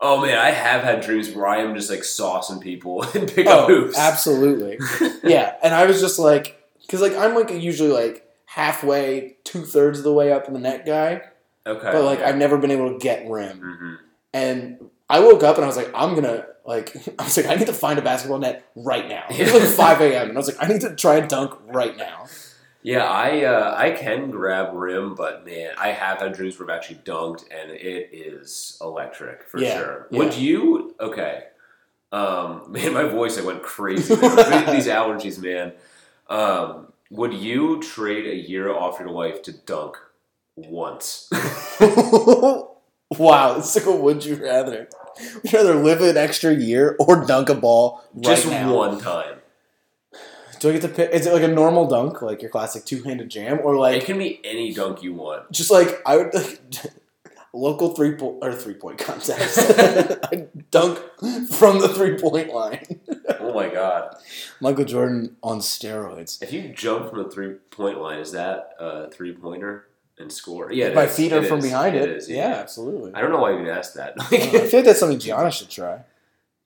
Oh 0.00 0.20
man, 0.20 0.38
I 0.38 0.50
have 0.50 0.82
had 0.82 1.00
dreams 1.00 1.30
where 1.32 1.46
I 1.46 1.58
am 1.62 1.74
just 1.74 1.90
like 1.90 2.00
saucing 2.00 2.60
people 2.60 3.02
and 3.14 3.30
pick 3.30 3.46
up 3.46 3.64
Oh, 3.64 3.66
hoops. 3.66 3.98
absolutely. 3.98 4.78
yeah, 5.24 5.56
and 5.62 5.74
I 5.74 5.86
was 5.86 6.00
just 6.00 6.18
like, 6.18 6.62
because 6.82 7.00
like 7.00 7.16
I'm 7.16 7.34
like 7.34 7.50
usually 7.50 7.90
like 7.90 8.26
halfway, 8.46 9.36
two 9.44 9.64
thirds 9.64 9.98
of 9.98 10.04
the 10.04 10.12
way 10.12 10.30
up 10.32 10.46
in 10.46 10.54
the 10.54 10.60
net 10.60 10.86
guy, 10.86 11.22
Okay. 11.66 11.90
but 11.92 12.04
like 12.04 12.20
I've 12.20 12.36
never 12.36 12.58
been 12.58 12.70
able 12.70 12.92
to 12.92 12.98
get 12.98 13.28
rim. 13.28 13.58
hmm 13.60 13.94
And 14.32 14.78
I 15.10 15.20
woke 15.20 15.42
up 15.42 15.56
and 15.56 15.64
I 15.64 15.66
was 15.68 15.76
like, 15.76 15.90
I'm 15.94 16.14
gonna 16.14 16.46
like, 16.66 16.94
I 17.18 17.24
was 17.24 17.36
like, 17.36 17.46
I 17.46 17.54
need 17.56 17.66
to 17.66 17.72
find 17.72 17.98
a 17.98 18.02
basketball 18.02 18.38
net 18.38 18.64
right 18.76 19.08
now. 19.08 19.24
It 19.30 19.52
was 19.52 19.62
like 19.78 19.98
5 19.98 20.00
a.m. 20.02 20.28
and 20.28 20.38
I 20.38 20.40
was 20.40 20.46
like, 20.48 20.62
I 20.62 20.66
need 20.70 20.80
to 20.82 20.94
try 20.94 21.16
and 21.16 21.28
dunk 21.28 21.54
right 21.66 21.96
now. 21.96 22.26
Yeah, 22.84 23.04
I 23.04 23.44
uh, 23.44 23.74
I 23.76 23.92
can 23.92 24.30
grab 24.30 24.74
rim, 24.74 25.14
but 25.14 25.44
man, 25.46 25.72
I 25.78 25.88
have 25.88 26.18
had 26.20 26.34
dreams 26.34 26.58
where 26.58 26.70
I've 26.70 26.76
actually 26.76 26.98
dunked, 26.98 27.44
and 27.50 27.70
it 27.70 28.10
is 28.12 28.78
electric 28.82 29.48
for 29.48 29.58
Yeah, 29.58 29.78
sure. 29.78 30.06
yeah. 30.10 30.18
Would 30.18 30.34
you? 30.36 30.94
Okay. 31.00 31.44
Um, 32.12 32.66
man, 32.68 32.92
my 32.92 33.04
voice 33.04 33.38
I 33.38 33.42
went 33.42 33.62
crazy. 33.62 34.14
These 34.14 34.86
allergies, 34.86 35.42
man. 35.42 35.72
Um, 36.28 36.92
would 37.10 37.32
you 37.32 37.80
trade 37.82 38.26
a 38.26 38.36
year 38.36 38.70
off 38.70 39.00
your 39.00 39.08
life 39.08 39.40
to 39.44 39.52
dunk 39.52 39.96
once? 40.54 41.28
wow, 43.18 43.56
it's 43.58 43.76
like 43.76 43.86
a 43.86 43.92
would 43.96 44.24
you 44.24 44.36
rather? 44.36 44.88
Would 45.42 45.52
you 45.52 45.58
rather 45.58 45.74
live 45.76 46.02
an 46.02 46.16
extra 46.16 46.52
year 46.54 46.96
or 46.98 47.24
dunk 47.24 47.48
a 47.48 47.54
ball 47.54 48.04
right 48.14 48.24
Just 48.24 48.46
now? 48.48 48.74
one 48.74 49.00
time. 49.00 49.36
Do 50.60 50.70
I 50.70 50.72
get 50.72 50.82
to 50.82 50.88
pick? 50.88 51.10
Is 51.12 51.26
it 51.26 51.32
like 51.32 51.42
a 51.42 51.48
normal 51.48 51.86
dunk, 51.86 52.22
like 52.22 52.42
your 52.42 52.50
classic 52.50 52.84
two-handed 52.84 53.28
jam, 53.28 53.60
or 53.62 53.76
like 53.76 54.02
it 54.02 54.06
can 54.06 54.18
be 54.18 54.40
any 54.44 54.72
dunk 54.72 55.02
you 55.02 55.14
want. 55.14 55.50
just 55.52 55.70
like 55.70 56.00
I 56.06 56.16
would 56.18 56.34
like 56.34 56.60
local 57.52 57.94
three 57.94 58.12
point 58.16 58.38
or 58.42 58.52
three 58.52 58.74
point 58.74 58.98
contest. 58.98 59.58
I 59.78 60.48
dunk 60.70 60.98
from 61.50 61.78
the 61.80 61.88
three 61.88 62.16
point 62.18 62.52
line. 62.52 63.00
Oh 63.40 63.52
my 63.54 63.68
god! 63.68 64.16
Michael 64.60 64.84
Jordan 64.84 65.36
on 65.42 65.58
steroids. 65.60 66.42
If 66.42 66.52
you 66.52 66.68
jump 66.70 67.10
from 67.10 67.22
the 67.22 67.30
three 67.30 67.54
point 67.70 68.00
line, 68.00 68.18
is 68.18 68.32
that 68.32 68.70
a 68.78 69.10
three 69.10 69.32
pointer 69.32 69.86
and 70.18 70.32
score? 70.32 70.72
Yeah, 70.72 70.86
it 70.86 70.94
My 70.94 71.04
is. 71.04 71.16
feet 71.16 71.32
are 71.32 71.42
It 71.42 71.48
from 71.48 71.58
is. 71.58 71.64
behind 71.64 71.96
it. 71.96 72.08
is, 72.08 72.28
yeah, 72.28 72.54
absolutely. 72.56 73.12
I 73.14 73.20
don't 73.20 73.30
know 73.30 73.38
why 73.38 73.50
you 73.52 73.60
even 73.60 73.68
asked 73.68 73.94
that. 73.96 74.14
I 74.18 74.28
don't 74.30 74.52
know. 74.52 74.60
I 74.60 74.66
feel 74.66 74.78
like 74.80 74.84
that's 74.86 75.00
something 75.00 75.18
Giannis 75.18 75.52
should 75.52 75.70
try. 75.70 76.00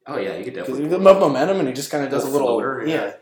oh 0.07 0.19
yeah, 0.19 0.37
you 0.37 0.45
could 0.45 0.55
definitely. 0.55 0.89
he 0.89 0.95
up 0.95 1.01
momentum 1.21 1.59
and 1.59 1.69
he 1.69 1.75
just 1.75 1.91
kind 1.91 2.05
of 2.05 2.11
does 2.11 2.25
a 2.25 2.27
Little 2.29 2.55
little, 2.57 2.61
floater, 2.61 2.87
yeah. 2.87 2.95
yeah. 2.95 3.13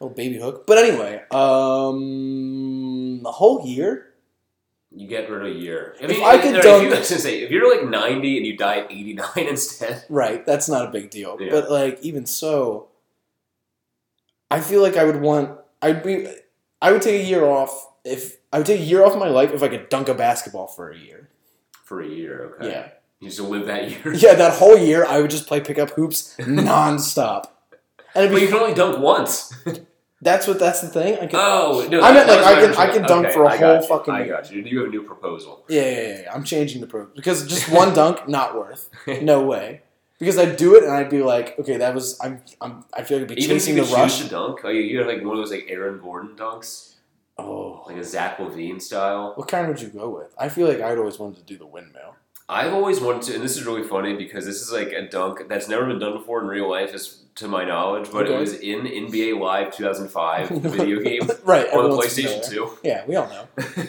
Little 0.00 0.14
baby 0.14 0.38
hook. 0.38 0.66
But 0.66 0.78
anyway, 0.78 1.22
um, 1.30 3.22
the 3.22 3.32
whole 3.32 3.66
year. 3.66 4.04
You 4.90 5.06
get 5.06 5.28
rid 5.30 5.42
of 5.42 5.54
a 5.54 5.58
year. 5.58 5.94
If 6.00 6.22
I 6.22 6.38
could 6.38 6.62
dunk- 6.62 6.84
if 6.84 6.90
you, 6.92 6.96
I 6.96 7.02
say, 7.02 7.42
if 7.42 7.50
you're 7.50 7.68
like 7.70 7.88
90 7.88 8.36
and 8.38 8.46
you 8.46 8.56
die 8.56 8.78
at 8.80 8.90
89 8.90 9.26
instead, 9.36 10.04
Right, 10.08 10.44
that's 10.46 10.68
not 10.68 10.86
a 10.88 10.90
big 10.90 11.10
deal. 11.10 11.36
Yeah. 11.38 11.50
But 11.50 11.70
like 11.70 11.98
even 12.00 12.24
so, 12.24 12.88
I 14.50 14.60
feel 14.60 14.80
like 14.80 14.96
I 14.96 15.04
would 15.04 15.20
want 15.20 15.58
I'd 15.82 16.02
be 16.02 16.26
I 16.80 16.90
would 16.92 17.02
take 17.02 17.20
a 17.20 17.24
year 17.24 17.44
off 17.44 17.86
if 18.04 18.38
I 18.50 18.58
would 18.58 18.66
take 18.66 18.80
a 18.80 18.84
year 18.84 19.04
off 19.04 19.14
my 19.18 19.28
life 19.28 19.52
if 19.52 19.62
I 19.62 19.68
could 19.68 19.90
dunk 19.90 20.08
a 20.08 20.14
basketball 20.14 20.66
for 20.68 20.90
a 20.90 20.96
year. 20.96 21.28
for 21.84 22.00
a 22.00 22.06
year, 22.08 22.54
okay. 22.58 22.70
Yeah. 22.70 22.88
You 23.20 23.28
just 23.28 23.40
live 23.40 23.66
that 23.66 23.90
year. 24.04 24.14
Yeah, 24.14 24.34
that 24.34 24.54
whole 24.54 24.78
year 24.78 25.04
I 25.04 25.20
would 25.20 25.30
just 25.30 25.46
play 25.46 25.60
pickup 25.60 25.90
hoops 25.90 26.34
nonstop. 26.38 27.44
And 28.14 28.32
But 28.32 28.40
you 28.42 28.48
can 28.48 28.56
only 28.56 28.74
dunk 28.74 28.98
once. 28.98 29.52
That's 30.20 30.48
what. 30.48 30.58
That's 30.58 30.80
the 30.80 30.88
thing. 30.88 31.14
I 31.14 31.26
can, 31.28 31.38
Oh 31.40 31.86
no! 31.88 32.00
I 32.00 32.12
meant, 32.12 32.28
like, 32.28 32.44
I 32.44 32.60
can- 32.60 32.74
I 32.74 32.86
can 32.92 33.02
dunk 33.02 33.26
okay, 33.26 33.34
for 33.34 33.44
a 33.44 33.56
whole 33.56 33.76
you, 33.80 33.86
fucking- 33.86 34.12
I 34.14 34.26
got 34.26 34.50
you. 34.50 34.62
You 34.62 34.78
have 34.80 34.88
a 34.88 34.90
new 34.90 35.02
proposal. 35.04 35.64
yeah, 35.68 35.82
yeah, 35.82 35.90
yeah, 35.90 36.20
yeah. 36.22 36.34
I'm 36.34 36.42
changing 36.42 36.80
the 36.80 36.88
pro 36.88 37.06
because 37.14 37.46
just 37.46 37.68
one 37.80 37.94
dunk, 37.94 38.26
not 38.28 38.56
worth. 38.56 38.88
No 39.22 39.44
way. 39.44 39.82
Because 40.18 40.36
I'd 40.36 40.56
do 40.56 40.74
it 40.74 40.82
and 40.82 40.92
I'd 40.92 41.08
be 41.10 41.22
like, 41.22 41.56
okay, 41.60 41.76
that 41.76 41.94
was 41.94 42.18
I'm 42.20 42.42
I'm 42.60 42.84
I 42.92 43.04
feel 43.04 43.18
like 43.20 43.30
I'd 43.30 43.36
be 43.36 43.42
Even 43.44 43.56
chasing 43.58 43.76
the 43.76 43.82
rush. 43.84 44.20
to 44.22 44.28
dunk, 44.28 44.64
like 44.64 44.74
you 44.74 44.98
have 44.98 45.06
like 45.06 45.18
one 45.22 45.36
of 45.36 45.36
those 45.36 45.52
like 45.52 45.66
Aaron 45.68 46.00
Gordon 46.00 46.34
dunks, 46.34 46.94
Oh, 47.38 47.84
like 47.86 47.98
a 47.98 48.02
Zach 48.04 48.38
LaVine 48.38 48.82
style. 48.82 49.34
what 49.36 49.46
kind 49.46 49.68
would 49.68 49.80
you 49.80 49.86
go 49.88 50.08
with? 50.10 50.34
I 50.36 50.48
feel 50.48 50.66
like 50.66 50.80
I'd 50.80 50.98
always 50.98 51.20
wanted 51.20 51.36
to 51.38 51.44
do 51.44 51.56
the 51.56 51.66
windmill. 51.66 52.16
I've 52.48 52.72
always 52.72 53.00
wanted 53.00 53.22
to, 53.22 53.34
and 53.34 53.42
this 53.44 53.56
is 53.58 53.64
really 53.66 53.82
funny 53.82 54.14
because 54.14 54.46
this 54.46 54.62
is 54.62 54.72
like 54.72 54.88
a 54.92 55.02
dunk 55.08 55.48
that's 55.48 55.68
never 55.68 55.86
been 55.86 55.98
done 55.98 56.14
before 56.14 56.40
in 56.40 56.46
real 56.48 56.68
life, 56.70 56.94
as 56.94 57.18
to 57.36 57.46
my 57.46 57.64
knowledge. 57.64 58.08
But 58.10 58.24
Okay. 58.26 58.34
it 58.36 58.40
was 58.40 58.54
in 58.54 58.80
NBA 58.86 59.38
Live 59.38 59.74
2005, 59.76 60.62
the 60.62 60.68
video 60.70 61.00
game 61.08 61.28
right 61.44 61.70
on 61.72 61.90
the 61.90 61.96
PlayStation 61.96 62.42
familiar. 62.44 62.66
2. 62.66 62.78
Yeah, 62.84 63.04
we 63.06 63.16
all 63.16 63.28
know. 63.28 63.46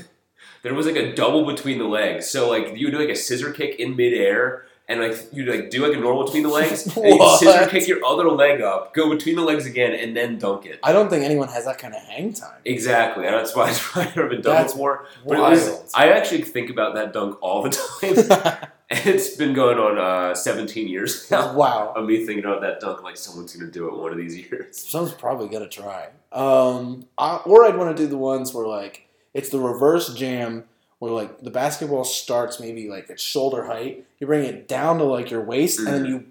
There 0.61 0.73
was 0.73 0.85
like 0.85 0.97
a 0.97 1.15
double 1.15 1.45
between 1.45 1.77
the 1.77 1.85
legs, 1.85 2.29
so 2.29 2.49
like 2.49 2.75
you 2.75 2.91
do 2.91 2.99
like 2.99 3.07
a 3.07 3.15
scissor 3.15 3.53
kick 3.53 3.79
in 3.79 3.95
midair, 3.95 4.65
and 4.89 4.99
like 4.99 5.29
you 5.31 5.45
like 5.45 5.69
do 5.69 5.87
like 5.87 5.95
a 5.95 5.99
normal 5.99 6.25
between 6.25 6.43
the 6.43 6.49
legs, 6.49 6.85
and 6.97 7.05
you 7.05 7.37
scissor 7.37 7.69
kick 7.69 7.87
your 7.87 8.03
other 8.03 8.29
leg 8.29 8.59
up, 8.59 8.93
go 8.93 9.09
between 9.09 9.35
the 9.35 9.43
legs 9.43 9.65
again, 9.65 9.93
and 9.93 10.17
then 10.17 10.37
dunk 10.39 10.65
it. 10.65 10.79
I 10.83 10.91
don't 10.91 11.09
think 11.09 11.23
anyone 11.23 11.47
has 11.49 11.65
that 11.65 11.77
kind 11.77 11.93
of 11.93 12.01
hang 12.01 12.33
time. 12.33 12.57
Exactly, 12.65 13.25
and 13.25 13.35
that's 13.35 13.55
why 13.55 13.69
it's 13.69 13.79
probably 13.81 14.11
never 14.15 14.27
been 14.29 14.41
done 14.41 14.55
That's 14.55 14.73
before. 14.73 15.05
But 15.25 15.37
it 15.37 15.41
Wild. 15.41 15.51
was, 15.53 15.91
I 15.93 16.09
actually 16.09 16.41
think 16.41 16.69
about 16.71 16.95
that 16.95 17.13
dunk 17.13 17.37
all 17.41 17.61
the 17.61 17.69
time. 18.49 18.69
it's 18.89 19.35
been 19.35 19.53
going 19.53 19.77
on 19.77 19.99
uh, 19.99 20.33
17 20.33 20.87
years 20.87 21.29
now. 21.29 21.53
wow. 21.53 21.93
Of 21.95 22.05
me 22.07 22.25
thinking 22.25 22.43
about 22.43 22.61
that 22.61 22.79
dunk, 22.79 23.03
like 23.03 23.15
someone's 23.17 23.55
gonna 23.55 23.71
do 23.71 23.87
it 23.87 23.95
one 23.95 24.11
of 24.11 24.17
these 24.17 24.35
years. 24.35 24.81
Someone's 24.89 25.13
probably 25.13 25.47
gonna 25.49 25.69
try. 25.69 26.09
Um, 26.31 27.05
I, 27.17 27.37
or 27.45 27.65
I'd 27.65 27.77
want 27.77 27.95
to 27.95 28.03
do 28.03 28.07
the 28.07 28.17
ones 28.17 28.53
where 28.55 28.65
like 28.67 29.07
it's 29.35 29.49
the 29.49 29.59
reverse 29.59 30.13
jam, 30.15 30.63
where 30.99 31.11
like 31.11 31.41
the 31.41 31.51
basketball 31.51 32.03
starts 32.03 32.59
maybe 32.59 32.87
like 32.89 33.09
at 33.09 33.19
shoulder 33.19 33.65
height. 33.65 34.05
You 34.19 34.27
bring 34.27 34.45
it 34.45 34.67
down 34.67 34.97
to 34.99 35.03
like 35.05 35.31
your 35.31 35.41
waist, 35.41 35.79
and 35.79 35.87
then 35.87 36.05
you 36.05 36.25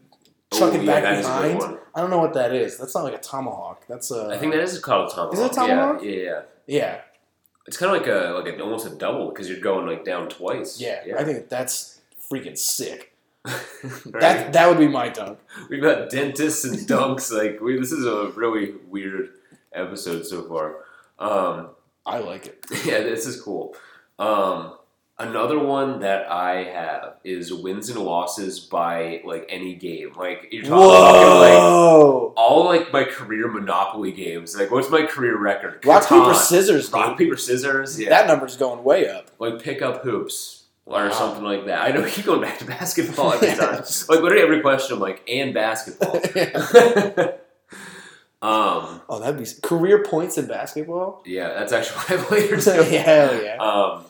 chuck 0.52 0.72
Oh, 0.72 0.76
it 0.76 0.84
yeah, 0.84 0.92
back 0.92 1.02
that 1.02 1.18
is 1.18 1.26
a 1.26 1.28
good 1.28 1.58
behind. 1.58 1.78
I 1.94 2.00
don't 2.00 2.10
know 2.10 2.18
what 2.18 2.34
that 2.34 2.52
is. 2.54 2.78
That's 2.78 2.94
not 2.94 3.04
like 3.04 3.14
a 3.14 3.18
tomahawk. 3.18 3.86
That's 3.88 4.10
a. 4.10 4.28
I 4.30 4.38
think 4.38 4.52
that 4.52 4.62
is 4.62 4.78
called 4.78 5.10
a 5.10 5.14
tomahawk. 5.14 5.34
Is 5.34 5.40
it 5.40 5.52
a 5.52 5.54
tomahawk? 5.54 6.02
Yeah, 6.02 6.10
yeah, 6.10 6.22
yeah. 6.22 6.40
Yeah, 6.66 7.00
It's 7.66 7.76
kind 7.78 7.94
of 7.94 8.00
like 8.00 8.08
a 8.08 8.32
like 8.32 8.46
a, 8.46 8.60
almost 8.62 8.86
a 8.86 8.90
double 8.90 9.30
because 9.30 9.48
you're 9.48 9.60
going 9.60 9.86
like 9.86 10.04
down 10.04 10.28
twice. 10.28 10.78
yeah, 10.80 11.00
I 11.18 11.24
think 11.24 11.48
that's 11.48 12.00
freaking 12.30 12.56
sick. 12.58 13.14
Right? 13.82 14.20
That 14.20 14.52
that 14.52 14.68
would 14.68 14.78
be 14.78 14.88
my 14.88 15.08
dunk. 15.08 15.38
We've 15.70 15.80
got 15.80 16.10
dentists 16.10 16.64
and 16.64 16.76
dunks. 16.88 17.32
like 17.32 17.60
we, 17.60 17.78
this 17.78 17.92
is 17.92 18.04
a 18.04 18.28
really 18.34 18.74
weird 18.88 19.30
episode 19.72 20.26
so 20.26 20.42
far. 20.42 20.76
Um, 21.18 21.70
I 22.04 22.18
like 22.18 22.46
it. 22.46 22.64
yeah, 22.84 22.98
this 23.00 23.24
is 23.26 23.40
cool. 23.40 23.74
Um, 24.18 24.74
another 25.18 25.58
one 25.58 26.00
that 26.00 26.30
I 26.30 26.64
have 26.64 27.16
is 27.24 27.52
wins 27.52 27.88
and 27.88 27.98
losses 28.00 28.60
by 28.60 29.20
like 29.24 29.46
any 29.48 29.74
game. 29.74 30.12
Like 30.16 30.48
you're 30.50 30.62
talking 30.64 30.76
like 30.78 32.32
all 32.36 32.64
like 32.66 32.92
my 32.92 33.04
career 33.04 33.48
Monopoly 33.48 34.12
games. 34.12 34.56
Like 34.56 34.70
what's 34.70 34.90
my 34.90 35.06
career 35.06 35.36
record? 35.38 35.84
Rock 35.86 36.04
Catan. 36.04 36.24
paper 36.24 36.34
scissors. 36.34 36.92
Rock 36.92 37.10
dude. 37.10 37.18
paper 37.18 37.36
scissors. 37.36 37.98
Yeah, 38.00 38.08
That 38.10 38.26
number's 38.26 38.56
going 38.56 38.82
way 38.84 39.08
up. 39.08 39.30
like 39.38 39.62
pick 39.62 39.82
up 39.82 40.02
hoops 40.02 40.56
Wow. 40.84 41.06
or 41.06 41.12
something 41.12 41.44
like 41.44 41.66
that. 41.66 41.82
I 41.82 41.90
know 41.92 42.02
keep 42.08 42.24
going 42.24 42.40
back 42.40 42.58
to 42.60 42.64
basketball 42.64 43.32
every 43.34 43.48
time. 43.56 43.82
Like 44.08 44.20
literally 44.22 44.40
every 44.42 44.60
question, 44.62 44.94
I'm 44.94 45.00
like 45.00 45.22
and 45.28 45.52
basketball. 45.52 46.16
um, 48.40 49.00
Oh, 49.10 49.18
that'd 49.20 49.38
be 49.38 49.46
career 49.62 50.02
points 50.04 50.38
in 50.38 50.46
basketball. 50.46 51.22
yeah, 51.26 51.48
that's 51.54 51.72
actually 51.72 51.98
what 51.98 52.10
I 52.20 52.24
played 52.24 52.50
Hell 52.50 52.84
too. 52.84 53.44
yeah! 53.44 53.56
Um, 53.58 54.04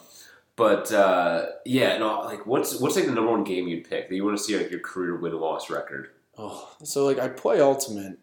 but 0.58 0.92
uh, 0.92 1.46
yeah, 1.64 1.96
no, 1.96 2.20
like 2.20 2.44
what's 2.44 2.78
what's 2.80 2.96
like 2.96 3.06
the 3.06 3.12
number 3.12 3.30
one 3.30 3.44
game 3.44 3.66
you'd 3.68 3.88
pick 3.88 4.10
that 4.10 4.14
you 4.14 4.24
want 4.26 4.36
to 4.36 4.42
see 4.44 4.58
like 4.58 4.70
your 4.70 4.80
career 4.80 5.16
win 5.16 5.32
loss 5.40 5.70
record? 5.70 6.10
Oh, 6.36 6.68
so 6.84 7.06
like 7.06 7.18
I 7.18 7.28
play 7.28 7.60
ultimate, 7.60 8.18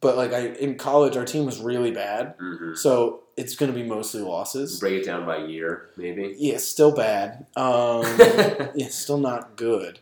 but 0.00 0.16
like 0.16 0.32
I 0.32 0.48
in 0.48 0.76
college 0.76 1.16
our 1.16 1.24
team 1.24 1.46
was 1.46 1.58
really 1.60 1.90
bad, 1.90 2.38
Mm-hmm. 2.38 2.74
so 2.74 3.24
it's 3.36 3.56
gonna 3.56 3.72
be 3.72 3.82
mostly 3.82 4.20
losses. 4.22 4.78
Break 4.78 5.02
it 5.02 5.04
down 5.06 5.24
by 5.26 5.38
year, 5.46 5.88
maybe. 5.96 6.34
Yeah, 6.38 6.58
still 6.58 6.92
bad. 6.94 7.46
Um, 7.56 8.02
yeah, 8.76 8.88
still 8.90 9.18
not 9.18 9.56
good. 9.56 9.98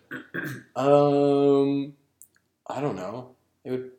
Um, 0.77 1.95
I 2.67 2.81
don't 2.81 2.97
know. 2.97 3.31
It 3.65 3.71
would. 3.71 3.91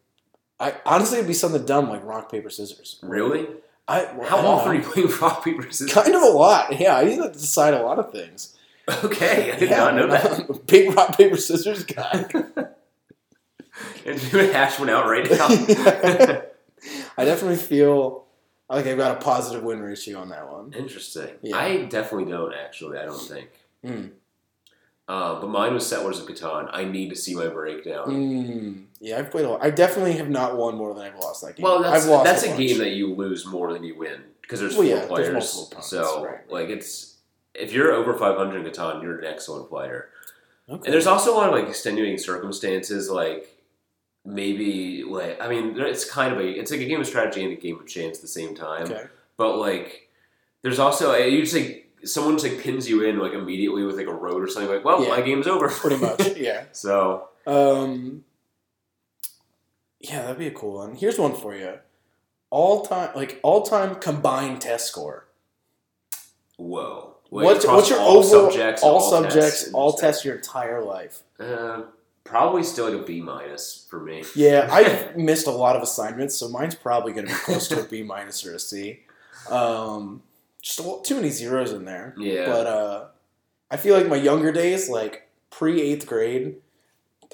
I 0.60 0.76
honestly 0.86 1.18
it'd 1.20 1.28
be 1.28 1.34
something 1.34 1.66
dumb 1.66 1.90
like 1.90 2.04
rock 2.04 2.30
paper 2.32 2.50
scissors. 2.50 3.00
really? 3.02 3.48
I 3.90 4.06
How 4.28 4.38
I 4.38 4.46
often 4.46 4.46
know. 4.46 4.72
are 4.72 4.76
you 4.76 4.82
playing 4.84 5.10
rock 5.20 5.44
paper 5.44 5.64
scissors? 5.72 5.92
Kind 5.94 6.16
of 6.16 6.22
a 6.22 6.28
lot. 6.28 6.80
Yeah, 6.80 6.96
I 6.96 7.02
used 7.04 7.22
to 7.22 7.30
decide 7.32 7.74
a 7.74 7.82
lot 7.82 7.98
of 8.00 8.12
things. 8.12 8.56
Okay, 9.04 9.52
I 9.52 9.58
did 9.60 9.70
Yeah, 9.70 9.78
not 9.78 9.96
know 9.96 10.08
that. 10.08 10.66
Big 10.68 10.96
rock 10.96 11.18
paper 11.18 11.38
scissors 11.38 11.84
guy. 11.84 12.26
And 14.06 14.22
you 14.22 14.40
hash 14.52 14.78
one 14.80 14.90
out 14.90 15.06
right 15.08 15.30
now. 15.30 15.48
I 17.18 17.24
definitely 17.26 17.56
feel 17.58 18.26
like 18.70 18.86
I've 18.88 18.98
got 18.98 19.18
a 19.18 19.20
positive 19.22 19.64
win 19.64 19.80
ratio 19.80 20.20
on 20.20 20.30
that 20.30 20.52
one. 20.52 20.74
Interesting. 20.74 21.30
Yeah. 21.42 21.56
I 21.58 21.84
definitely 21.86 22.30
don't 22.32 22.54
actually. 22.54 22.98
I 22.98 23.06
don't 23.06 23.22
think. 23.22 23.50
Mm. 23.86 24.12
Uh, 25.10 25.42
but 25.42 25.50
mine 25.50 25.74
was 25.74 25.88
Settlers 25.88 26.20
of 26.20 26.28
Catan. 26.28 26.70
I 26.72 26.86
need 26.86 27.10
to 27.10 27.16
see 27.16 27.34
my 27.34 27.48
breakdown. 27.48 28.08
Mm. 28.10 28.84
Yeah, 29.02 29.18
I've 29.18 29.32
played 29.32 29.46
a 29.46 29.50
lot. 29.50 29.64
I 29.64 29.72
definitely 29.72 30.14
have 30.14 30.30
not 30.30 30.56
won 30.56 30.76
more 30.76 30.94
than 30.94 31.04
I've 31.04 31.18
lost 31.18 31.44
that 31.44 31.56
game. 31.56 31.64
Well, 31.64 31.82
that's 31.82 32.06
that's 32.06 32.44
a, 32.44 32.50
bunch. 32.50 32.60
game 32.60 32.78
that 32.78 32.92
you 32.92 33.16
lose 33.16 33.44
more 33.48 33.74
than 33.74 33.84
you 33.84 33.98
win 33.98 34.22
because 34.44 34.60
there's 34.60 34.78
Well, 34.78 34.84
four 34.84 34.90
yeah, 34.90 34.96
there's 34.98 35.08
players. 35.08 35.34
multiple 35.34 35.64
opponents, 35.64 35.90
so 35.90 36.26
right. 36.26 36.52
like 36.52 36.70
it's 36.70 37.16
if 37.56 37.74
you're 37.74 37.92
over 37.92 38.14
500 38.14 38.64
in 38.64 38.72
Catan, 38.72 39.02
you're 39.02 39.18
an 39.18 39.26
excellent 39.26 39.68
player. 39.68 40.10
Okay. 40.70 40.86
And 40.86 40.94
there's 40.94 41.08
also 41.08 41.34
a 41.34 41.36
lot 41.36 41.50
of 41.50 41.56
like 41.56 41.68
extenuating 41.68 42.20
circumstances, 42.20 43.10
like 43.10 43.48
maybe 44.24 45.04
like 45.04 45.42
I 45.42 45.50
mean, 45.50 45.74
it's 45.80 46.08
kind 46.08 46.32
of 46.34 46.40
a 46.40 46.48
it's 46.48 46.70
like 46.70 46.82
a 46.82 46.86
game 46.86 47.02
of 47.02 47.08
strategy 47.08 47.44
and 47.44 47.52
a 47.52 47.60
game 47.60 47.80
of 47.80 47.88
chance 47.88 48.18
at 48.18 48.22
the 48.22 48.28
same 48.28 48.54
time. 48.54 48.84
okay. 48.84 49.06
But 49.38 49.58
like, 49.58 50.08
there's 50.62 50.78
also 50.78 51.16
you 51.16 51.42
just 51.42 51.56
like 51.56 51.89
someone 52.04 52.38
just 52.38 52.48
like 52.52 52.62
pins 52.64 52.90
you 52.90 53.04
in 53.04 53.20
like 53.20 53.34
immediately 53.34 53.84
with 53.84 53.96
like 53.98 54.08
a 54.08 54.14
road 54.14 54.42
or 54.44 54.48
something. 54.48 54.72
Like, 54.74 54.86
well, 54.86 55.04
Yeah. 55.04 55.10
my 55.10 55.22
game's 55.22 55.48
over. 55.48 55.68
Pretty 55.70 55.98
much. 55.98 56.26
Yeah. 56.38 56.66
so 56.72 57.30
Um. 57.48 58.24
Yeah, 60.00 60.22
that'd 60.22 60.38
be 60.38 60.48
a 60.48 60.52
cool 60.52 60.76
one. 60.76 60.96
Here's 60.96 61.20
one 61.20 61.36
for 61.36 61.56
you. 61.56 61.74
All 62.52 62.86
time, 62.86 63.10
like 63.16 63.40
all 63.44 63.64
time 63.64 63.96
combined 63.96 64.62
test 64.62 64.88
score. 64.88 65.28
whoa. 66.58 67.16
What's, 67.30 67.64
what's 67.68 67.90
your 67.92 68.00
all 68.00 68.18
overall 68.24 68.50
subjects? 68.50 68.82
all, 68.82 69.00
tests? 69.00 69.12
subjects, 69.12 69.74
all 69.74 69.90
Interesting. 69.90 70.08
tests 70.08 70.26
your 70.26 70.36
entire 70.38 70.84
life? 70.84 71.20
Uh, 71.40 71.84
probably 72.24 72.64
still 72.64 72.90
like 72.90 73.00
a 73.02 73.06
B 73.06 73.22
minus 73.22 73.86
for 73.88 74.00
me. 74.00 74.24
Yeah, 74.36 74.68
I've 74.72 75.16
missed 75.16 75.46
a 75.46 75.52
lot 75.52 75.76
of 75.76 75.84
assignments, 75.84 76.36
so 76.36 76.50
mine's 76.50 76.74
probably 76.74 77.14
going 77.14 77.28
to 77.28 77.32
be 77.34 77.38
close 77.40 77.68
to 77.68 77.82
a 77.82 77.84
B 77.84 78.02
minus 78.02 78.44
or 78.48 78.56
a 78.56 78.60
C. 78.60 79.02
Um, 79.48 80.24
just 80.62 80.80
a, 80.80 80.84
lot- 80.84 81.04
too 81.06 81.16
many 81.16 81.30
zeros 81.30 81.72
in 81.74 81.86
there. 81.86 82.14
Yeah. 82.18 82.46
But 82.46 82.68
uh, 82.68 83.06
I 83.72 83.78
feel 83.78 83.96
like 83.96 84.08
my 84.08 84.16
younger 84.18 84.52
days, 84.52 84.90
like 84.90 85.30
pre 85.52 85.82
eighth 85.82 86.06
grade, 86.08 86.56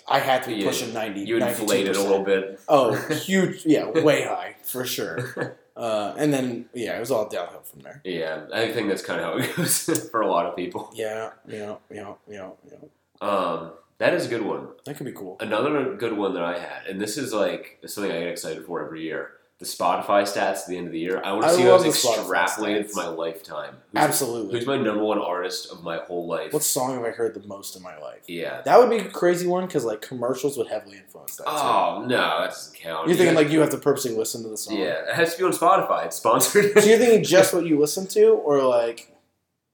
I 0.08 0.20
had 0.20 0.44
to 0.44 0.50
be 0.50 0.56
Yeah, 0.56 0.68
pushing 0.68 0.94
ninety. 0.94 1.22
you 1.22 1.38
inflated 1.38 1.96
a 1.96 2.02
little 2.02 2.24
bit. 2.24 2.60
Oh, 2.68 2.94
huge! 3.26 3.66
Yeah, 3.66 3.90
way 3.90 4.24
high 4.24 4.56
for 4.64 4.86
sure. 4.86 5.58
Uh, 5.78 6.14
and 6.18 6.34
then 6.34 6.70
yeah, 6.74 6.96
it 6.96 7.02
was 7.02 7.12
all 7.12 7.28
downhill 7.28 7.60
from 7.64 7.82
there. 7.82 8.00
Yeah, 8.06 8.46
I 8.54 8.72
think 8.72 8.88
that's 8.88 9.02
kind 9.02 9.20
of 9.20 9.26
how 9.26 9.38
it 9.40 9.54
goes 9.58 10.08
for 10.10 10.22
a 10.22 10.28
lot 10.32 10.46
of 10.46 10.56
people. 10.56 10.90
Yeah, 10.96 11.32
yeah, 11.46 11.76
yeah, 11.92 12.14
yeah, 12.30 12.52
yeah. 12.72 12.78
Um, 13.20 13.72
that 13.98 14.14
is 14.14 14.26
a 14.26 14.30
good 14.30 14.44
one. 14.44 14.70
That 14.86 14.96
could 14.96 15.06
be 15.06 15.12
cool. 15.12 15.36
Another 15.42 15.94
good 15.96 16.14
one 16.14 16.34
that 16.36 16.44
I 16.44 16.60
had, 16.60 16.86
and 16.90 17.02
this 17.02 17.18
is 17.18 17.34
like 17.34 17.80
something 17.86 18.10
I 18.10 18.20
get 18.20 18.30
excited 18.30 18.66
for 18.66 18.86
every 18.86 19.04
year. 19.04 19.32
The 19.66 19.84
Spotify 19.84 20.24
stats 20.24 20.62
at 20.62 20.68
the 20.68 20.78
end 20.78 20.88
of 20.88 20.94
the 20.94 21.00
year. 21.00 21.22
I 21.24 21.32
want 21.32 21.44
to 21.46 21.50
I 21.50 21.56
see 21.56 21.64
those 21.64 21.84
extrapolated 21.84 22.90
for 22.92 22.98
my 22.98 23.08
lifetime. 23.08 23.78
Who's, 23.92 24.02
Absolutely. 24.04 24.54
Who's 24.60 24.68
my 24.68 24.78
number 24.78 25.04
one 25.04 25.18
artist 25.20 25.72
of 25.72 25.84
my 25.84 25.98
whole 25.98 26.28
life? 26.28 26.54
What 26.54 26.64
song 26.64 26.94
have 26.96 27.04
I 27.04 27.10
heard 27.10 27.34
the 27.34 27.46
most 27.48 27.76
in 27.76 27.82
my 27.82 27.98
life? 27.98 28.22
yeah. 28.28 28.62
That 28.64 28.78
would 28.80 28.90
be 28.90 28.98
a 28.98 29.10
crazy 29.10 29.48
one 29.48 29.66
because 29.66 29.84
like 29.86 30.02
commercials 30.02 30.58
would 30.58 30.68
heavily 30.68 30.98
influence 30.98 31.38
that. 31.38 31.46
Too. 31.46 31.50
Oh 31.54 32.06
no, 32.08 32.18
that 32.42 32.48
doesn't 32.52 32.76
count. 32.76 33.08
You're 33.08 33.18
thinking 33.18 33.36
like 33.36 33.50
you 33.50 33.60
have 33.62 33.72
to 33.72 33.78
purposely 33.78 34.12
listen 34.16 34.44
to 34.44 34.50
the 34.50 34.58
song. 34.58 34.78
yeah, 34.78 35.10
it 35.10 35.16
has 35.16 35.34
to 35.34 35.40
be 35.40 35.44
on 35.46 35.52
Spotify. 35.52 36.06
It's 36.06 36.18
sponsored. 36.18 36.74
So 36.80 36.88
you're 36.88 37.00
thinking 37.00 37.24
just 37.24 37.54
what 37.56 37.66
you 37.66 37.80
listen 37.80 38.06
to, 38.08 38.30
or 38.30 38.62
like 38.64 39.12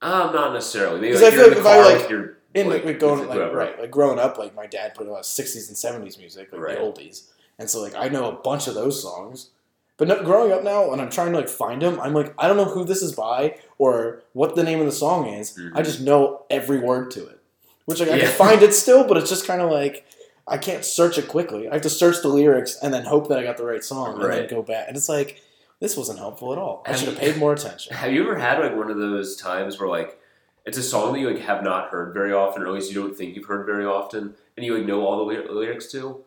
um, 0.02 0.34
not 0.34 0.54
necessarily. 0.54 1.00
Maybe 1.02 1.14
'Cause 1.14 1.22
like 1.22 1.34
I 1.34 1.36
you're 1.36 1.44
feel 1.46 1.52
like 1.54 1.60
if 1.60 1.66
I, 1.66 1.76
car 1.76 1.86
like, 1.86 1.98
with 2.02 2.10
your 2.10 2.38
in 2.54 2.70
like, 2.70 2.86
like, 2.86 3.00
going 3.00 3.28
like 3.28 3.38
whoever. 3.38 3.56
right, 3.56 3.80
like 3.80 3.92
growing 3.92 4.20
up, 4.20 4.38
like 4.38 4.56
my 4.56 4.68
dad 4.68 4.94
put 4.96 5.08
a 5.08 5.12
lot 5.12 5.20
of 5.20 5.26
'60s 5.26 5.68
and 5.68 5.78
'70s 6.06 6.18
music, 6.18 6.52
like 6.52 6.62
Right. 6.62 6.78
the 6.78 6.82
oldies, 6.84 7.28
and 7.60 7.70
so 7.70 7.82
like 7.82 7.96
I 7.96 8.08
know 8.10 8.30
a 8.30 8.34
bunch 8.34 8.68
of 8.68 8.74
those 8.76 9.02
songs. 9.02 9.52
But 10.02 10.08
no, 10.08 10.24
growing 10.24 10.52
up 10.52 10.64
now, 10.64 10.90
when 10.90 11.00
I'm 11.00 11.12
trying 11.12 11.32
to 11.32 11.38
like 11.38 11.48
find 11.48 11.80
them, 11.80 12.00
I'm 12.00 12.16
like 12.16 12.34
I 12.40 12.48
don't 12.48 12.58
know 12.58 12.66
who 12.66 12.84
this 12.84 13.04
is 13.04 13.12
by 13.14 13.60
or 13.78 14.24
what 14.34 14.56
the 14.56 14.64
name 14.64 14.80
of 14.80 14.88
the 14.88 14.92
song 14.92 15.28
is. 15.28 15.56
Mhm. 15.56 15.74
I 15.76 15.84
just 15.84 16.02
know 16.02 16.42
every 16.50 16.80
word 16.80 17.12
to 17.12 17.28
it, 17.28 17.40
which 17.86 18.00
like 18.00 18.10
I 18.10 18.16
Yeah. 18.16 18.24
can 18.26 18.32
find 18.34 18.64
it 18.64 18.74
still, 18.84 19.04
but 19.08 19.18
it's 19.18 19.30
just 19.30 19.46
kind 19.46 19.62
of 19.62 19.70
like 19.70 20.04
I 20.48 20.58
can't 20.58 20.84
search 20.84 21.20
it 21.20 21.28
quickly. 21.28 21.70
I 21.70 21.74
have 21.74 21.84
to 21.84 21.90
search 21.92 22.24
the 22.24 22.30
lyrics 22.30 22.80
and 22.82 22.92
then 22.92 23.04
hope 23.04 23.28
that 23.30 23.38
I 23.38 23.44
got 23.44 23.58
the 23.58 23.64
right 23.64 23.84
song 23.84 24.20
and 24.20 24.34
then 24.34 24.48
go 24.48 24.64
back. 24.64 24.86
And 24.88 24.98
it's 24.98 25.08
like 25.08 25.40
this 25.80 25.96
wasn't 25.96 26.18
helpful 26.18 26.52
at 26.52 26.58
all. 26.58 26.82
I 26.88 26.96
should 26.96 27.10
have 27.10 27.20
paid 27.20 27.38
more 27.38 27.54
attention. 27.60 27.96
Have 27.96 28.12
you 28.12 28.24
ever 28.24 28.38
had 28.40 28.58
like 28.58 28.76
one 28.76 28.90
of 28.90 28.98
those 28.98 29.36
times 29.36 29.80
where 29.80 29.88
like 29.88 30.20
it's 30.66 30.80
a 30.80 30.84
song 30.84 31.14
that 31.14 31.20
you 31.20 31.30
like 31.30 31.44
have 31.44 31.64
not 31.64 31.90
heard 31.92 32.12
very 32.16 32.34
often, 32.34 32.64
or 32.64 32.66
at 32.70 32.74
least 32.74 32.92
you 32.92 33.00
don't 33.00 33.16
think 33.16 33.36
you've 33.36 33.46
heard 33.46 33.68
very 33.68 33.86
often, 33.86 34.34
and 34.58 34.66
you 34.66 34.76
like 34.76 34.88
know 34.88 35.06
all 35.06 35.20
the 35.24 35.26
lyrics 35.54 35.92
to? 35.92 36.24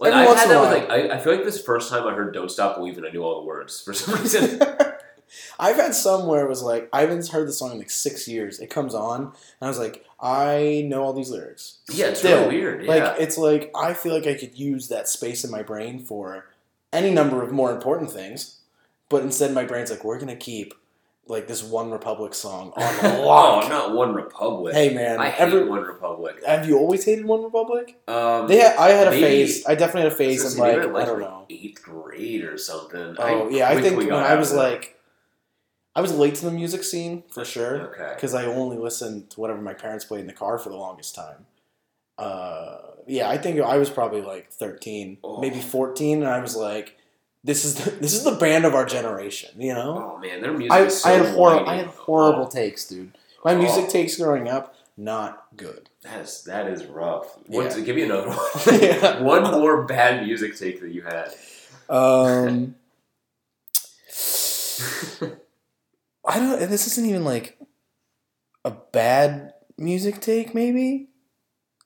Like 0.00 0.12
Every 0.12 0.22
I've 0.22 0.28
once 0.28 0.40
had 0.40 0.50
in 0.50 0.56
a 0.56 0.60
that 0.60 0.70
with 0.80 0.88
while. 0.88 0.98
like 0.98 1.10
I, 1.10 1.16
I 1.16 1.20
feel 1.20 1.34
like 1.34 1.44
this 1.44 1.62
first 1.62 1.90
time 1.90 2.06
I 2.06 2.14
heard 2.14 2.32
"Don't 2.34 2.50
Stop 2.50 2.76
Believing," 2.76 3.04
I 3.04 3.10
knew 3.10 3.22
all 3.22 3.40
the 3.40 3.46
words 3.46 3.80
for 3.80 3.92
some 3.92 4.14
reason. 4.20 4.60
I've 5.60 5.76
had 5.76 5.94
some 5.94 6.26
where 6.26 6.44
it 6.44 6.48
was 6.48 6.62
like 6.62 6.88
I 6.92 7.02
haven't 7.02 7.28
heard 7.28 7.46
the 7.46 7.52
song 7.52 7.72
in 7.72 7.78
like 7.78 7.90
six 7.90 8.26
years. 8.26 8.58
It 8.60 8.68
comes 8.70 8.94
on, 8.94 9.20
and 9.22 9.32
I 9.60 9.68
was 9.68 9.78
like, 9.78 10.04
I 10.20 10.84
know 10.88 11.02
all 11.04 11.12
these 11.12 11.30
lyrics. 11.30 11.78
yeah, 11.92 12.06
it's 12.06 12.20
Still, 12.20 12.44
really 12.46 12.56
weird. 12.56 12.82
Yeah. 12.84 12.88
Like 12.90 13.20
it's 13.20 13.38
like 13.38 13.70
I 13.76 13.92
feel 13.94 14.14
like 14.14 14.26
I 14.26 14.34
could 14.34 14.58
use 14.58 14.88
that 14.88 15.08
space 15.08 15.44
in 15.44 15.50
my 15.50 15.62
brain 15.62 16.00
for 16.00 16.46
any 16.92 17.10
number 17.10 17.42
of 17.42 17.52
more 17.52 17.70
important 17.70 18.10
things, 18.10 18.56
but 19.08 19.22
instead 19.22 19.52
my 19.52 19.64
brain's 19.64 19.90
like, 19.90 20.02
we're 20.02 20.18
gonna 20.18 20.34
keep 20.34 20.74
like 21.30 21.46
this 21.46 21.62
One 21.62 21.90
Republic 21.90 22.34
song 22.34 22.72
on 22.76 22.94
oh, 23.04 23.26
lock. 23.26 23.68
not 23.68 23.94
One 23.94 24.14
Republic. 24.14 24.74
Hey 24.74 24.92
man, 24.92 25.18
I 25.18 25.30
hate 25.30 25.40
every, 25.40 25.64
One 25.64 25.82
Republic. 25.82 26.44
have 26.46 26.68
you 26.68 26.76
always 26.78 27.04
hated 27.04 27.24
One 27.24 27.42
Republic? 27.44 27.98
Um, 28.08 28.48
They, 28.48 28.62
I 28.62 28.90
had 28.90 29.08
a 29.08 29.12
phase. 29.12 29.64
I 29.66 29.74
definitely 29.74 30.02
had 30.02 30.12
a 30.12 30.16
phase 30.16 30.54
in 30.54 30.60
like 30.60 30.78
maybe 30.78 30.94
I 30.94 31.04
don't 31.04 31.20
know. 31.20 31.46
eighth 31.48 31.82
grade 31.82 32.44
or 32.44 32.58
something. 32.58 33.16
Oh 33.18 33.48
yeah, 33.48 33.68
I 33.70 33.80
think 33.80 33.96
when 33.96 34.12
I 34.12 34.34
was 34.34 34.52
like, 34.52 34.98
I 35.96 36.00
was 36.02 36.12
late 36.14 36.34
to 36.36 36.44
the 36.44 36.52
music 36.52 36.84
scene 36.84 37.22
for 37.30 37.44
sure 37.44 37.92
okay, 37.94 38.12
because 38.14 38.34
I 38.34 38.44
only 38.44 38.76
listened 38.76 39.30
to 39.30 39.40
whatever 39.40 39.60
my 39.60 39.74
parents 39.74 40.04
played 40.04 40.20
in 40.20 40.26
the 40.26 40.32
car 40.32 40.58
for 40.58 40.68
the 40.68 40.76
longest 40.76 41.14
time. 41.14 41.46
Uh, 42.18 42.78
yeah, 43.06 43.28
I 43.28 43.38
think 43.38 43.60
I 43.60 43.78
was 43.78 43.88
probably 43.90 44.20
like 44.22 44.52
thirteen, 44.52 45.18
Oh. 45.24 45.40
maybe 45.40 45.60
fourteen, 45.60 46.18
and 46.22 46.28
I 46.28 46.40
was 46.40 46.54
like, 46.54 46.96
"This 47.44 47.64
is 47.64 47.74
the, 47.76 47.90
this 48.02 48.12
is 48.14 48.24
the 48.24 48.32
band 48.36 48.64
of 48.64 48.74
our 48.74 48.84
generation," 48.86 49.50
you 49.60 49.74
know. 49.74 50.14
oh 50.16 50.18
man, 50.18 50.40
their 50.42 50.52
music. 50.52 50.72
I, 50.72 50.80
is 50.84 51.00
so 51.02 51.08
I 51.08 51.12
had 51.14 51.34
horrible, 51.34 51.68
I 51.68 51.74
had 51.76 51.86
horrible 51.86 52.46
Oh, 52.46 52.50
takes, 52.50 52.86
dude. 52.86 53.12
My 53.44 53.54
Oh. 53.54 53.58
music 53.58 53.88
takes 53.88 54.16
growing 54.16 54.48
up, 54.48 54.74
not 54.96 55.46
good. 55.56 55.88
that 56.02 56.20
is 56.20 56.42
that 56.44 56.66
is 56.68 56.84
rough. 56.86 57.36
What's, 57.46 57.76
Yeah. 57.78 57.84
Give 57.84 57.96
me 57.96 58.02
another 58.02 58.28
one. 58.28 58.38
Yeah. 58.82 59.20
one 59.34 59.42
more 59.44 59.84
bad 59.84 60.24
music 60.26 60.56
take 60.56 60.80
that 60.80 60.90
you 60.90 61.02
had. 61.02 61.32
Um, 61.88 62.76
I 66.24 66.38
don't. 66.38 66.58
This 66.70 66.86
isn't 66.86 67.06
even 67.06 67.24
like 67.24 67.58
a 68.64 68.70
bad 68.70 69.54
music 69.78 70.20
take, 70.20 70.54
maybe. 70.54 71.08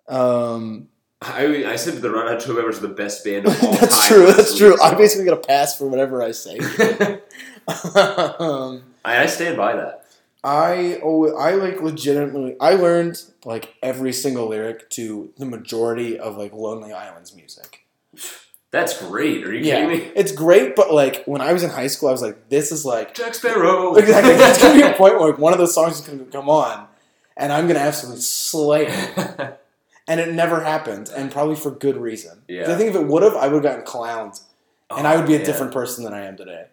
Um, 0.08 0.88
I 1.26 1.72
I 1.72 1.76
said 1.76 1.94
the 2.02 2.10
Red 2.10 2.28
Hot 2.28 2.40
Chili 2.40 2.56
Peppers 2.56 2.78
are 2.78 2.86
the 2.86 2.94
best 2.94 3.24
band 3.24 3.46
of 3.46 3.52
all 3.64 3.70
time. 3.72 3.80
that's 3.80 4.06
true. 4.08 4.26
That's 4.32 4.56
true. 4.58 4.76
I'm 4.82 4.96
basically 4.96 5.24
gonna 5.24 5.36
pass 5.40 5.76
for 5.78 5.86
whatever 5.88 6.22
I 6.22 6.32
say. 6.32 6.58
um, 7.68 8.82
I, 9.04 9.22
I 9.22 9.26
stand 9.26 9.56
by 9.56 9.76
that. 9.76 10.04
I 10.42 11.00
oh, 11.02 11.34
I 11.36 11.52
like 11.54 11.80
legitimately. 11.80 12.56
I 12.60 12.74
learned 12.74 13.22
like 13.44 13.74
every 13.82 14.12
single 14.12 14.48
lyric 14.48 14.90
to 14.90 15.32
the 15.38 15.46
majority 15.46 16.18
of 16.18 16.36
like 16.36 16.52
Lonely 16.52 16.92
Island's 16.92 17.34
music. 17.34 17.86
That's 18.70 19.00
great. 19.00 19.44
Are 19.44 19.52
you 19.54 19.60
Yeah, 19.64 19.86
kidding 19.86 19.98
me? 20.06 20.12
it's 20.16 20.32
great, 20.32 20.74
but 20.76 20.92
like 20.92 21.24
when 21.26 21.40
I 21.40 21.52
was 21.52 21.62
in 21.62 21.70
high 21.70 21.86
school, 21.86 22.08
I 22.08 22.12
was 22.12 22.22
like, 22.22 22.48
this 22.50 22.72
is 22.72 22.84
like 22.84 23.14
Jack 23.14 23.34
Sparrow. 23.34 23.94
exactly. 23.94 24.34
There's 24.36 24.58
gonna 24.60 24.74
be 24.74 24.82
a 24.82 24.92
point 24.94 25.18
where 25.18 25.30
like, 25.30 25.38
one 25.38 25.52
of 25.52 25.58
those 25.58 25.74
songs 25.74 26.00
is 26.00 26.06
gonna 26.06 26.24
come 26.24 26.50
on, 26.50 26.88
and 27.36 27.52
I'm 27.52 27.66
gonna 27.66 27.78
absolutely 27.78 28.20
slay 28.20 28.86
it. 28.88 29.60
And 30.06 30.20
it 30.20 30.32
never 30.34 30.60
happened, 30.60 31.10
and 31.16 31.30
probably 31.32 31.56
for 31.56 31.70
good 31.70 31.96
reason. 31.96 32.42
Yeah. 32.46 32.70
I 32.70 32.76
think 32.76 32.90
if 32.90 32.96
it 32.96 33.06
would 33.06 33.22
have, 33.22 33.34
I 33.36 33.48
would 33.48 33.64
have 33.64 33.72
gotten 33.72 33.84
clowned, 33.86 34.42
and 34.90 35.06
I 35.06 35.16
would 35.16 35.26
be 35.26 35.34
a 35.34 35.40
Oh, 35.40 35.44
different 35.44 35.72
person 35.72 36.04
than 36.04 36.12
I 36.12 36.26
am 36.26 36.36
today. 36.36 36.66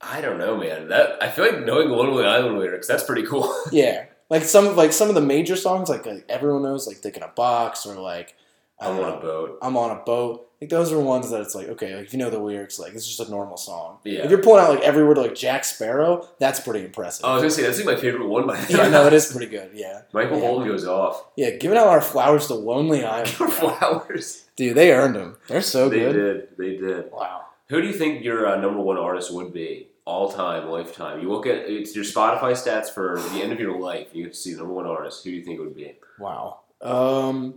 I 0.00 0.20
don't 0.20 0.36
know, 0.38 0.58
man. 0.58 0.88
That 0.88 1.22
I 1.22 1.30
feel 1.30 1.46
like 1.46 1.64
knowing 1.64 1.88
Lonely 1.88 2.24
Island 2.26 2.58
lyrics. 2.58 2.86
That's 2.86 3.02
pretty 3.02 3.22
cool. 3.26 3.50
Yeah, 3.72 4.04
like 4.28 4.42
some 4.42 4.76
like 4.76 4.92
some 4.92 5.08
of 5.08 5.14
the 5.14 5.22
major 5.22 5.56
songs, 5.56 5.88
like, 5.88 6.04
like 6.04 6.26
everyone 6.28 6.62
knows, 6.64 6.86
like 6.86 7.00
"Dick 7.00 7.16
in 7.16 7.22
a 7.22 7.28
Box" 7.28 7.86
or 7.86 7.94
like 7.94 8.34
I 8.78 8.88
I'm 8.88 8.96
on 8.96 9.00
know, 9.00 9.08
a 9.08 9.14
um, 9.16 9.22
boat. 9.22 9.58
I'm 9.62 9.76
on 9.78 9.90
a 9.96 10.02
boat. 10.04 10.45
Like 10.60 10.70
those 10.70 10.90
are 10.90 10.98
ones 10.98 11.30
that 11.30 11.42
it's 11.42 11.54
like 11.54 11.68
okay, 11.68 11.94
like 11.96 12.06
if 12.06 12.12
you 12.14 12.18
know 12.18 12.30
the 12.30 12.38
lyrics, 12.38 12.78
like 12.78 12.94
it's 12.94 13.06
just 13.06 13.20
a 13.26 13.30
normal 13.30 13.56
song. 13.58 13.98
Yeah. 14.04 14.20
If 14.24 14.30
you're 14.30 14.40
pulling 14.42 14.64
out 14.64 14.70
like 14.70 14.80
every 14.82 15.04
word 15.04 15.18
like 15.18 15.34
Jack 15.34 15.64
Sparrow, 15.64 16.26
that's 16.38 16.60
pretty 16.60 16.84
impressive. 16.84 17.24
Oh, 17.26 17.32
I 17.32 17.34
was 17.34 17.42
gonna 17.42 17.50
say 17.50 17.62
that's 17.62 17.76
like 17.78 17.96
my 17.96 18.00
favorite 18.00 18.26
one 18.26 18.46
by 18.46 18.58
yeah, 18.70 18.88
no, 18.88 19.06
it 19.06 19.12
is 19.12 19.30
pretty 19.30 19.46
good. 19.48 19.70
Yeah, 19.74 20.02
Michael 20.12 20.38
Yeah. 20.38 20.46
Bolton 20.48 20.68
goes 20.68 20.86
off. 20.86 21.24
yeah. 21.36 21.50
Giving 21.50 21.76
out 21.76 21.88
our 21.88 22.00
flowers 22.00 22.46
to 22.46 22.54
Lonely 22.54 23.04
Island, 23.04 23.28
flowers. 23.28 24.44
dude. 24.56 24.76
They 24.76 24.92
earned 24.92 25.16
them. 25.16 25.36
They're 25.48 25.60
so 25.60 25.88
they 25.88 25.98
good. 26.00 26.14
They 26.56 26.68
did. 26.70 26.80
They 26.80 26.86
did. 26.86 27.12
Wow. 27.12 27.42
Who 27.68 27.80
do 27.82 27.86
you 27.88 27.92
think 27.94 28.24
your 28.24 28.46
uh, 28.46 28.56
number 28.60 28.80
one 28.80 28.96
artist 28.96 29.32
would 29.34 29.52
be 29.52 29.88
all 30.04 30.30
time, 30.32 30.68
lifetime? 30.70 31.20
You 31.20 31.30
look 31.30 31.46
at 31.46 31.56
it's 31.68 31.94
your 31.94 32.04
Spotify 32.04 32.52
stats 32.52 32.88
for 32.88 33.20
the 33.32 33.42
end 33.42 33.52
of 33.52 33.60
your 33.60 33.78
life. 33.78 34.08
You 34.12 34.24
get 34.24 34.32
to 34.34 34.38
see 34.38 34.52
the 34.52 34.58
number 34.60 34.72
one 34.72 34.86
artist. 34.86 35.24
Who 35.24 35.30
do 35.32 35.36
you 35.36 35.44
think 35.44 35.58
it 35.58 35.62
would 35.62 35.76
be? 35.76 35.92
Wow. 36.18 36.60
Um. 36.80 37.56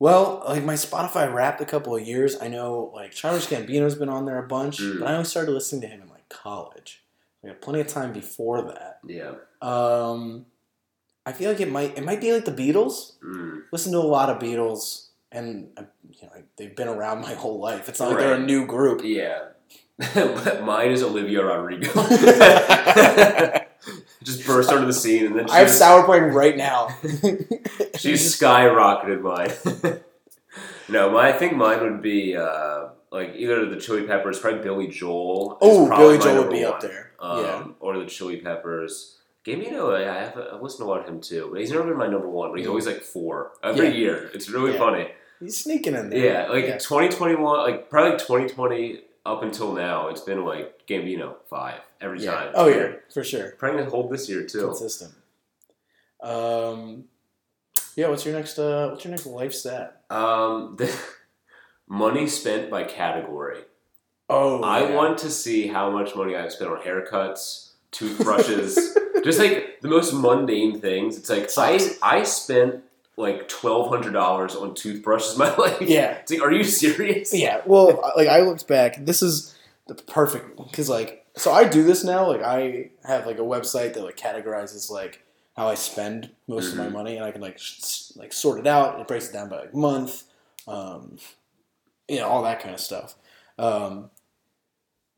Well, 0.00 0.42
like 0.48 0.64
my 0.64 0.74
Spotify 0.74 1.32
wrapped 1.32 1.60
a 1.60 1.66
couple 1.66 1.94
of 1.94 2.02
years. 2.02 2.36
I 2.40 2.48
know 2.48 2.90
like 2.94 3.12
Childish 3.12 3.46
Gambino's 3.46 3.94
been 3.94 4.08
on 4.08 4.24
there 4.24 4.38
a 4.38 4.46
bunch, 4.48 4.80
Mm. 4.80 4.98
but 4.98 5.08
I 5.08 5.12
only 5.12 5.24
started 5.26 5.52
listening 5.52 5.82
to 5.82 5.86
him 5.88 6.00
in 6.02 6.08
like 6.08 6.28
college. 6.30 7.04
I 7.44 7.48
had 7.48 7.60
plenty 7.60 7.80
of 7.80 7.86
time 7.86 8.12
before 8.12 8.62
that. 8.62 8.98
Yeah. 9.06 9.34
Um, 9.62 10.46
I 11.26 11.32
feel 11.32 11.50
like 11.50 11.60
it 11.60 11.70
might 11.70 11.96
it 11.98 12.04
might 12.04 12.20
be 12.20 12.32
like 12.32 12.46
the 12.46 12.50
Beatles. 12.52 13.18
Mm. 13.22 13.62
Listen 13.72 13.92
to 13.92 13.98
a 13.98 14.00
lot 14.00 14.30
of 14.30 14.38
Beatles, 14.38 15.08
and 15.30 15.68
uh, 15.76 15.82
you 16.10 16.26
know 16.26 16.32
like, 16.34 16.46
they've 16.56 16.74
been 16.74 16.88
around 16.88 17.20
my 17.20 17.34
whole 17.34 17.60
life. 17.60 17.88
It's 17.90 18.00
not 18.00 18.08
like 18.10 18.18
they're 18.20 18.34
a 18.34 18.38
new 18.38 18.66
group. 18.66 19.02
Yeah. 19.04 19.48
Mine 20.64 20.92
is 20.92 21.02
Olivia 21.02 21.44
Rodrigo. 21.44 21.90
Just 24.36 24.46
burst 24.46 24.70
onto 24.70 24.86
the 24.86 24.92
scene 24.92 25.26
and 25.26 25.36
then 25.36 25.50
I 25.50 25.58
have 25.60 25.68
she's- 25.68 25.78
Sour 25.78 26.04
playing 26.04 26.24
right 26.32 26.56
now. 26.56 26.88
She's 27.96 28.36
skyrocketed 28.38 29.20
mine. 29.20 30.00
no, 30.88 31.10
my 31.10 31.28
I 31.28 31.32
think 31.32 31.54
mine 31.56 31.80
would 31.82 32.02
be 32.02 32.36
uh, 32.36 32.88
like 33.10 33.34
either 33.36 33.66
the 33.68 33.76
Chili 33.80 34.02
Peppers, 34.06 34.38
probably 34.38 34.62
Billy 34.62 34.88
Joel. 34.88 35.58
oh, 35.60 35.88
Billy 35.96 36.18
Joel 36.18 36.34
would 36.34 36.40
number 36.42 36.50
be 36.52 36.64
up 36.64 36.80
there. 36.80 37.12
Um, 37.20 37.44
yeah. 37.44 37.64
Or 37.80 37.98
the 37.98 38.06
Chili 38.06 38.38
Peppers. 38.38 39.16
Gambino, 39.44 39.94
I 39.94 40.24
have 40.24 40.36
I've 40.36 40.62
listened 40.62 40.80
to 40.80 40.84
a 40.84 40.90
lot 40.90 41.00
of 41.00 41.06
him 41.08 41.20
too, 41.20 41.48
but 41.50 41.60
he's 41.60 41.70
never 41.70 41.84
been 41.84 41.96
my 41.96 42.06
number 42.06 42.28
one. 42.28 42.50
But 42.50 42.58
he's 42.58 42.68
always 42.68 42.86
like 42.86 43.02
four 43.02 43.52
every 43.62 43.88
Yeah. 43.88 43.94
year. 43.94 44.30
It's 44.34 44.48
really 44.50 44.72
Yeah. 44.72 44.78
funny. 44.78 45.08
He's 45.40 45.58
sneaking 45.62 45.94
in 45.94 46.10
there. 46.10 46.18
Yeah, 46.46 46.48
like 46.50 46.66
Yeah. 46.66 46.76
2021, 46.78 47.58
like 47.60 47.88
probably 47.88 48.18
2020 48.18 49.00
up 49.26 49.42
until 49.42 49.72
now, 49.72 50.08
it's 50.08 50.20
been 50.22 50.44
like 50.44 50.86
Gambino 50.86 51.34
five 51.48 51.80
every 52.00 52.20
Yeah. 52.22 52.32
time. 52.34 52.52
Oh 52.54 52.68
yeah, 52.68 52.92
for 53.12 53.22
sure. 53.24 53.52
Probably 53.58 53.78
gonna 53.80 53.90
hold 53.90 54.10
this 54.10 54.28
year 54.28 54.44
too. 54.44 54.66
Consistent. 54.66 55.12
Um, 56.22 57.04
yeah. 57.96 58.08
What's 58.08 58.24
your 58.24 58.34
next? 58.34 58.58
Uh, 58.58 58.88
what's 58.90 59.04
your 59.04 59.10
next 59.10 59.26
life 59.26 59.54
set? 59.54 60.02
Um, 60.10 60.76
the 60.76 60.94
money 61.88 62.26
spent 62.26 62.70
by 62.70 62.84
category. 62.84 63.62
Oh, 64.28 64.62
I 64.62 64.84
yeah. 64.88 64.94
want 64.94 65.18
to 65.18 65.30
see 65.30 65.66
how 65.66 65.90
much 65.90 66.14
money 66.14 66.36
I've 66.36 66.52
spent 66.52 66.70
on 66.70 66.80
haircuts, 66.82 67.70
toothbrushes, 67.90 68.96
just 69.24 69.38
like 69.38 69.80
the 69.80 69.88
most 69.88 70.12
mundane 70.12 70.80
things. 70.80 71.16
It's 71.18 71.28
like 71.30 71.50
I 71.58 71.78
I 72.02 72.22
spent 72.22 72.84
like 73.20 73.48
twelve 73.48 73.88
hundred 73.88 74.12
dollars 74.12 74.54
on 74.56 74.74
toothbrushes 74.74 75.36
my 75.38 75.54
life. 75.56 75.80
Yeah. 75.82 76.12
It's 76.18 76.30
like, 76.32 76.42
are 76.42 76.52
you 76.52 76.64
serious? 76.64 77.32
Yeah. 77.34 77.60
Well, 77.66 78.00
like 78.16 78.28
I 78.28 78.40
looked 78.40 78.66
back. 78.68 79.04
This 79.04 79.22
is 79.22 79.56
the 79.86 79.94
perfect 79.94 80.56
because 80.70 80.88
like 80.88 81.26
so 81.36 81.52
I 81.52 81.68
do 81.68 81.82
this 81.84 82.02
now. 82.04 82.26
Like 82.28 82.42
I 82.42 82.90
have 83.04 83.26
like 83.26 83.38
a 83.38 83.42
website 83.42 83.94
that 83.94 84.02
like 84.04 84.16
categorizes 84.16 84.90
like 84.90 85.22
how 85.56 85.68
I 85.68 85.74
spend 85.74 86.30
most 86.48 86.72
of 86.72 86.78
my 86.78 86.86
Mhm. 86.86 86.92
money, 86.92 87.16
and 87.16 87.24
I 87.24 87.30
can 87.32 87.40
like 87.40 87.54
s- 87.56 88.12
like 88.16 88.32
sort 88.32 88.58
it 88.58 88.66
out. 88.66 89.00
It 89.00 89.08
breaks 89.08 89.28
it 89.28 89.32
down 89.32 89.48
by 89.48 89.60
like 89.60 89.74
month, 89.74 90.24
um, 90.66 91.18
you 92.08 92.16
know, 92.18 92.26
all 92.28 92.42
that 92.44 92.60
kind 92.60 92.74
of 92.74 92.80
stuff. 92.80 93.14
Um, 93.58 94.10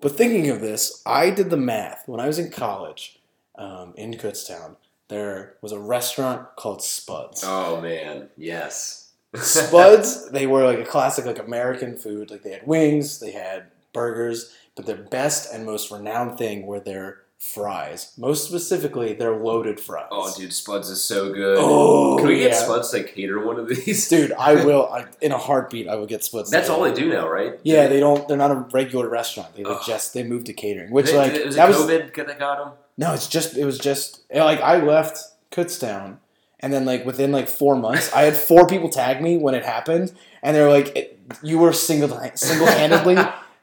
but 0.01 0.17
thinking 0.17 0.51
of 0.51 0.61
this, 0.61 1.01
I 1.07 1.31
did 1.31 1.51
the 1.51 1.57
math 1.57 2.05
when 2.07 2.19
I 2.21 2.27
was 2.27 2.39
in 2.39 2.51
college 2.51 3.21
um, 3.57 3.95
in 3.97 4.15
Kutztown. 4.15 4.77
There 5.13 5.57
was 5.61 5.73
a 5.73 5.79
restaurant 5.79 6.57
called 6.57 6.83
Spuds. 6.83 7.45
Oh 7.47 7.83
man, 7.83 8.31
yes. 8.39 9.11
Spuds, 9.35 10.31
they 10.31 10.47
were 10.47 10.65
like 10.65 10.79
a 10.79 10.87
classic 10.87 11.27
like 11.27 11.39
American 11.39 11.99
food. 11.99 12.31
Like 12.31 12.43
they 12.43 12.53
had 12.53 12.67
wings, 12.67 13.21
they 13.21 13.33
had 13.33 13.65
burgers, 13.93 14.55
but 14.75 14.87
their 14.87 14.97
best 14.97 15.53
and 15.53 15.67
most 15.67 15.91
renowned 15.91 16.39
thing 16.39 16.65
were 16.65 16.81
their 16.81 17.19
fries. 17.39 18.15
Most 18.17 18.49
specifically, 18.49 19.13
their 19.13 19.37
loaded 19.37 19.81
fries. 19.81 20.09
Oh, 20.11 20.33
dude, 20.35 20.55
Spuds 20.55 20.89
is 20.89 21.05
so 21.05 21.31
good. 21.31 21.59
Oh, 21.61 22.17
Can 22.17 22.29
we 22.29 22.39
get 22.39 22.53
yeah. 22.53 22.57
Spuds 22.57 22.91
to 22.93 22.99
like, 22.99 23.15
cater 23.15 23.45
one 23.45 23.59
of 23.59 23.69
these? 23.69 24.09
Dude, 24.09 24.33
I 24.33 24.65
will. 24.65 24.89
I, 24.91 25.05
in 25.21 25.33
a 25.33 25.39
heartbeat, 25.39 25.89
I 25.89 25.97
will 25.97 26.07
get 26.07 26.25
Spuds. 26.25 26.51
That's 26.51 26.71
all 26.71 26.81
they 26.83 26.95
do 26.95 27.11
now, 27.11 27.29
right? 27.29 27.59
Yeah, 27.65 27.87
they 27.87 28.01
don't. 28.01 28.27
They're 28.29 28.39
not 28.39 28.51
a 28.51 28.67
regular 28.73 29.11
restaurant. 29.11 29.55
They 29.57 29.65
just 29.87 30.15
they 30.15 30.23
moved 30.23 30.47
to 30.47 30.55
catering, 30.55 30.91
which 30.91 31.07
Did- 31.07 31.17
like 31.17 31.33
that 31.33 31.43
it 31.43 31.47
was 31.49 31.57
COVID 31.57 32.15
that 32.15 32.39
got 32.39 32.65
them? 32.65 32.73
No. 32.97 33.13
It's 33.15 33.27
just 33.29 33.57
it 33.57 33.65
was 33.65 33.79
just 33.79 34.23
like 34.35 34.61
I 34.61 34.77
left 34.83 35.19
Kutztown, 35.51 36.19
and 36.61 36.73
then 36.73 36.85
like 36.85 37.05
within 37.05 37.33
like 37.33 37.49
four 37.49 37.77
months, 37.77 38.13
I 38.13 38.23
had 38.23 38.37
four 38.37 38.67
people 38.67 38.89
tag 38.89 39.23
me 39.23 39.37
when 39.37 39.55
it 39.55 39.65
happened, 39.65 40.13
and 40.43 40.57
they're 40.57 40.71
like, 40.71 40.97
it, 40.97 41.19
"You 41.43 41.59
were 41.59 41.73
single 41.73 42.09
single 42.35 42.67
handedly 42.67 43.17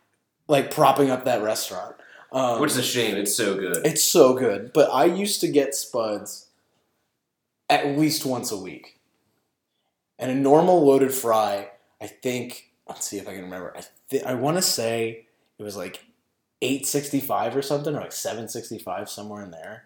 like 0.48 0.72
propping 0.72 1.10
up 1.10 1.26
that 1.26 1.42
restaurant. 1.42 1.96
Um, 2.32 2.62
Which 2.62 2.72
is 2.72 2.78
a 2.78 2.84
shame. 2.84 3.16
It's 3.16 3.36
so 3.36 3.56
good. 3.56 3.86
it's 3.86 4.04
so 4.04 4.36
good. 4.36 4.72
But 4.74 4.92
I 4.94 5.06
used 5.06 5.42
to 5.42 5.48
get 5.48 5.74
spuds 5.74 6.48
at 7.70 7.98
least 7.98 8.26
once 8.26 8.52
a 8.52 8.58
week. 8.58 9.00
And 10.20 10.30
a 10.30 10.36
normal 10.36 10.86
loaded 10.86 11.14
fry, 11.14 11.70
I 12.02 12.08
think. 12.08 12.72
Let's 12.88 13.08
see 13.08 13.18
if 13.18 13.28
I 13.28 13.34
can 13.34 13.44
remember. 13.44 13.74
I 13.76 13.84
th- 14.10 14.24
I 14.24 14.34
want 14.34 14.58
to 14.58 14.62
say 14.62 15.28
it 15.58 15.64
was 15.64 15.78
like 15.78 16.04
eight 16.62 16.86
sixty 16.86 17.20
five 17.20 17.56
or 17.56 17.62
something, 17.62 17.96
or 17.96 18.02
like 18.02 18.12
seven 18.12 18.48
sixty 18.48 18.78
five 18.80 19.10
somewhere 19.10 19.44
in 19.44 19.52
there. 19.52 19.84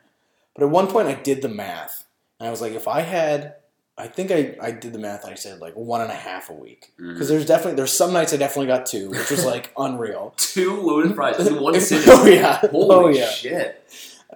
But 0.56 0.64
at 0.66 0.70
one 0.70 0.88
point, 0.88 1.08
I 1.08 1.14
did 1.16 1.42
the 1.42 1.50
math, 1.50 2.06
and 2.40 2.48
I 2.48 2.52
was 2.52 2.62
like, 2.62 2.74
if 2.74 2.88
I 2.88 3.02
had, 3.02 3.56
I 3.98 4.08
think 4.08 4.32
I, 4.32 4.56
I 4.62 4.72
did 4.72 4.94
the 4.94 5.00
math. 5.00 5.26
I 5.26 5.34
said 5.36 5.60
like 5.60 5.74
one 5.76 6.02
and 6.02 6.12
a 6.12 6.16
half 6.16 6.50
a 6.50 6.54
week 6.54 6.92
Mhm. 7.00 7.14
because 7.14 7.30
there's 7.30 7.46
definitely 7.46 7.76
there's 7.76 7.92
some 7.92 8.14
nights 8.14 8.34
I 8.34 8.38
definitely 8.38 8.68
got 8.68 8.86
two, 8.86 9.10
which 9.10 9.30
was 9.32 9.46
like 9.46 9.72
unreal. 9.78 10.34
Two 10.38 10.80
loaded 10.82 11.16
fries 11.16 11.46
in 11.46 11.60
one 11.60 11.80
sitting. 11.80 12.12
oh 12.14 12.26
yeah, 12.26 12.58
Holy 12.58 12.96
oh 12.96 13.08
yeah, 13.10 13.30
shit. 13.30 13.80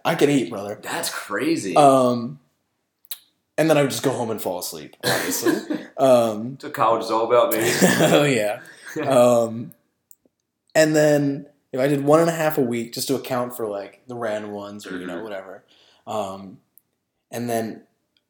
I 0.05 0.15
can 0.15 0.29
eat, 0.29 0.49
brother. 0.49 0.79
That's 0.81 1.09
crazy. 1.09 1.75
Um, 1.75 2.39
and 3.57 3.67
then 3.69 3.77
I 3.77 3.81
would 3.81 3.89
just 3.89 4.03
go 4.03 4.11
home 4.11 4.29
and 4.29 4.39
fall 4.39 4.59
asleep. 4.59 4.95
Obviously. 5.03 5.53
um, 5.97 6.51
That's 6.51 6.65
what 6.65 6.73
college 6.75 7.03
is 7.05 7.11
all 7.11 7.25
about, 7.25 7.51
man. 7.51 8.13
oh 8.13 8.23
yeah. 8.23 8.61
Um, 9.03 9.73
and 10.75 10.95
then 10.95 11.47
if 11.71 11.79
I 11.79 11.87
did 11.87 12.03
one 12.03 12.19
and 12.21 12.29
a 12.29 12.33
half 12.33 12.57
a 12.57 12.61
week 12.61 12.93
just 12.93 13.07
to 13.09 13.15
account 13.15 13.55
for 13.55 13.67
like 13.67 14.01
the 14.07 14.15
random 14.15 14.51
ones 14.51 14.85
or 14.87 14.97
you 14.97 15.05
know 15.05 15.17
Mhm. 15.17 15.23
whatever, 15.23 15.63
um, 16.05 16.59
and 17.31 17.49
then 17.49 17.83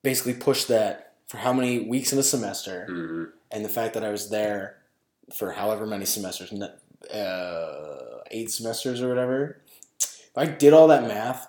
basically 0.03 0.33
push 0.33 0.63
that 0.65 1.13
for 1.27 1.37
how 1.37 1.53
many 1.53 1.79
weeks 1.79 2.11
in 2.13 2.19
a 2.19 2.23
semester, 2.23 2.87
Mhm. 2.89 3.27
and 3.51 3.63
the 3.65 3.69
fact 3.69 3.93
that 3.93 4.03
I 4.03 4.09
was 4.11 4.29
there 4.29 4.77
for 5.35 5.51
however 5.51 5.85
many 5.85 6.05
semesters, 6.05 6.51
uh, 7.13 8.19
eight 8.31 8.49
semesters 8.51 9.01
or 9.01 9.09
whatever. 9.09 9.57
If 10.01 10.31
I 10.37 10.45
did 10.45 10.73
all 10.73 10.87
that 10.87 11.03
math, 11.07 11.47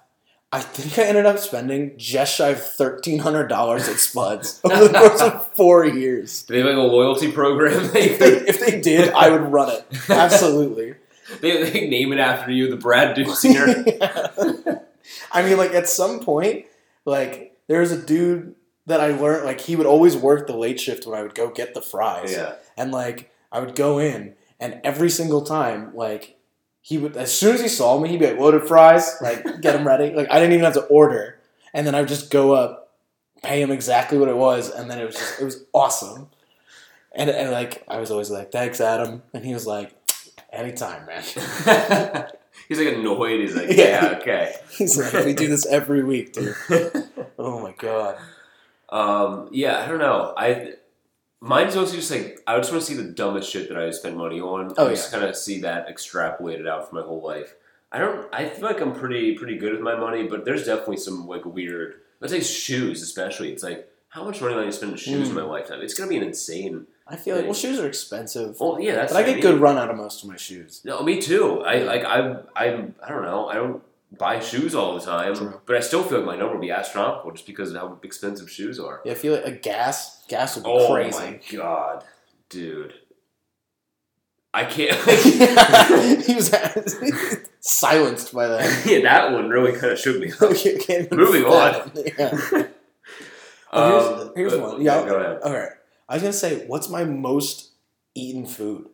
I 0.51 0.61
think 0.61 0.99
I 0.99 1.03
ended 1.09 1.27
up 1.27 1.39
spending 1.39 1.93
just 1.99 2.35
shy 2.35 2.49
of 2.49 2.63
thirteen 2.63 3.19
hundred 3.21 3.49
dollars 3.49 3.87
at 3.89 3.97
Spuds 3.97 4.61
over 4.65 4.89
the 4.89 4.99
course 4.99 5.21
of 5.21 5.53
four 5.55 5.85
years. 5.85 6.43
Do 6.43 6.55
they 6.55 6.61
have 6.61 6.69
like 6.69 6.77
a 6.77 6.81
loyalty 6.81 7.31
program? 7.31 7.85
If 7.95 8.19
they, 8.19 8.31
if 8.49 8.59
they 8.65 8.81
did, 8.81 9.11
I 9.11 9.29
would 9.31 9.53
run 9.53 9.71
it 9.71 9.85
absolutely. 10.11 10.95
they, 11.43 11.71
they 11.71 11.89
name 11.89 12.13
it 12.13 12.19
after 12.19 12.51
you, 12.51 12.69
the 12.71 12.77
Brad 12.77 13.17
Dusinger. 13.17 14.83
I 15.33 15.43
mean, 15.43 15.57
like 15.57 15.73
at 15.73 15.89
some 15.89 16.21
point, 16.21 16.67
like 17.05 17.57
there 17.67 17.81
was 17.81 17.93
a 17.93 18.01
dude 18.01 18.55
that 18.87 19.01
I 19.01 19.09
learned 19.09 19.45
like 19.45 19.61
he 19.61 19.77
would 19.77 19.87
always 19.87 20.17
work 20.17 20.47
the 20.47 20.57
late 20.57 20.81
shift 20.81 21.07
when 21.07 21.19
I 21.19 21.23
would 21.23 21.35
go 21.35 21.51
get 21.51 21.75
the 21.75 21.83
fries. 21.83 22.33
yeah. 22.33 22.55
and 22.77 22.91
like 22.91 23.31
I 23.53 23.61
would 23.61 23.75
go 23.75 23.99
in, 23.99 24.35
and 24.61 24.81
every 24.85 25.11
single 25.11 25.43
time, 25.43 25.95
like 25.95 26.39
he 26.81 26.99
would, 26.99 27.17
as 27.17 27.33
soon 27.33 27.55
as 27.55 27.61
he 27.61 27.69
saw 27.69 27.99
me, 27.99 28.09
he'd 28.09 28.21
be 28.21 28.27
like, 28.27 28.39
"Loaded 28.39 28.67
fries, 28.67 29.17
like 29.21 29.45
get 29.61 29.73
them 29.75 29.87
ready." 29.87 30.15
Like 30.15 30.31
I 30.31 30.41
didn't 30.41 30.53
even 30.53 30.65
have 30.65 30.75
to 30.75 30.85
order, 30.87 31.39
and 31.73 31.87
then 31.87 31.95
I 31.95 32.01
would 32.01 32.09
just 32.09 32.31
go 32.31 32.53
up, 32.53 32.95
pay 33.43 33.63
him 33.63 33.71
exactly 33.71 34.19
what 34.19 34.29
it 34.29 34.37
was, 34.37 34.71
and 34.71 34.91
then 34.91 34.99
it 34.99 35.05
was 35.05 35.17
just 35.17 35.41
it 35.41 35.45
was 35.45 35.65
awesome. 35.73 36.29
And, 37.15 37.31
and 37.31 37.51
like 37.51 37.85
I 37.89 37.99
was 37.99 38.11
always 38.11 38.31
like, 38.31 38.53
"Thanks, 38.53 38.81
Adam," 38.81 39.23
and 39.33 39.45
he 39.45 39.55
was 39.55 39.67
like, 39.67 39.98
"Anytime, 40.53 41.07
man." 41.07 41.23
He's 42.69 42.79
like 42.79 42.95
annoyed. 42.95 43.41
He's 43.41 43.55
like, 43.55 43.69
Yeah. 43.77 44.19
okay. 44.21 44.55
He's 44.71 44.97
like, 44.99 45.25
"We 45.25 45.33
do 45.35 45.47
this 45.49 45.67
every 45.67 46.03
week, 46.05 46.33
dude." 46.33 46.55
Oh 47.41 47.61
my 47.61 47.73
god. 47.73 48.17
um, 48.89 49.49
yeah, 49.53 49.79
I 49.81 49.87
don't 49.87 49.99
know. 49.99 50.35
I 50.37 50.73
mine's 51.41 51.77
also 51.77 51.95
just 51.95 52.11
like 52.11 52.41
I 52.49 52.57
just 52.57 52.73
want 52.73 52.83
to 52.85 52.87
see 52.91 52.97
the 53.01 53.09
dumbest 53.13 53.49
shit 53.51 53.69
that 53.69 53.79
I 53.79 53.91
spend 53.91 54.17
money 54.17 54.41
on. 54.41 54.75
Oh, 54.77 54.87
and 54.89 54.97
just 54.97 55.13
kind 55.13 55.25
of 55.25 55.37
see 55.37 55.61
that 55.61 55.89
extrapolated 55.89 56.67
out 56.69 56.89
for 56.89 56.97
my 56.97 57.03
whole 57.03 57.23
life. 57.23 57.55
I 57.93 57.99
don't. 57.99 58.29
I 58.35 58.49
feel 58.49 58.65
like 58.65 58.81
I'm 58.81 58.93
pretty 58.93 59.37
pretty 59.37 59.57
good 59.57 59.73
with 59.73 59.81
my 59.83 59.95
money, 59.97 60.25
but 60.25 60.45
there's 60.45 60.67
definitely 60.67 60.97
some 60.97 61.27
like 61.29 61.45
weird. 61.45 61.95
Let's 62.21 62.33
say 62.33 62.41
shoes, 62.41 63.03
especially. 63.03 63.53
It's 63.53 63.63
like 63.63 63.89
how 64.09 64.25
much 64.25 64.41
money 64.41 64.55
am 64.55 64.59
I 64.59 64.63
going 64.63 64.71
to 64.73 64.77
spend 64.77 64.93
on 64.93 64.99
shoes 64.99 65.29
in 65.29 65.35
Mm. 65.37 65.39
my 65.39 65.45
lifetime? 65.45 65.81
It's 65.81 65.95
gonna 65.95 66.09
be 66.11 66.17
an 66.17 66.25
insane. 66.25 66.87
I 67.11 67.17
feel 67.17 67.37
like 67.37 67.47
well, 67.47 67.55
shoes 67.55 67.79
are 67.81 67.87
expensive, 67.87 68.61
Well, 68.61 68.79
yeah, 68.81 68.95
that's. 68.97 69.13
but 69.13 69.21
I 69.23 69.27
get 69.27 69.35
mean. 69.37 69.43
good 69.43 69.61
run 69.61 69.79
out 69.79 69.89
of 69.91 69.97
most 69.97 70.23
of 70.23 70.29
my 70.29 70.37
shoes. 70.37 70.83
No, 70.85 71.03
me 71.03 71.21
too. 71.21 71.63
I 71.63 71.79
like 71.79 72.05
I'm 72.05 72.41
I'm 72.55 72.95
I 73.03 73.09
don't 73.09 73.23
know. 73.23 73.49
I 73.49 73.55
don't 73.55 73.83
buy 74.19 74.41
shoes 74.41 74.75
all 74.75 74.95
the 74.99 75.01
time, 75.05 75.35
True. 75.35 75.61
but 75.67 75.77
I 75.77 75.81
still 75.81 76.03
feel 76.03 76.19
like 76.19 76.27
my 76.27 76.37
number 76.37 76.55
will 76.55 76.61
be 76.61 76.71
astronomical 76.71 77.31
just 77.33 77.47
because 77.47 77.73
of 77.73 77.77
how 77.81 77.99
expensive 78.03 78.51
shoes 78.51 78.79
are. 78.79 79.01
Yeah, 79.05 79.13
I 79.13 79.15
feel 79.15 79.33
like 79.35 79.47
a 79.47 79.53
gas 79.53 80.23
gas 80.29 80.55
would 80.57 80.65
be 80.65 80.71
Oh 80.71 80.93
crazy. 80.93 81.17
Oh 81.19 81.21
my 81.23 81.41
god, 81.57 82.05
dude! 82.51 82.93
I 84.53 84.65
can't. 84.65 84.95
he 86.27 86.35
was 86.35 86.51
silenced 87.61 88.35
by 88.35 88.49
that. 88.49 88.87
yeah, 88.87 89.01
that 89.03 89.33
one 89.33 89.49
really 89.49 89.73
kind 89.73 89.93
of 89.93 89.99
shook 89.99 90.21
me. 90.21 90.31
up. 90.33 90.43
Okay, 90.43 90.77
can't 90.79 91.07
even 91.07 91.17
Moving 91.19 91.45
fathom. 91.45 91.93
Yeah. 92.19 92.63
Oh, 93.71 94.23
Um, 94.25 94.33
here's, 94.35 94.53
here's 94.53 94.55
uh, 94.55 94.67
one. 94.67 94.81
Yeah, 94.83 95.07
go 95.07 95.17
ahead. 95.17 95.39
All 95.43 95.53
right. 95.53 95.73
I 96.09 96.15
was 96.15 96.23
gonna 96.23 96.33
say, 96.33 96.67
what's 96.67 96.89
my 96.89 97.05
most 97.05 97.71
eaten 98.15 98.47
food? 98.47 98.89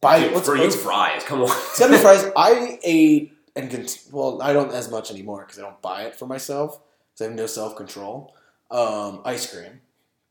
By 0.00 0.20
Dude, 0.20 0.32
let's, 0.32 0.46
for 0.46 0.56
you, 0.56 0.70
fries. 0.70 1.24
Come 1.24 1.42
on. 1.42 1.50
it's 1.50 1.78
gotta 1.78 1.92
be 1.92 1.98
fries. 1.98 2.30
I 2.36 2.78
ate 2.82 3.32
and 3.56 3.70
cont- 3.70 4.04
well, 4.12 4.40
I 4.40 4.52
don't 4.52 4.72
as 4.72 4.90
much 4.90 5.10
anymore 5.10 5.44
because 5.44 5.58
I 5.58 5.62
don't 5.62 5.80
buy 5.82 6.02
it 6.04 6.14
for 6.14 6.26
myself 6.26 6.80
because 7.12 7.26
I 7.26 7.28
have 7.28 7.36
no 7.36 7.46
self 7.46 7.76
control. 7.76 8.34
Um, 8.70 9.20
ice 9.24 9.52
cream. 9.52 9.80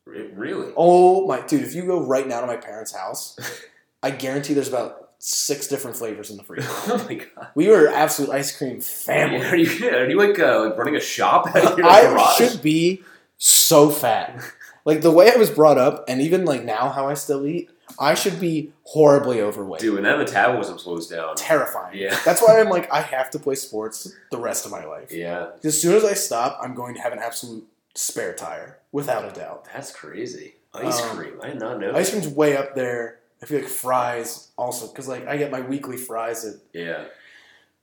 Really? 0.06 0.74
Oh 0.76 1.28
my 1.28 1.42
dude! 1.42 1.64
If 1.64 1.76
you 1.76 1.86
go 1.86 2.04
right 2.04 2.28
now 2.28 2.42
to 2.42 2.48
my 2.48 2.56
parents' 2.56 2.94
house, 2.96 3.38
I 4.04 4.10
guarantee 4.12 4.54
there's 4.56 4.70
about 4.70 5.12
six 5.20 5.68
different 5.68 5.98
flavors 5.98 6.32
in 6.32 6.38
the 6.38 6.44
freezer. 6.44 6.68
oh 6.72 7.06
my 7.08 7.16
god. 7.16 7.50
We 7.54 7.68
were 7.68 7.90
absolute 7.90 8.32
ice 8.32 8.58
cream 8.58 8.82
family. 8.82 9.46
Are 9.46 9.56
you, 9.56 9.90
are 9.90 10.10
you 10.10 10.18
like, 10.18 10.40
uh, 10.40 10.66
like 10.66 10.78
running 10.78 10.96
a 10.96 11.02
shop 11.02 11.48
out 11.48 11.74
of 11.74 11.78
your 11.78 11.86
I 11.86 12.04
garage? 12.04 12.38
should 12.38 12.62
be 12.62 13.04
so 13.38 13.90
fat. 13.90 14.42
Like 14.86 15.02
the 15.02 15.12
way 15.12 15.32
I 15.32 15.36
was 15.38 15.50
brought 15.50 15.78
up, 15.78 16.06
and 16.08 16.22
even 16.22 16.46
like 16.46 16.64
now 16.64 16.90
how 16.90 17.08
I 17.08 17.14
still 17.14 17.46
eat, 17.46 17.70
I 18.00 18.14
should 18.14 18.40
be 18.40 18.72
horribly 18.84 19.42
overweight. 19.42 19.82
Dude, 19.82 19.96
when 19.96 20.04
that 20.04 20.18
metabolism 20.18 20.78
slows 20.80 21.08
down. 21.08 21.36
Terrifying. 21.36 21.98
Yeah. 21.98 22.18
That's 22.26 22.42
why 22.42 22.60
I'm 22.60 22.70
like 22.70 22.92
I 22.94 23.02
have 23.02 23.30
to 23.32 23.40
play 23.40 23.56
sports 23.56 24.14
the 24.32 24.38
rest 24.38 24.66
of 24.66 24.72
my 24.72 24.86
life. 24.86 25.12
Yeah, 25.12 25.50
As 25.64 25.82
soon 25.82 25.96
as 25.96 26.04
I 26.06 26.14
stop, 26.14 26.60
I'm 26.62 26.74
going 26.76 26.96
to 26.96 27.02
have 27.02 27.14
an 27.14 27.20
absolute 27.20 27.68
spare 27.96 28.34
tire, 28.34 28.78
without 28.92 29.26
a 29.26 29.32
doubt. 29.38 29.66
that's 29.74 29.92
crazy. 29.92 30.56
Ice 30.74 31.02
Um, 31.02 31.18
cream. 31.18 31.40
I 31.42 31.48
did 31.50 31.60
not 31.60 31.80
know. 31.80 31.94
Ice 31.96 32.12
cream's 32.12 32.28
way 32.28 32.56
up 32.56 32.76
there. 32.76 33.18
I 33.42 33.46
feel 33.46 33.60
like 33.62 33.70
fries 33.70 34.50
also 34.58 34.88
because 34.88 35.08
like 35.08 35.28
I 35.28 35.38
get 35.38 35.50
my 35.52 35.62
weekly 35.62 35.98
fries 35.98 36.46
at, 36.46 36.56
Yeah. 36.74 37.06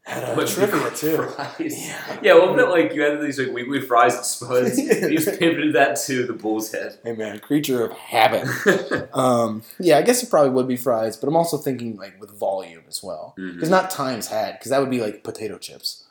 Uh, 0.07 0.35
But 0.37 0.47
trivia 0.49 0.91
too. 0.91 1.17
Fries. 1.23 1.87
Yeah. 1.87 2.19
Yeah, 2.23 2.35
wasn't 2.39 2.61
it 2.61 2.69
like 2.69 2.93
you 2.95 3.03
had 3.03 3.21
these 3.21 3.39
like 3.39 3.53
weekly 3.53 3.81
fries 3.81 4.15
and 4.15 4.25
spuds? 4.25 4.77
Just 4.87 5.39
pivoted 5.41 5.75
that 5.75 5.97
to 6.07 6.25
the 6.27 6.33
bull's 6.33 6.71
head. 6.73 6.99
Hey 7.03 7.13
man, 7.13 7.39
creature 7.41 7.85
of 7.85 7.93
habit. 7.93 8.47
Um, 9.15 9.63
yeah, 9.79 9.99
I 9.99 10.03
guess 10.03 10.23
it 10.23 10.31
probably 10.31 10.51
would 10.51 10.69
be 10.69 10.77
fries, 10.77 11.17
but 11.17 11.27
I'm 11.29 11.37
also 11.37 11.57
thinking 11.57 11.97
like 11.97 12.21
with 12.21 12.31
volume 12.39 12.83
as 12.89 13.03
well. 13.03 13.35
Because 13.37 13.69
Mhm. 13.69 13.71
not 13.71 13.91
times 13.91 14.29
had, 14.29 14.59
because 14.59 14.71
that 14.71 14.81
would 14.81 14.91
be 14.91 15.01
like 15.01 15.25
potato 15.25 15.59
chips, 15.59 16.05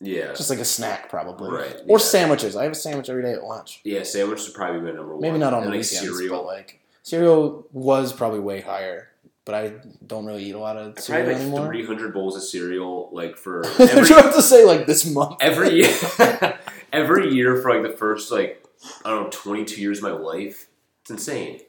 Yeah. 0.00 0.32
just 0.32 0.50
like 0.50 0.58
a 0.58 0.64
snack 0.64 1.08
probably, 1.10 1.50
Right, 1.50 1.76
Or 1.86 1.98
yeah. 1.98 2.04
sandwiches. 2.04 2.56
I 2.56 2.62
have 2.64 2.72
a 2.72 2.76
sandwich 2.76 3.08
every 3.10 3.22
day 3.22 3.32
at 3.32 3.44
lunch. 3.44 3.80
Yeah, 3.84 4.02
sandwich 4.02 4.42
would 4.44 4.54
probably 4.54 4.80
be 4.80 4.86
my 4.86 4.92
number 4.92 5.12
one. 5.12 5.20
Maybe 5.20 5.38
not 5.38 5.52
on 5.54 5.62
and 5.64 5.72
the 5.72 5.76
like 5.76 5.84
weekends, 5.86 6.16
cereal. 6.16 6.36
but 6.38 6.46
like 6.46 6.80
cereal 7.02 7.66
was 7.72 8.12
probably 8.12 8.40
way 8.40 8.60
higher. 8.62 9.08
But 9.46 9.54
I 9.54 9.72
don't 10.06 10.26
really 10.26 10.44
eat 10.44 10.54
a 10.54 10.58
lot 10.58 10.76
of 10.76 10.98
cereal 10.98 11.28
like 11.28 11.36
anymore. 11.40 11.66
three 11.68 11.86
hundred 11.86 12.12
bowls 12.12 12.36
of 12.36 12.42
cereal 12.42 13.08
like 13.12 13.36
for 13.38 13.62
Did 13.78 13.78
you 13.78 13.98
every 14.00 14.14
have 14.16 14.34
to 14.34 14.42
say 14.42 14.64
like 14.64 14.86
this 14.86 15.06
month? 15.06 15.36
every 15.40 15.70
year 15.72 15.94
every 16.92 17.32
year 17.32 17.56
for 17.62 17.72
like 17.72 17.88
the 17.90 17.96
first 17.96 18.30
like 18.32 18.62
I 19.04 19.10
don't 19.10 19.22
know 19.24 19.30
twenty 19.30 19.64
two 19.64 19.80
years 19.80 19.98
of 19.98 20.02
my 20.04 20.10
life. 20.10 20.66
It's 21.02 21.10
insane. 21.12 21.60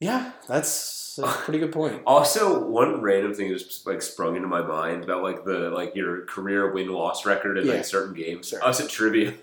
Yeah, 0.00 0.32
that's 0.48 1.16
a 1.22 1.28
pretty 1.28 1.60
good 1.60 1.70
point. 1.72 2.02
Also, 2.06 2.66
one 2.66 3.00
random 3.00 3.34
thing 3.34 3.48
just 3.52 3.86
like 3.86 4.02
sprung 4.02 4.34
into 4.34 4.48
my 4.48 4.62
mind 4.62 5.04
about 5.04 5.22
like 5.22 5.44
the 5.44 5.70
like 5.70 5.94
your 5.94 6.24
career 6.26 6.72
win 6.72 6.88
loss 6.88 7.24
record 7.24 7.56
in 7.56 7.66
Yeah. 7.68 7.74
like 7.74 7.84
certain 7.84 8.14
games. 8.14 8.48
Sure. 8.48 8.58
Was 8.66 8.80
at 8.80 8.88
trivia. 8.90 9.34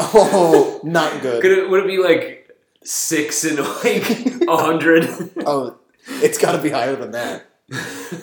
Oh, 0.00 0.80
not 0.82 1.22
good. 1.22 1.42
Could 1.42 1.52
it, 1.52 1.70
would 1.70 1.84
it 1.84 1.86
be 1.86 1.98
like 1.98 2.50
six 2.82 3.44
and 3.44 3.58
like 3.60 4.10
a 4.48 4.56
hundred? 4.56 5.04
Oh, 5.46 5.76
it's 6.22 6.38
got 6.38 6.52
to 6.52 6.62
be 6.62 6.70
higher 6.70 6.96
than 6.96 7.12
that. 7.12 7.44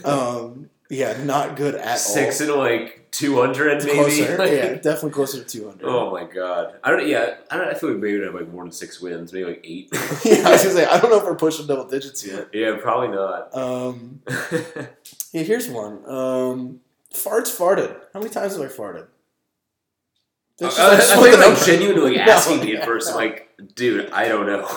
Um, 0.04 0.70
yeah, 0.90 1.22
not 1.24 1.56
good 1.56 1.76
at 1.76 2.00
six 2.00 2.42
all. 2.42 2.48
and 2.50 2.60
like 2.60 3.08
two 3.12 3.36
hundred 3.40 3.84
maybe. 3.84 3.96
closer. 3.98 4.38
Like- 4.38 4.52
yeah, 4.52 4.74
definitely 4.76 5.12
closer 5.12 5.44
to 5.44 5.46
200. 5.46 5.86
Oh 5.88 6.12
my 6.12 6.24
god! 6.26 6.76
I 6.84 6.92
don't. 6.92 7.08
Yeah, 7.08 7.36
I 7.52 7.58
don't. 7.58 7.68
I 7.68 7.74
feel 7.74 7.90
like 7.92 8.00
maybe 8.00 8.18
we'd 8.20 8.26
have 8.26 8.36
like 8.36 8.50
more 8.50 8.64
than 8.64 8.72
six 8.72 9.02
wins, 9.02 9.34
maybe 9.34 9.46
like 9.46 9.62
eight. 9.64 9.90
yeah, 10.26 10.48
I 10.48 10.52
was 10.52 10.64
gonna 10.64 10.76
say 10.76 10.86
I 10.86 11.00
don't 11.00 11.10
know 11.12 11.18
if 11.18 11.24
we're 11.24 11.36
pushing 11.36 11.68
double 11.68 11.86
digits 11.88 12.26
yet. 12.26 12.50
yeah, 12.54 12.78
probably 12.82 13.10
not. 13.16 13.54
Um, 13.56 14.22
yeah, 15.34 15.44
here's 15.44 15.70
one. 15.70 16.04
Um, 16.10 16.80
farts 17.14 17.56
farted. 17.58 17.96
How 18.14 18.20
many 18.20 18.30
times 18.32 18.54
have 18.56 18.62
I 18.62 18.68
farted? 18.74 19.08
I, 20.60 20.66
I, 20.66 20.68
just 20.70 20.80
I 21.14 21.18
what 21.20 21.30
think 21.30 21.44
the 21.44 21.50
like 21.50 21.66
genuinely 21.66 22.16
No, 22.18 22.24
asking 22.24 22.62
me 22.62 22.74
yeah, 22.74 22.80
at 22.80 22.86
first, 22.86 23.12
no. 23.12 23.16
like, 23.18 23.50
dude, 23.76 24.10
I 24.10 24.28
don't 24.28 24.48
know. 24.48 24.68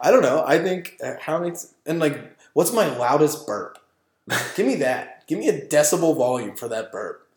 I 0.00 0.10
don't 0.10 0.22
know. 0.22 0.42
I 0.46 0.58
think 0.58 0.94
uh, 1.04 1.14
how 1.20 1.38
many 1.40 1.54
and 1.84 1.98
like 1.98 2.35
what's 2.56 2.72
my 2.72 2.86
loudest 2.96 3.46
burp? 3.46 3.78
Give 4.56 4.66
me 4.66 4.76
that. 4.76 5.26
Give 5.26 5.38
me 5.38 5.48
a 5.48 5.66
decibel 5.66 6.16
volume 6.16 6.56
for 6.56 6.68
that 6.68 6.90
burp. 6.90 7.28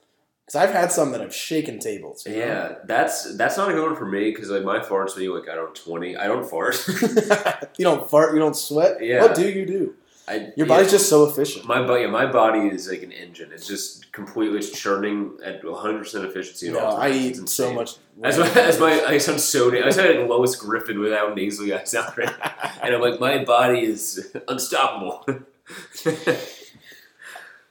Because 0.45 0.55
I've 0.55 0.73
had 0.73 0.93
some 0.93 1.11
that 1.11 1.19
have 1.19 1.35
shaken 1.35 1.77
tables. 1.77 2.25
you 2.25 2.31
know? 2.31 2.39
Yeah, 2.39 2.75
that's 2.85 3.35
that's 3.35 3.57
not 3.57 3.69
a 3.69 3.73
good 3.73 3.85
one 3.85 3.95
for 3.97 4.05
me 4.05 4.31
because 4.31 4.49
like 4.49 4.63
my 4.63 4.79
farts 4.79 5.17
be 5.17 5.27
like 5.27 5.49
I 5.49 5.55
don't 5.55 5.75
twenty. 5.75 6.15
I 6.15 6.25
don't 6.25 6.49
fart. 6.49 6.83
you 7.77 7.83
don't 7.83 8.09
fart, 8.09 8.33
you 8.33 8.39
don't 8.39 8.55
sweat. 8.55 9.03
Yeah. 9.03 9.21
What 9.21 9.35
do 9.35 9.47
you 9.47 9.65
do? 9.65 9.93
I, 10.29 10.35
Your 10.35 10.53
yeah, 10.57 10.65
body's 10.65 10.91
just 10.91 11.09
so 11.09 11.27
efficient. 11.27 11.65
my 11.65 11.81
body. 11.81 12.03
Yeah, 12.03 12.09
my 12.09 12.31
body 12.31 12.67
is 12.67 12.87
like 12.87 13.01
an 13.01 13.11
engine. 13.11 13.49
It's 13.51 13.67
just 13.67 14.11
completely 14.11 14.59
it's 14.59 14.69
churning 14.69 15.37
at 15.43 15.63
one 15.63 15.81
hundred 15.81 15.99
percent 15.99 16.25
efficiency. 16.25 16.71
No, 16.71 16.79
all 16.79 16.97
I 16.97 17.09
eat 17.09 17.49
so 17.49 17.73
much. 17.73 17.95
As 18.23 18.37
my, 18.37 18.47
as 18.49 18.79
my 18.79 19.03
I 19.05 19.17
sound 19.17 19.41
so 19.41 19.73
I 19.73 19.89
sound 19.89 20.19
like 20.19 20.29
Lois 20.29 20.55
Griffin 20.55 20.99
without 20.99 21.35
nasally 21.35 21.73
I 21.73 21.83
sound 21.83 22.15
right 22.15 22.29
and 22.83 22.93
I'm 22.93 23.01
like 23.01 23.19
my 23.19 23.43
body 23.43 23.81
is 23.81 24.35
unstoppable. 24.47 25.25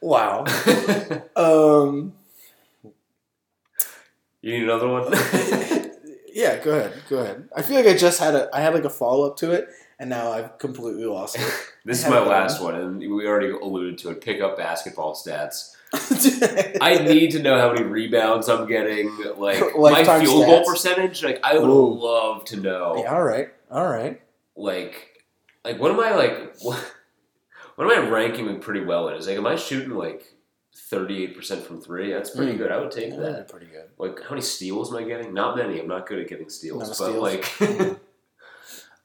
wow. 0.00 0.44
Um. 1.36 2.14
you 4.40 4.52
need 4.52 4.64
another 4.64 4.88
one? 4.88 5.12
yeah, 6.32 6.62
go 6.62 6.72
ahead. 6.72 7.02
Go 7.08 7.18
ahead. 7.18 7.48
I 7.54 7.62
feel 7.62 7.76
like 7.76 7.86
I 7.86 7.96
just 7.96 8.18
had 8.18 8.34
a. 8.34 8.48
I 8.52 8.60
had 8.60 8.74
like 8.74 8.84
a 8.84 8.90
follow 8.90 9.28
up 9.28 9.36
to 9.38 9.52
it, 9.52 9.68
and 10.00 10.10
now 10.10 10.32
I've 10.32 10.58
completely 10.58 11.04
lost 11.04 11.36
it. 11.38 11.72
This 11.88 12.04
is 12.04 12.10
my 12.10 12.20
last 12.20 12.62
one, 12.62 12.74
and 12.74 12.98
we 13.00 13.26
already 13.26 13.50
alluded 13.50 13.98
to 13.98 14.10
it. 14.10 14.20
Pick 14.20 14.40
up 14.40 14.56
basketball 14.56 15.14
stats. 15.14 15.74
I 16.80 16.98
need 17.02 17.30
to 17.32 17.42
know 17.42 17.58
how 17.58 17.72
many 17.72 17.84
rebounds 17.84 18.48
I'm 18.48 18.66
getting, 18.66 19.10
like 19.36 19.60
my 19.76 20.04
field 20.04 20.46
goal 20.46 20.60
stats? 20.62 20.66
percentage. 20.66 21.24
Like 21.24 21.40
I 21.42 21.58
would 21.58 21.68
Ooh. 21.68 21.98
love 21.98 22.44
to 22.46 22.56
know, 22.56 22.96
Yeah, 23.02 23.12
all 23.14 23.22
right. 23.24 23.48
All 23.70 23.86
right. 23.88 24.20
like, 24.54 25.24
like 25.64 25.78
what 25.80 25.90
am 25.90 26.00
I 26.00 26.14
like? 26.14 26.54
What, 26.62 26.84
what 27.76 27.90
am 27.96 28.04
I 28.04 28.08
ranking 28.10 28.58
pretty 28.60 28.80
well 28.84 29.08
in? 29.08 29.14
Is 29.14 29.28
like, 29.28 29.36
am 29.36 29.46
I 29.46 29.54
shooting 29.56 29.90
like 29.94 30.24
thirty 30.90 31.22
eight 31.22 31.36
percent 31.36 31.64
from 31.64 31.80
three? 31.80 32.12
That's 32.12 32.30
pretty 32.30 32.52
Mm. 32.52 32.58
good. 32.58 32.72
I 32.72 32.78
would 32.80 32.90
take 32.90 33.10
Yeah, 33.14 33.20
that. 33.20 33.48
pretty 33.48 33.66
good. 33.66 33.84
Like, 33.98 34.20
how 34.22 34.30
many 34.30 34.42
steals 34.42 34.90
am 34.92 34.98
I 34.98 35.04
getting? 35.04 35.32
Not 35.32 35.56
many. 35.56 35.78
I'm 35.80 35.86
not 35.88 36.06
good 36.08 36.18
at 36.18 36.28
getting 36.28 36.48
steals, 36.50 36.88
but 36.88 36.94
steals? 36.94 37.16
like, 37.22 37.42
Mm. 37.44 37.98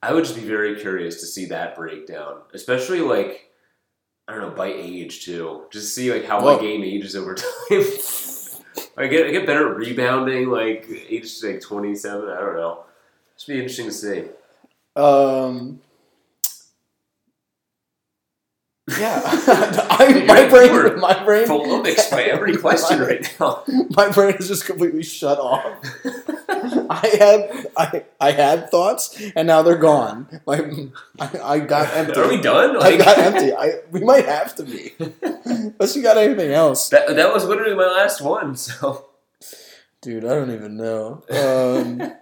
I 0.04 0.12
would 0.12 0.26
just 0.26 0.36
be 0.36 0.41
very 0.41 0.80
curious 0.80 1.22
to 1.22 1.26
see 1.26 1.45
that 1.45 1.76
breakdown, 1.76 2.41
especially 2.54 2.99
like. 2.99 3.49
I 4.26 4.32
don't 4.34 4.41
know 4.41 4.51
by 4.51 4.68
age 4.68 5.26
too. 5.26 5.64
Just 5.70 5.93
see 5.93 6.12
like 6.14 6.24
how 6.24 6.41
Whoa. 6.41 6.56
my 6.56 6.62
game 6.62 6.82
ages 6.82 7.14
over 7.14 7.36
time. 7.36 7.45
I 8.97 9.08
get 9.08 9.28
I 9.28 9.32
get 9.32 9.45
better 9.45 9.70
at 9.70 9.76
rebounding, 9.76 10.49
like 10.49 10.88
age 11.10 11.30
like 11.43 11.60
twenty 11.60 11.93
seven. 11.95 12.30
I 12.30 12.39
don't 12.39 12.56
know. 12.56 12.86
Just 13.36 13.47
be 13.47 13.56
interesting 13.56 13.88
to 13.88 13.91
see. 13.91 14.24
Um. 14.95 15.82
Yeah, 18.97 19.22
I, 19.89 20.26
my 20.28 20.49
brain, 20.49 20.99
my 20.99 21.24
brain, 21.24 21.47
Flummoxed 21.47 22.12
by 22.12 22.24
every 22.24 22.58
question 22.58 22.99
right 22.99 23.36
now. 23.39 23.64
My 23.89 24.10
brain 24.10 24.36
is 24.36 24.47
just 24.47 24.66
completely 24.66 25.04
shut 25.04 25.39
off. 25.39 25.84
I 26.89 27.07
had, 27.20 27.68
I, 27.78 28.03
I 28.20 28.32
had 28.32 28.70
thoughts, 28.72 29.22
and 29.36 29.47
now 29.47 29.61
they're 29.61 29.78
gone. 29.78 30.28
My, 30.47 30.88
I, 31.20 31.30
I 31.43 31.59
got 31.59 31.93
empty. 31.93 32.20
Are 32.20 32.28
we 32.30 32.39
done? 32.41 32.78
I 32.82 32.97
got 32.97 33.18
empty. 33.18 33.53
I, 33.53 33.80
we 33.91 33.99
might 34.01 34.26
have 34.26 34.55
to 34.55 34.64
be, 34.64 34.93
unless 35.22 35.95
you 35.95 36.01
got 36.01 36.18
anything 36.18 36.51
else, 36.51 36.89
that, 36.89 37.16
that 37.16 37.34
was 37.34 37.45
literally 37.45 37.76
my 37.76 37.88
last 37.88 38.22
one. 38.22 38.55
So 38.64 39.07
dude. 40.01 40.26
I 40.26 40.30
don't 40.36 40.51
even 40.51 40.78
know. 40.78 41.24
Um, 41.30 42.14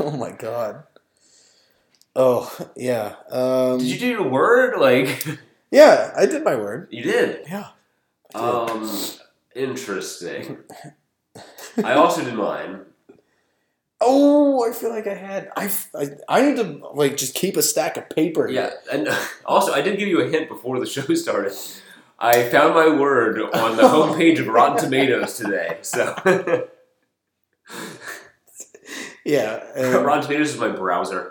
oh 0.00 0.10
my 0.12 0.30
god. 0.32 0.84
Oh 2.14 2.50
yeah. 2.76 3.16
Um, 3.30 3.78
did 3.78 3.88
you 3.88 3.98
do 3.98 4.08
your 4.08 4.28
word? 4.28 4.78
Like 4.80 5.26
yeah, 5.70 6.12
I 6.16 6.26
did 6.26 6.44
my 6.44 6.56
word. 6.56 6.88
you 6.90 7.02
did. 7.02 7.46
Yeah. 7.48 7.68
Um, 8.34 8.88
interesting. 9.54 10.58
I 11.82 11.92
also 11.92 12.24
did 12.24 12.34
mine. 12.34 12.80
Oh, 14.00 14.68
I 14.68 14.72
feel 14.74 14.90
like 14.90 15.06
I 15.06 15.14
had. 15.14 15.50
I, 15.56 15.70
I, 15.94 16.08
I 16.28 16.42
need 16.42 16.56
to 16.56 16.86
like 16.94 17.16
just 17.16 17.34
keep 17.34 17.56
a 17.56 17.62
stack 17.62 17.96
of 17.96 18.08
paper. 18.10 18.48
Yeah, 18.48 18.70
and 18.92 19.08
also 19.46 19.72
I 19.72 19.80
did 19.80 19.98
give 19.98 20.08
you 20.08 20.20
a 20.20 20.28
hint 20.28 20.48
before 20.48 20.78
the 20.78 20.86
show 20.94 21.02
started. 21.14 21.52
I 22.18 22.48
found 22.48 22.74
my 22.74 22.88
word 22.98 23.40
on 23.40 23.76
the 23.76 23.82
homepage 23.94 24.38
of 24.40 24.48
Rotten 24.48 24.78
Tomatoes 24.84 25.36
today. 25.36 25.78
So 25.82 26.14
Yeah. 29.24 29.62
and- 29.74 30.04
Rotten 30.04 30.22
Tomatoes 30.24 30.54
is 30.54 30.60
my 30.60 30.68
browser. 30.68 31.30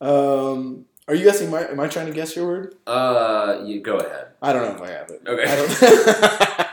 um, 0.00 0.86
are 1.08 1.14
you 1.14 1.24
guessing 1.24 1.50
my? 1.50 1.68
Am 1.68 1.78
I 1.80 1.88
trying 1.88 2.06
to 2.06 2.12
guess 2.12 2.34
your 2.36 2.46
word? 2.46 2.74
uh, 2.86 3.62
you 3.64 3.80
go 3.80 3.96
ahead. 3.98 4.28
I 4.42 4.52
don't 4.52 4.62
know 4.78 4.84
if 4.84 4.90
I 4.90 4.92
have 4.92 5.10
it. 5.10 5.22
Okay. 5.26 6.64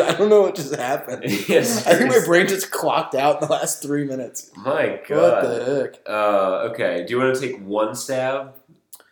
I 0.00 0.06
don't. 0.06 0.08
Dude, 0.08 0.14
I 0.14 0.18
don't 0.18 0.28
know 0.28 0.42
what 0.42 0.54
just 0.54 0.74
happened. 0.74 1.22
yes. 1.48 1.86
I 1.86 1.94
think 1.94 2.10
my 2.10 2.24
brain 2.24 2.46
just 2.46 2.70
clocked 2.70 3.14
out 3.14 3.40
in 3.40 3.48
the 3.48 3.52
last 3.52 3.82
three 3.82 4.04
minutes. 4.04 4.50
My 4.56 5.00
God. 5.06 5.20
What 5.20 5.42
the 5.42 5.82
heck? 5.82 6.02
Uh, 6.08 6.70
okay. 6.70 7.04
Do 7.06 7.12
you 7.12 7.18
want 7.18 7.34
to 7.34 7.40
take 7.40 7.60
one 7.60 7.94
stab? 7.94 8.54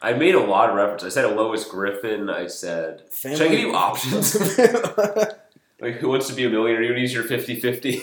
I 0.01 0.14
made 0.14 0.35
a 0.35 0.41
lot 0.41 0.70
of 0.70 0.76
references. 0.76 1.16
I 1.16 1.22
said 1.22 1.30
a 1.30 1.35
Lois 1.35 1.64
Griffin. 1.64 2.28
I 2.28 2.49
said, 2.49 3.03
Family. 3.12 3.39
Should 3.39 3.47
I 3.47 3.51
give 3.51 3.61
you 3.61 3.74
options? 3.74 4.35
like, 5.80 5.95
who 5.97 6.09
wants 6.09 6.28
to 6.28 6.35
be 6.35 6.45
a 6.45 6.51
millionaire? 6.51 6.83
You 6.83 6.95
use 6.95 7.14
your 7.14 7.24
50 7.24 7.61
50? 7.61 8.03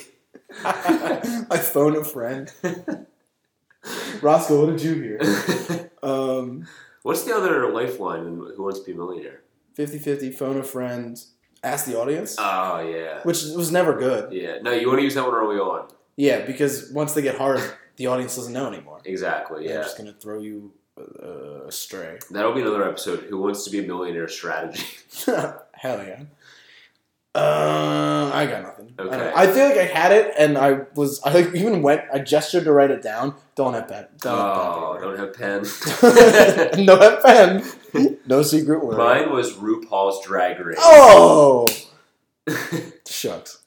I 0.63 1.57
phone 1.57 1.97
a 1.97 2.03
friend. 2.03 2.51
Roscoe, 4.21 4.65
what 4.65 4.77
did 4.77 4.83
you 4.83 4.93
hear? 4.95 5.89
Um, 6.01 6.67
What's 7.03 7.23
the 7.23 7.35
other 7.35 7.71
lifeline 7.71 8.25
in 8.25 8.35
Who 8.55 8.63
Wants 8.63 8.79
to 8.79 8.85
Be 8.85 8.91
a 8.91 8.95
Millionaire? 8.95 9.41
50-50, 9.77 10.35
phone 10.35 10.57
a 10.57 10.63
friend, 10.63 11.17
ask 11.63 11.85
the 11.85 11.99
audience, 11.99 12.35
Oh, 12.39 12.79
yeah. 12.79 13.21
which 13.23 13.43
was 13.55 13.71
never 13.71 13.93
good. 13.97 14.31
Yeah. 14.33 14.59
No, 14.61 14.71
you 14.71 14.87
want 14.87 14.99
to 14.99 15.03
use 15.03 15.15
that 15.15 15.25
one 15.25 15.33
early 15.35 15.57
on. 15.57 15.87
Yeah, 16.15 16.45
because 16.45 16.91
once 16.91 17.13
they 17.13 17.21
get 17.21 17.37
hard, 17.37 17.61
the 17.95 18.07
audience 18.07 18.35
doesn't 18.35 18.53
know 18.53 18.67
anymore. 18.67 18.99
Exactly, 19.05 19.65
They're 19.67 19.77
yeah. 19.77 19.81
just 19.83 19.97
gonna 19.97 20.13
throw 20.13 20.39
you 20.39 20.71
uh, 20.97 21.65
astray. 21.65 22.19
That'll 22.31 22.53
be 22.53 22.61
another 22.61 22.87
episode. 22.87 23.21
Who 23.29 23.37
Wants 23.39 23.63
to 23.65 23.69
Be 23.71 23.79
a 23.79 23.83
Millionaire 23.87 24.27
strategy? 24.27 24.85
Hell 25.25 26.03
yeah. 26.05 26.23
Uh, 27.35 28.31
I 28.33 28.45
got 28.47 28.63
nothing. 28.63 28.93
Okay. 28.97 29.15
know. 29.17 29.33
I 29.35 29.47
feel 29.47 29.65
like 29.69 29.77
I 29.77 29.85
had 29.85 30.11
it, 30.11 30.33
and 30.37 30.57
I 30.57 30.81
was. 30.95 31.21
I 31.23 31.31
like 31.31 31.53
even 31.53 31.81
went. 31.83 32.01
I 32.11 32.19
gestured 32.19 32.63
to 32.63 32.71
write 32.73 32.89
it 32.91 33.01
down. 33.03 33.35
Don't 33.55 33.73
have 33.75 33.87
pen. 33.87 34.07
Don't 34.19 34.33
Oh, 34.39 34.93
have 34.93 35.01
don't 35.03 35.19
have 35.19 35.33
pen. 35.33 35.63
pen. 36.73 36.85
no 36.85 36.97
have 36.99 37.23
pen. 37.23 38.17
No 38.25 38.41
secret 38.41 38.83
word. 38.83 38.97
Mine 38.97 39.31
was 39.31 39.53
RuPaul's 39.53 40.25
Drag 40.25 40.59
Race. 40.59 40.77
Oh 40.81 41.67
shucks. 43.07 43.63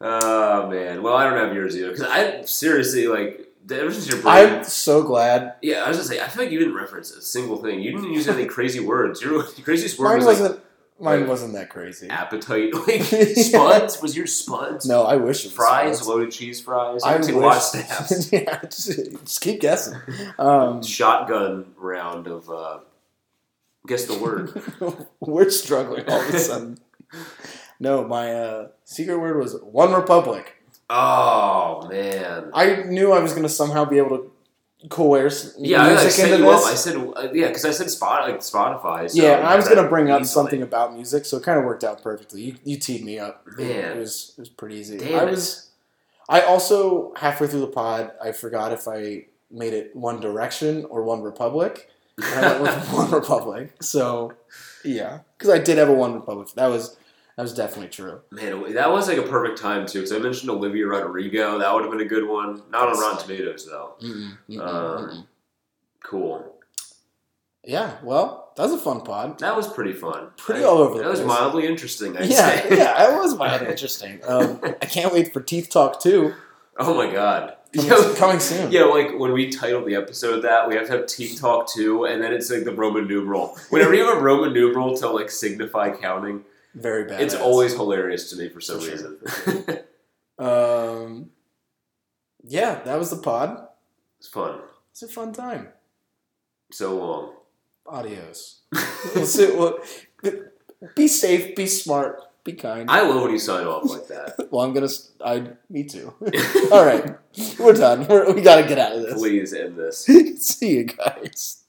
oh 0.00 0.68
man. 0.70 1.02
Well, 1.02 1.14
I 1.16 1.24
don't 1.28 1.38
have 1.38 1.54
yours 1.54 1.76
either 1.76 1.90
because 1.92 2.06
I 2.08 2.42
seriously 2.42 3.08
like 3.08 3.46
ever 3.70 3.92
since 3.92 4.08
your 4.08 4.22
brain. 4.22 4.54
I'm 4.54 4.64
so 4.64 5.02
glad. 5.02 5.54
yeah, 5.62 5.84
I 5.84 5.88
was 5.88 5.98
gonna 5.98 6.08
say 6.08 6.20
I 6.20 6.28
feel 6.28 6.44
like 6.44 6.52
you 6.52 6.58
didn't 6.58 6.74
reference 6.74 7.10
a 7.12 7.20
single 7.22 7.56
thing. 7.58 7.80
You 7.80 7.92
didn't 7.92 8.12
use 8.12 8.28
any 8.28 8.46
crazy 8.46 8.80
words. 8.80 9.20
Your, 9.22 9.34
your 9.34 9.44
craziest 9.64 9.98
word 9.98 10.08
Mine 10.08 10.16
was 10.18 10.26
like 10.26 10.38
wasn't. 10.40 10.60
Mine 10.98 11.20
like- 11.20 11.28
wasn't 11.28 11.52
that 11.54 11.68
crazy. 11.68 12.08
appetite. 12.08 12.72
Like 12.86 13.02
spuds. 13.36 14.00
Was 14.00 14.16
your 14.16 14.26
spuds? 14.26 14.86
No, 14.86 15.04
I 15.04 15.16
wish 15.16 15.44
it 15.44 15.48
was 15.48 15.52
Fries, 15.54 15.96
spuds. 15.96 16.08
loaded 16.08 16.30
cheese 16.32 16.60
fries. 16.60 17.02
I 17.02 17.14
I 17.16 17.18
take 17.18 17.34
a 17.34 17.38
wish. 17.38 17.60
stabs. 17.62 18.32
yeah, 18.32 18.60
just, 18.62 18.86
just 19.24 19.40
keep 19.40 19.60
guessing. 19.60 19.98
Um, 20.38 20.82
Shotgun 20.82 21.66
round 21.76 22.26
of 22.28 22.48
uh, 22.48 22.78
guess 23.86 24.06
the 24.06 24.18
word. 24.18 24.62
we're 25.20 25.50
struggling 25.50 26.08
all 26.08 26.20
of 26.20 26.34
a 26.34 26.38
sudden. 26.38 26.78
No, 27.78 28.06
my 28.06 28.32
uh, 28.32 28.68
secret 28.84 29.18
word 29.18 29.36
was 29.38 29.60
One 29.60 29.92
Republic. 29.92 30.54
Oh 30.88 31.86
man. 31.90 32.50
I 32.54 32.84
knew 32.84 33.12
I 33.12 33.18
was 33.20 33.32
going 33.32 33.42
to 33.42 33.48
somehow 33.48 33.84
be 33.84 33.98
able 33.98 34.16
to 34.18 34.32
coerce 34.88 35.54
Yeah, 35.58 35.82
I 35.84 35.94
like, 35.94 36.10
set 36.10 36.30
into 36.30 36.44
you 36.44 36.50
this. 36.50 36.62
up. 36.64 36.70
I 36.70 36.74
said 36.74 36.96
uh, 36.96 37.28
yeah, 37.32 37.48
because 37.48 37.64
I 37.64 37.70
said 37.70 37.90
spot 37.90 38.28
like 38.28 38.40
Spotify. 38.40 39.10
So 39.10 39.22
yeah, 39.22 39.38
I 39.38 39.56
was 39.56 39.68
to 39.68 39.82
bring 39.88 40.10
up 40.10 40.20
easily. 40.20 40.32
something 40.32 40.62
about 40.62 40.94
music, 40.94 41.24
so 41.24 41.38
it 41.38 41.42
kind 41.42 41.58
of 41.58 41.64
worked 41.64 41.82
out 41.84 42.02
perfectly. 42.02 42.42
You, 42.42 42.56
you 42.64 42.76
teed 42.78 43.04
me 43.04 43.18
up. 43.18 43.44
It- 43.58 43.66
Man. 43.66 43.96
it 43.96 44.00
was 44.00 44.34
it 44.36 44.40
was 44.40 44.48
pretty 44.48 44.76
easy. 44.76 44.98
Damn 44.98 45.20
I 45.20 45.22
it. 45.24 45.30
was. 45.30 45.70
I 46.28 46.40
also 46.42 47.12
halfway 47.16 47.46
through 47.46 47.60
the 47.60 47.68
pod, 47.68 48.10
I 48.22 48.32
forgot 48.32 48.72
if 48.72 48.88
I 48.88 49.26
made 49.50 49.72
it 49.72 49.94
One 49.94 50.20
Direction 50.20 50.84
or 50.90 51.04
One 51.04 51.22
Republic. 51.22 51.88
And 52.22 52.44
I 52.46 52.60
went 52.60 52.76
with 52.76 52.92
One 52.92 53.10
Republic. 53.12 53.74
So, 53.80 54.32
yeah, 54.84 55.20
because 55.38 55.52
I 55.54 55.58
did 55.58 55.78
have 55.78 55.88
a 55.88 55.92
One 55.94 56.14
Republic. 56.14 56.48
That 56.56 56.66
was 56.66 56.96
that 57.36 57.42
was 57.42 57.54
definitely 57.54 57.88
true. 57.90 58.20
Man, 58.30 58.72
that 58.74 58.90
was 58.90 59.08
like 59.08 59.18
a 59.18 59.22
perfect 59.22 59.60
time 59.60 59.86
too, 59.86 59.98
because 60.00 60.12
I 60.12 60.18
mentioned 60.18 60.50
Olivia 60.50 60.86
Rodrigo. 60.86 61.58
That 61.58 61.72
would 61.74 61.82
have 61.82 61.90
been 61.92 62.00
a 62.00 62.08
good 62.08 62.26
one. 62.26 62.62
Not 62.70 62.88
on 62.88 62.98
Rotten 62.98 63.18
Tomatoes 63.26 63.66
though. 63.66 63.94
Mm-mm, 64.02 64.38
mm-mm, 64.48 64.60
Um, 64.60 65.04
mm-mm. 65.10 65.26
Cool. 66.02 66.52
Yeah, 67.64 67.96
well, 68.04 68.52
that 68.56 68.62
was 68.62 68.72
a 68.72 68.78
fun 68.78 69.00
pod. 69.00 69.40
That 69.40 69.56
was 69.56 69.66
pretty 69.66 69.92
fun. 69.92 70.28
Pretty 70.36 70.60
I- 70.62 70.64
all 70.68 70.78
over 70.78 70.98
the 70.98 71.02
That 71.04 71.10
was 71.10 71.20
place. 71.20 71.28
mildly 71.28 71.66
interesting. 71.66 72.16
I'd 72.16 72.26
yeah, 72.26 72.60
say. 72.62 72.76
yeah, 72.78 73.12
it 73.12 73.18
was 73.18 73.34
mildly 73.38 73.68
interesting. 73.68 74.20
Um, 74.26 74.60
I 74.62 74.86
can't 74.86 75.12
wait 75.12 75.32
for 75.32 75.40
Teeth 75.40 75.68
Talk 75.68 76.00
too. 76.00 76.32
Oh 76.78 76.94
my 76.94 77.12
god. 77.12 77.54
Coming, 77.74 77.90
Yeah. 77.90 78.14
coming 78.16 78.38
soon. 78.40 78.70
Yeah, 78.70 78.84
like 78.84 79.18
when 79.18 79.32
we 79.32 79.50
titled 79.50 79.86
the 79.86 79.96
episode 79.96 80.40
that, 80.42 80.68
we 80.68 80.76
have 80.76 80.86
to 80.86 80.92
have 80.92 81.06
Teeth 81.06 81.40
Talk 81.40 81.68
2, 81.74 82.04
and 82.04 82.22
then 82.22 82.32
it's 82.32 82.48
like 82.50 82.64
the 82.64 82.72
Roman 82.72 83.06
numeral. 83.08 83.58
Whenever 83.70 83.92
you 83.94 84.06
have 84.06 84.16
a 84.16 84.20
Roman 84.20 84.52
numeral 84.52 84.96
to 84.98 85.08
like 85.10 85.30
signify 85.30 85.90
counting, 85.90 86.44
Very 86.76 87.04
bad. 87.04 87.22
it's 87.22 87.34
always 87.34 87.72
hilarious 87.72 88.28
to 88.30 88.36
me 88.36 88.50
for 88.50 88.60
some 88.60 88.80
For 88.80 88.84
sure, 88.84 88.92
reason. 88.92 89.78
Um, 90.38 91.30
yeah, 92.44 92.82
that 92.84 92.98
was 92.98 93.08
the 93.08 93.16
pod. 93.16 93.68
it's 94.18 94.28
fun. 94.28 94.60
It's 94.90 95.02
a 95.02 95.08
fun 95.08 95.32
time. 95.32 95.68
So 96.70 96.94
long. 96.98 97.32
Adios. 97.86 98.60
we'll 99.14 99.24
see, 99.24 99.50
well, 99.56 99.78
be 100.94 101.08
safe. 101.08 101.56
Be 101.56 101.66
smart. 101.66 102.20
Be 102.44 102.52
kind. 102.52 102.90
I 102.90 103.00
love 103.00 103.22
when 103.22 103.32
you 103.32 103.38
sign 103.38 103.66
off 103.66 103.88
like 103.88 104.08
that. 104.08 104.34
well, 104.50 104.64
I'm 104.64 104.74
gonna. 104.74 104.88
I. 105.24 105.52
Me 105.70 105.84
too. 105.84 106.12
All 106.70 106.84
right, 106.84 107.16
we're 107.58 107.72
done. 107.72 108.06
We're, 108.06 108.32
we 108.32 108.42
got 108.42 108.56
to 108.60 108.68
get 108.68 108.78
out 108.78 108.92
of 108.92 109.02
this. 109.02 109.14
Please 109.14 109.52
end 109.52 109.76
this. 109.76 110.04
see 110.04 110.76
you 110.76 110.84
guys. 110.84 111.64